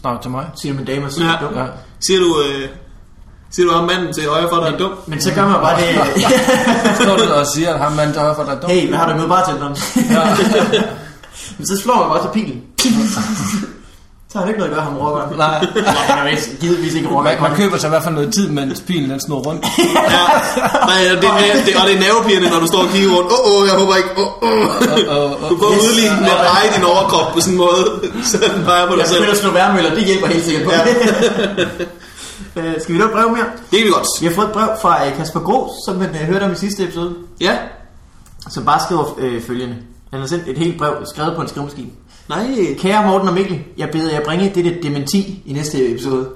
[0.01, 0.45] Snak til mig.
[0.61, 1.15] Siger min dame og Ja.
[1.15, 1.65] siger ja.
[1.99, 2.69] Siger du, øh,
[3.51, 4.91] siger du ham manden til højre for dig er dum?
[5.07, 5.85] Men så gør man bare det...
[7.01, 8.69] Står du og siger, at ham mand der er for dig er dum?
[8.69, 9.75] hey, hvad har du med bartenderen?
[10.09, 10.37] Ja.
[11.57, 12.63] Men så slår man bare til pilen.
[14.31, 15.37] så har det ikke noget at gøre, ham rocker.
[15.45, 15.57] Nej,
[16.09, 17.31] han er vist givetvis ikke rocker.
[17.31, 19.65] man, man køber sig i hvert fald noget tid, mens pilen den snor rundt.
[20.15, 20.25] Ja.
[20.89, 23.29] Nej, det er, det, og det er nervepirrende, når du står og kigger rundt.
[23.35, 24.09] Åh, oh, oh, jeg håber ikke.
[24.17, 25.15] Åh, oh, oh.
[25.15, 27.83] Og, og, Du prøver at udligne med at dreje din overkrop på sådan en måde,
[28.29, 29.19] så den peger på dig Jeg selv.
[29.19, 30.81] begynder at slå værmøller, det hjælper helt sikkert på Ja.
[32.55, 33.45] Øh, Skal vi nå et brev mere?
[33.71, 34.07] Det er vi godt.
[34.21, 36.55] Vi har fået et brev fra øh, Kasper Gros, som man øh, hørte om i
[36.55, 37.57] sidste episode, Ja.
[38.49, 39.75] som bare skriver øh, følgende.
[40.11, 41.87] Han har sendt et helt brev, skrevet på en skrivemaskine.
[42.29, 42.75] Nej.
[42.77, 46.29] Kære Morten og Mikkel, jeg beder jer bringe dette dementi i næste episode.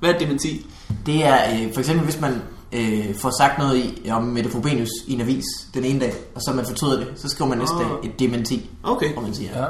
[0.00, 0.66] Hvad er dementi?
[1.06, 4.88] Det er øh, for eksempel, hvis man øh, får sagt noget i, om Mette Frobenius
[5.06, 7.74] i en avis den ene dag, og så man fortryder det, så skriver man næste
[7.76, 9.12] dag et dementi, Okay.
[9.12, 9.60] hvor man siger.
[9.62, 9.64] ja.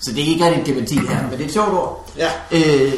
[0.00, 2.10] Så det er ikke rigtig et dementi her, men det er et sjovt ord.
[2.18, 2.28] Ja.
[2.52, 2.92] Øh,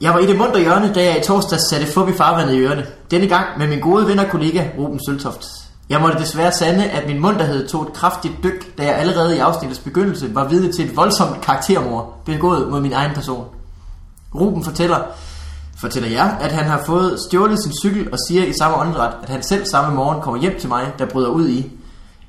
[0.00, 2.58] jeg var i det munter hjørne, da jeg i torsdag satte fup i farvandet i
[2.58, 2.86] ørerne.
[3.10, 5.44] Denne gang med min gode ven og kollega Ruben Søltoft.
[5.88, 9.38] Jeg måtte desværre sande, at min munterhed tog et kraftigt dyk, da jeg allerede i
[9.38, 13.44] afsnittets begyndelse var vidne til et voldsomt karaktermord begået mod min egen person.
[14.34, 14.98] Ruben fortæller,
[15.80, 19.28] fortæller jeg, at han har fået stjålet sin cykel og siger i samme åndedræt, at
[19.28, 21.70] han selv samme morgen kommer hjem til mig, der bryder ud i.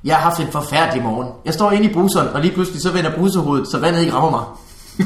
[0.03, 1.27] Jeg har haft en forfærdelig morgen.
[1.45, 4.31] Jeg står inde i bruseren, og lige pludselig så vender bruserhovedet, så vandet ikke rammer
[4.31, 4.43] mig.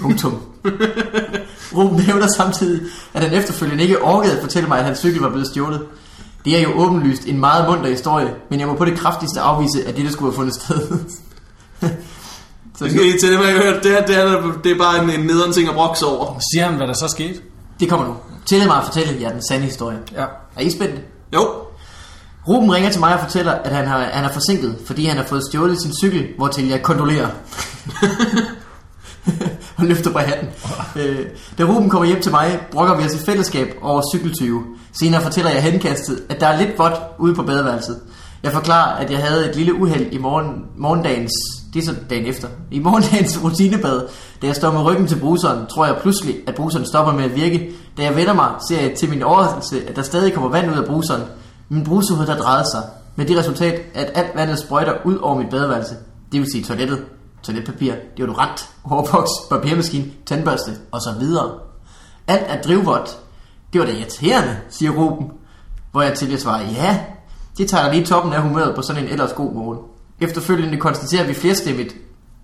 [0.02, 0.40] Punktum.
[1.78, 2.82] Ruben hævder samtidig,
[3.14, 5.82] at han efterfølgende ikke orkede at fortælle mig, at hans cykel var blevet stjålet.
[6.46, 9.88] Det er jo åbenlyst en meget munter historie, men jeg må på det kraftigste afvise,
[9.88, 11.00] at det skulle have fundet sted.
[12.78, 13.84] så Det skal I til det, jeg har hørt.
[13.84, 16.40] Det, er, det, er, det er bare en, en nederen ting at brokse over.
[16.54, 17.40] Siger han, hvad der så skete?
[17.80, 18.16] det kommer nu.
[18.46, 19.98] Tillad mig at fortælle jer den sande historie.
[20.16, 20.26] Ja.
[20.56, 21.02] Er I spændte?
[21.34, 21.48] Jo.
[22.48, 25.24] Ruben ringer til mig og fortæller, at han, har, han er forsinket, fordi han har
[25.24, 27.30] fået stjålet sin cykel, hvortil jeg kondolerer.
[29.78, 30.50] og løfter på hatten.
[30.96, 31.26] Øh,
[31.58, 34.64] da Ruben kommer hjem til mig, brokker vi os i fællesskab over cykeltyve.
[34.92, 38.00] Senere fortæller jeg henkastet, at der er lidt vådt ude på badeværelset.
[38.44, 41.32] Jeg forklarer, at jeg havde et lille uheld i morgen, morgendagens,
[41.74, 44.08] det er så dagen efter, i morgendagens rutinebad.
[44.42, 47.36] Da jeg står med ryggen til bruseren, tror jeg pludselig, at bruseren stopper med at
[47.36, 47.72] virke.
[47.98, 50.78] Da jeg vender mig, ser jeg til min overraskelse, at der stadig kommer vand ud
[50.78, 51.22] af bruseren.
[51.70, 52.84] Min brusehud der drejet sig,
[53.16, 55.96] med det resultat, at alt vandet sprøjter ud over mit badeværelse.
[56.32, 57.06] Det vil sige toilettet,
[57.44, 61.52] toiletpapir, deodorant, hårboks, papirmaskine, tandbørste og så videre.
[62.28, 63.18] Alt er drivvådt.
[63.74, 65.32] Det var da irriterende, siger Ruben.
[65.92, 67.00] Hvor jeg til at svarer, ja,
[67.58, 69.80] det tager da lige toppen af humøret på sådan en ellers god morgen.
[70.22, 71.96] Efterfølgende konstaterer vi flerstemmigt,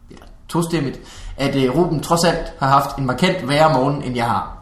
[0.09, 0.99] eller tostemmigt,
[1.38, 4.57] at uh, Ruben trods alt har haft en markant værre morgen, end jeg har.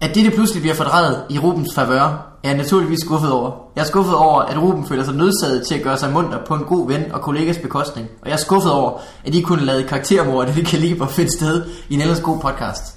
[0.00, 3.50] At dette pludselig bliver fordrejet i Rubens favør, er jeg naturligvis skuffet over.
[3.76, 6.54] Jeg er skuffet over, at Ruben føler sig nødsaget til at gøre sig munter på
[6.54, 8.08] en god ven og kollegas bekostning.
[8.22, 11.64] Og jeg er skuffet over, at I kunne lade karaktermord af det kaliber finde sted
[11.88, 12.95] i en ellers god podcast.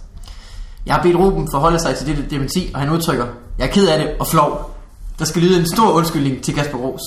[0.86, 3.26] Jeg har bedt Ruben forholde sig til dette dementi, og han udtrykker,
[3.58, 4.76] jeg er ked af det og flov.
[5.20, 7.02] Der skal lyde en stor undskyldning til Kasper Ros.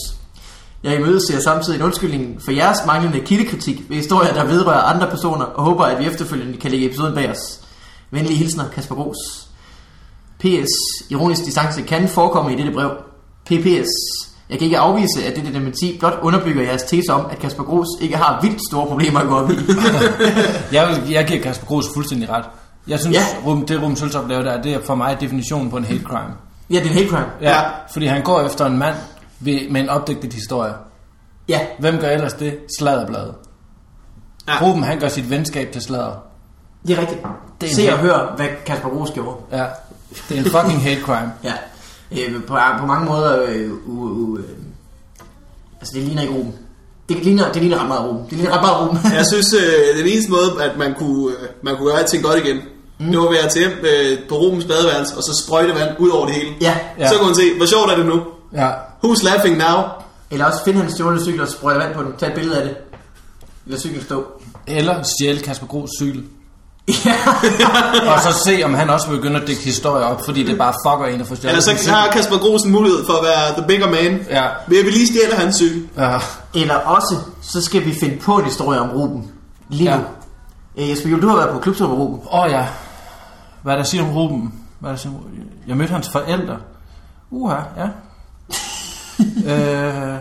[0.82, 5.44] Jeg imødeser samtidig en undskyldning for jeres manglende kildekritik ved historier, der vedrører andre personer,
[5.44, 7.60] og håber, at vi efterfølgende kan lægge episoden bag os.
[8.10, 9.48] Venlige hilsner, Kasper Ros.
[10.38, 10.70] PS.
[11.10, 12.90] Ironisk distance kan forekomme i dette brev.
[13.44, 13.88] PPS.
[14.50, 17.86] Jeg kan ikke afvise, at dette dementi blot underbygger jeres tese om, at Kasper Gros
[18.00, 19.54] ikke har vildt store problemer at gå op i.
[20.76, 22.44] Jeg, vil, jeg giver Kasper Gros fuldstændig ret.
[22.88, 23.22] Jeg synes, Ja.
[23.46, 26.34] Ruben, det Ruben Søltoft laver der, det er for mig definitionen på en hate crime.
[26.70, 27.26] ja, det er en hate crime.
[27.40, 27.62] Ja, Ja.
[27.92, 28.94] fordi han går efter en mand
[29.40, 30.72] ved, med en opdigtet historie.
[31.48, 32.58] Ja, Hvem gør ellers det?
[32.78, 33.34] Sladderbladet.
[34.48, 34.52] Ja.
[34.62, 36.12] Ruben, han gør sit venskab til sladder.
[36.86, 37.20] det er rigtigt.
[37.60, 39.36] Det er Se og hør, hvad Kasper Gros gjorde.
[39.52, 39.64] Ja,
[40.28, 41.32] det er en fucking hate crime.
[41.44, 41.52] Ja.
[42.28, 43.42] Øh, på, på mange måder...
[43.48, 44.44] Øh, u, u, øh,
[45.80, 46.54] altså, det ligner ikke Ruben.
[47.08, 48.24] Det ligner, det ligner ret meget Ruben.
[48.30, 48.98] Det ligner ret meget Ruben.
[49.14, 52.46] Jeg synes, øh, den eneste måde, at man kunne, øh, man kunne gøre alting godt
[52.46, 52.58] igen,
[53.04, 53.10] mm.
[53.10, 56.26] det var ved at hjem øh, på Rubens badeværelse, og så sprøjte vand ud over
[56.26, 56.50] det hele.
[56.60, 56.74] ja.
[56.98, 57.08] Ja.
[57.08, 58.22] Så kunne man se, hvor sjovt er det nu?
[58.54, 58.70] Ja.
[59.04, 59.82] Who's laughing now?
[60.30, 62.12] Eller også finde hans stjålne cykel og sprøjte vand på den.
[62.18, 62.76] Tag et billede af det.
[63.66, 64.24] Lad cyklen stå.
[64.66, 66.24] Eller stjæle Kasper Gros cykel.
[67.04, 67.14] Ja.
[68.12, 70.74] Og så se, om han også vil begynde at dække historier op, fordi det bare
[70.86, 73.52] fucker en at få stjålet Eller så har Kasper Gros en mulighed for at være
[73.58, 74.26] the bigger man.
[74.30, 74.44] Ja.
[74.66, 75.88] Ved at vi lige stjæler hans cykel.
[75.98, 76.18] Ja.
[76.54, 79.30] Eller også, så skal vi finde på en historie om Ruben.
[79.68, 79.96] Lige nu.
[80.76, 80.82] Ja.
[80.82, 82.20] Øh, Jesper Juhl, du har været på klubtur med Ruben.
[82.32, 82.66] Åh oh, ja.
[83.62, 84.54] Hvad er der siger om Ruben?
[84.78, 85.24] Hvad er der siger om...
[85.66, 86.58] Jeg mødte hans forældre.
[87.30, 87.88] Uha, ja.
[89.52, 90.18] øh,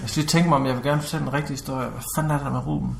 [0.00, 1.88] jeg skal lige tænke mig, om jeg vil gerne fortælle en rigtig historie.
[1.88, 2.96] Hvad fanden er der med Ruben?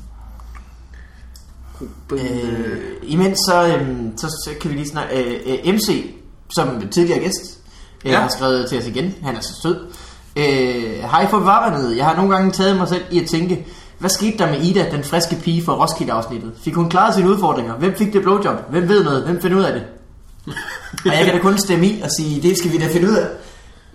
[2.11, 5.23] Øh, imens så, øhm, så, så kan vi lige snakke...
[5.23, 6.15] Øh, øh, MC,
[6.55, 7.59] som tidligere gæst,
[8.05, 8.19] øh, Ja.
[8.19, 9.13] har skrevet til os igen.
[9.23, 9.87] Han er så sød.
[10.35, 11.97] Øh, Hej for varvandet.
[11.97, 13.67] Jeg har nogle gange taget mig selv i at tænke,
[14.05, 16.51] hvad skete der med Ida, den friske pige fra Roskilde-afsnittet?
[16.63, 17.73] Fik hun klaret sine udfordringer?
[17.73, 18.55] Hvem fik det blowjob?
[18.69, 19.23] Hvem ved noget?
[19.23, 19.83] Hvem finder ud af det?
[21.11, 23.15] og jeg kan da kun stemme i og sige, det skal vi da finde ud
[23.15, 23.27] af.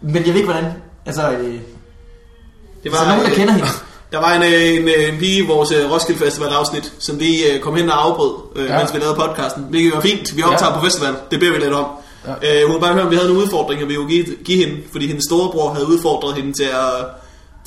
[0.03, 0.73] Men jeg ved ikke, hvordan...
[1.07, 1.55] Altså, øh,
[2.85, 3.67] Det var så nogen, der kender hende.
[4.13, 7.19] Der var en, øh, en, øh, en pige i vores øh, Roskilde Festival afsnit, som
[7.19, 8.79] lige kom hen og afbrød, øh, Ja.
[8.79, 9.67] mens vi lavede podcasten.
[9.71, 10.37] Hvilket var fint.
[10.37, 10.79] Vi optager Ja.
[10.79, 11.15] på festival.
[11.31, 11.87] Det beder vi lidt om.
[12.27, 12.33] Ja.
[12.33, 14.81] Øh, hun ville bare høre, om vi havde nogle udfordringer, vi kunne give, give hende.
[14.93, 17.07] Fordi hendes storebror havde udfordret hende til at,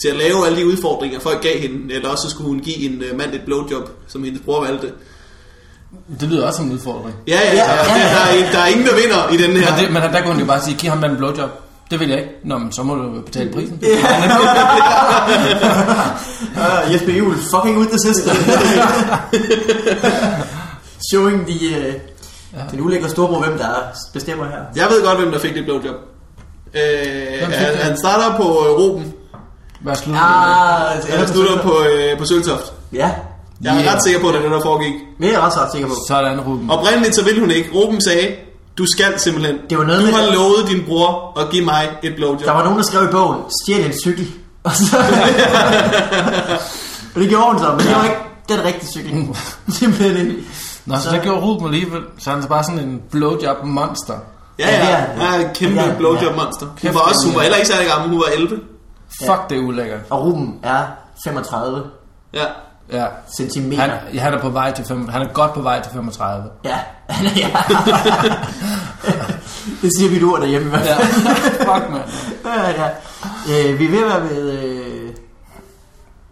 [0.02, 1.94] til at lave alle de udfordringer, folk gav hende.
[1.94, 4.92] Eller også så skulle hun give en øh, mand et blowjob, som hendes bror valgte.
[6.20, 7.16] Det lyder også som en udfordring.
[7.28, 7.76] Ja, ja, Ja, ja.
[7.76, 8.04] ja, ja.
[8.04, 9.76] Der, er, der er ingen, der vinder i den her.
[9.76, 11.50] Men, det, men der kunne hun jo bare sige, giv ham en blowjob.
[11.92, 12.32] Det vil jeg ikke.
[12.44, 13.80] Nå, men så må du betale prisen.
[13.84, 13.90] Uh,
[16.94, 18.36] Jesper Juhl, fucking with the system.
[21.12, 21.94] Showing the, uh,
[22.54, 22.60] ja.
[22.72, 23.70] den ulækre storbror, hvem der
[24.14, 24.60] bestemmer her.
[24.76, 25.96] Jeg ved godt, hvem der fik det blowjob.
[26.74, 29.14] Fik han, han starter på øh, Ruben.
[29.84, 30.16] Hvad slut?
[30.16, 32.74] Ah, Han slutter på, øh, på Søltoft.
[32.94, 33.12] Ja,
[33.64, 33.92] Jeg er Ja.
[33.94, 34.94] ret sikker på, at det er det, der foregik.
[35.20, 35.94] det er jeg også ret sikker på.
[36.08, 36.70] Sådan, Ruben.
[36.72, 37.70] Oprindeligt så ville hun ikke.
[37.76, 38.28] Ruben sagde,
[38.78, 39.56] du skal simpelthen.
[39.70, 42.44] Det var noget du med- har lovet din bror at give mig et blowjob.
[42.46, 44.28] Der var nogen, der skrev i bogen, stjæl en cykel.
[44.64, 44.98] Og så...
[47.16, 48.18] og det gjorde hun så, men det var ikke
[48.50, 49.28] den rigtige cykel.
[49.80, 50.36] Simpelthen ikke.
[50.86, 52.02] Nå, så, Så- det gjorde Ruben alligevel.
[52.20, 54.14] Så han er bare sådan en blowjob monster.
[54.60, 55.04] Ja, Ja, ja.
[55.16, 55.94] det er en kæmpe Ja, ja.
[55.98, 56.66] blowjob monster.
[56.82, 57.36] Hun var, også, hun ja.
[57.38, 58.10] var heller ikke særlig gammel.
[58.10, 58.60] Hun var 11.
[59.26, 60.00] Fuck, det er ulækkert.
[60.10, 60.86] Og Ruben er
[61.24, 61.84] 35
[62.34, 62.46] Ja.
[62.92, 63.06] Ja.
[63.38, 63.82] centimeter.
[63.82, 66.50] Han, ja, han er på vej til fem, han er godt på vej til 35.
[66.64, 67.50] Ja, er, ja.
[69.82, 70.96] det siger vi du derhjemme i hvert Ja.
[70.96, 71.12] fald.
[71.68, 72.04] Fuck, mand.
[72.46, 72.90] Ja, ja.
[73.72, 74.52] Øh, vi er ved at være ved...
[74.52, 75.10] Øh,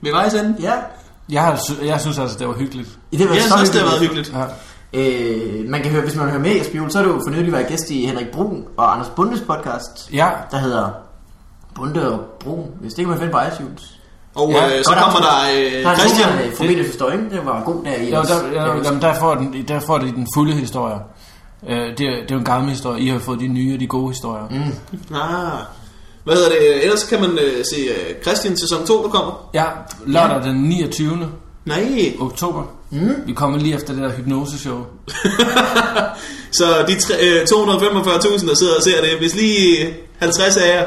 [0.03, 0.55] Ved vejs ende.
[0.59, 0.73] ja,
[1.29, 2.89] Jeg, har, jeg synes altså, det var hyggeligt.
[3.11, 4.33] I det var Jeg så synes også, det har været hyggeligt.
[4.33, 4.43] Ja.
[4.93, 7.21] Øh, man kan høre, hvis man hører med i Jesper Juhl, så er du jo
[7.27, 10.29] for nylig været gæst i Henrik Brun og Anders Bundes podcast, ja.
[10.51, 10.89] der hedder
[11.75, 12.65] Bunde og Brun.
[12.81, 13.97] Hvis det kan man finde på iTunes.
[14.35, 16.29] Og Ja, øh, så Godt kommer der øh, Der er Christian.
[16.33, 17.29] en god familiehistorie, ikke?
[17.35, 18.09] Det var god der i.
[18.09, 20.95] Ja, der, ja, jamen, der, får den, der får det den fulde historie.
[21.69, 23.01] Øh, det, er, det er jo en gammel historie.
[23.01, 24.43] I har fået de nye og de gode historier.
[24.49, 25.15] Mm.
[25.15, 25.51] Ah.
[26.23, 26.83] Hvad hedder det?
[26.83, 29.49] Ellers kan man øh, se øh, Christian sæson 2, der kommer.
[29.53, 29.63] Ja,
[30.05, 31.29] lørdag den 29.
[31.65, 32.13] Nej.
[32.19, 32.63] oktober.
[32.89, 33.15] Mm.
[33.25, 34.79] Vi kommer lige efter det der hypnoseshow.
[36.59, 40.85] Så de øh, 245.000, der sidder og ser det, hvis lige 50 af jer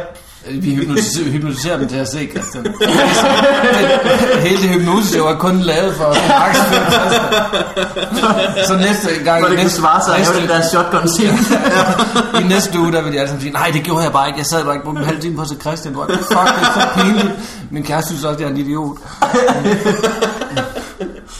[0.50, 2.66] Vi hypnotiserer, hypnotiserer dem til at se, Christian.
[4.46, 6.16] Hele det hypnoseshow er kun lavet for at
[6.54, 6.82] Christian.
[8.66, 9.42] Så næste gang...
[9.42, 11.38] For det næste, svare sig at have den der shotgun scene.
[12.44, 14.38] I næste uge, der vil alle sammen sige, nej, det gjorde jeg bare ikke.
[14.38, 15.94] Jeg sad bare ikke på en halv time på at se Christian.
[15.94, 16.22] Fuck, det er
[16.74, 17.32] så pinligt.
[17.70, 18.96] Min kæreste synes også, jeg er en idiot.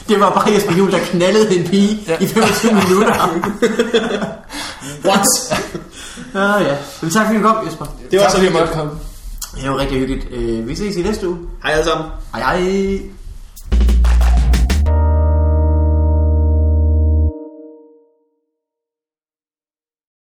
[0.09, 2.17] Det var bare Jesper Juhl, der knaldede en pige Ja.
[2.21, 3.15] i 25 minutter.
[5.07, 5.27] What?
[6.35, 6.77] Ja, ja.
[7.03, 7.85] Men tak fordi du kom, Jesper.
[8.11, 8.71] Det var Tak så hyggeligt.
[9.63, 10.27] Det var rigtig hyggeligt.
[10.31, 11.39] Øh, Vi ses i næste uge.
[11.63, 12.07] Hej alle sammen.
[12.35, 13.01] Hej hej.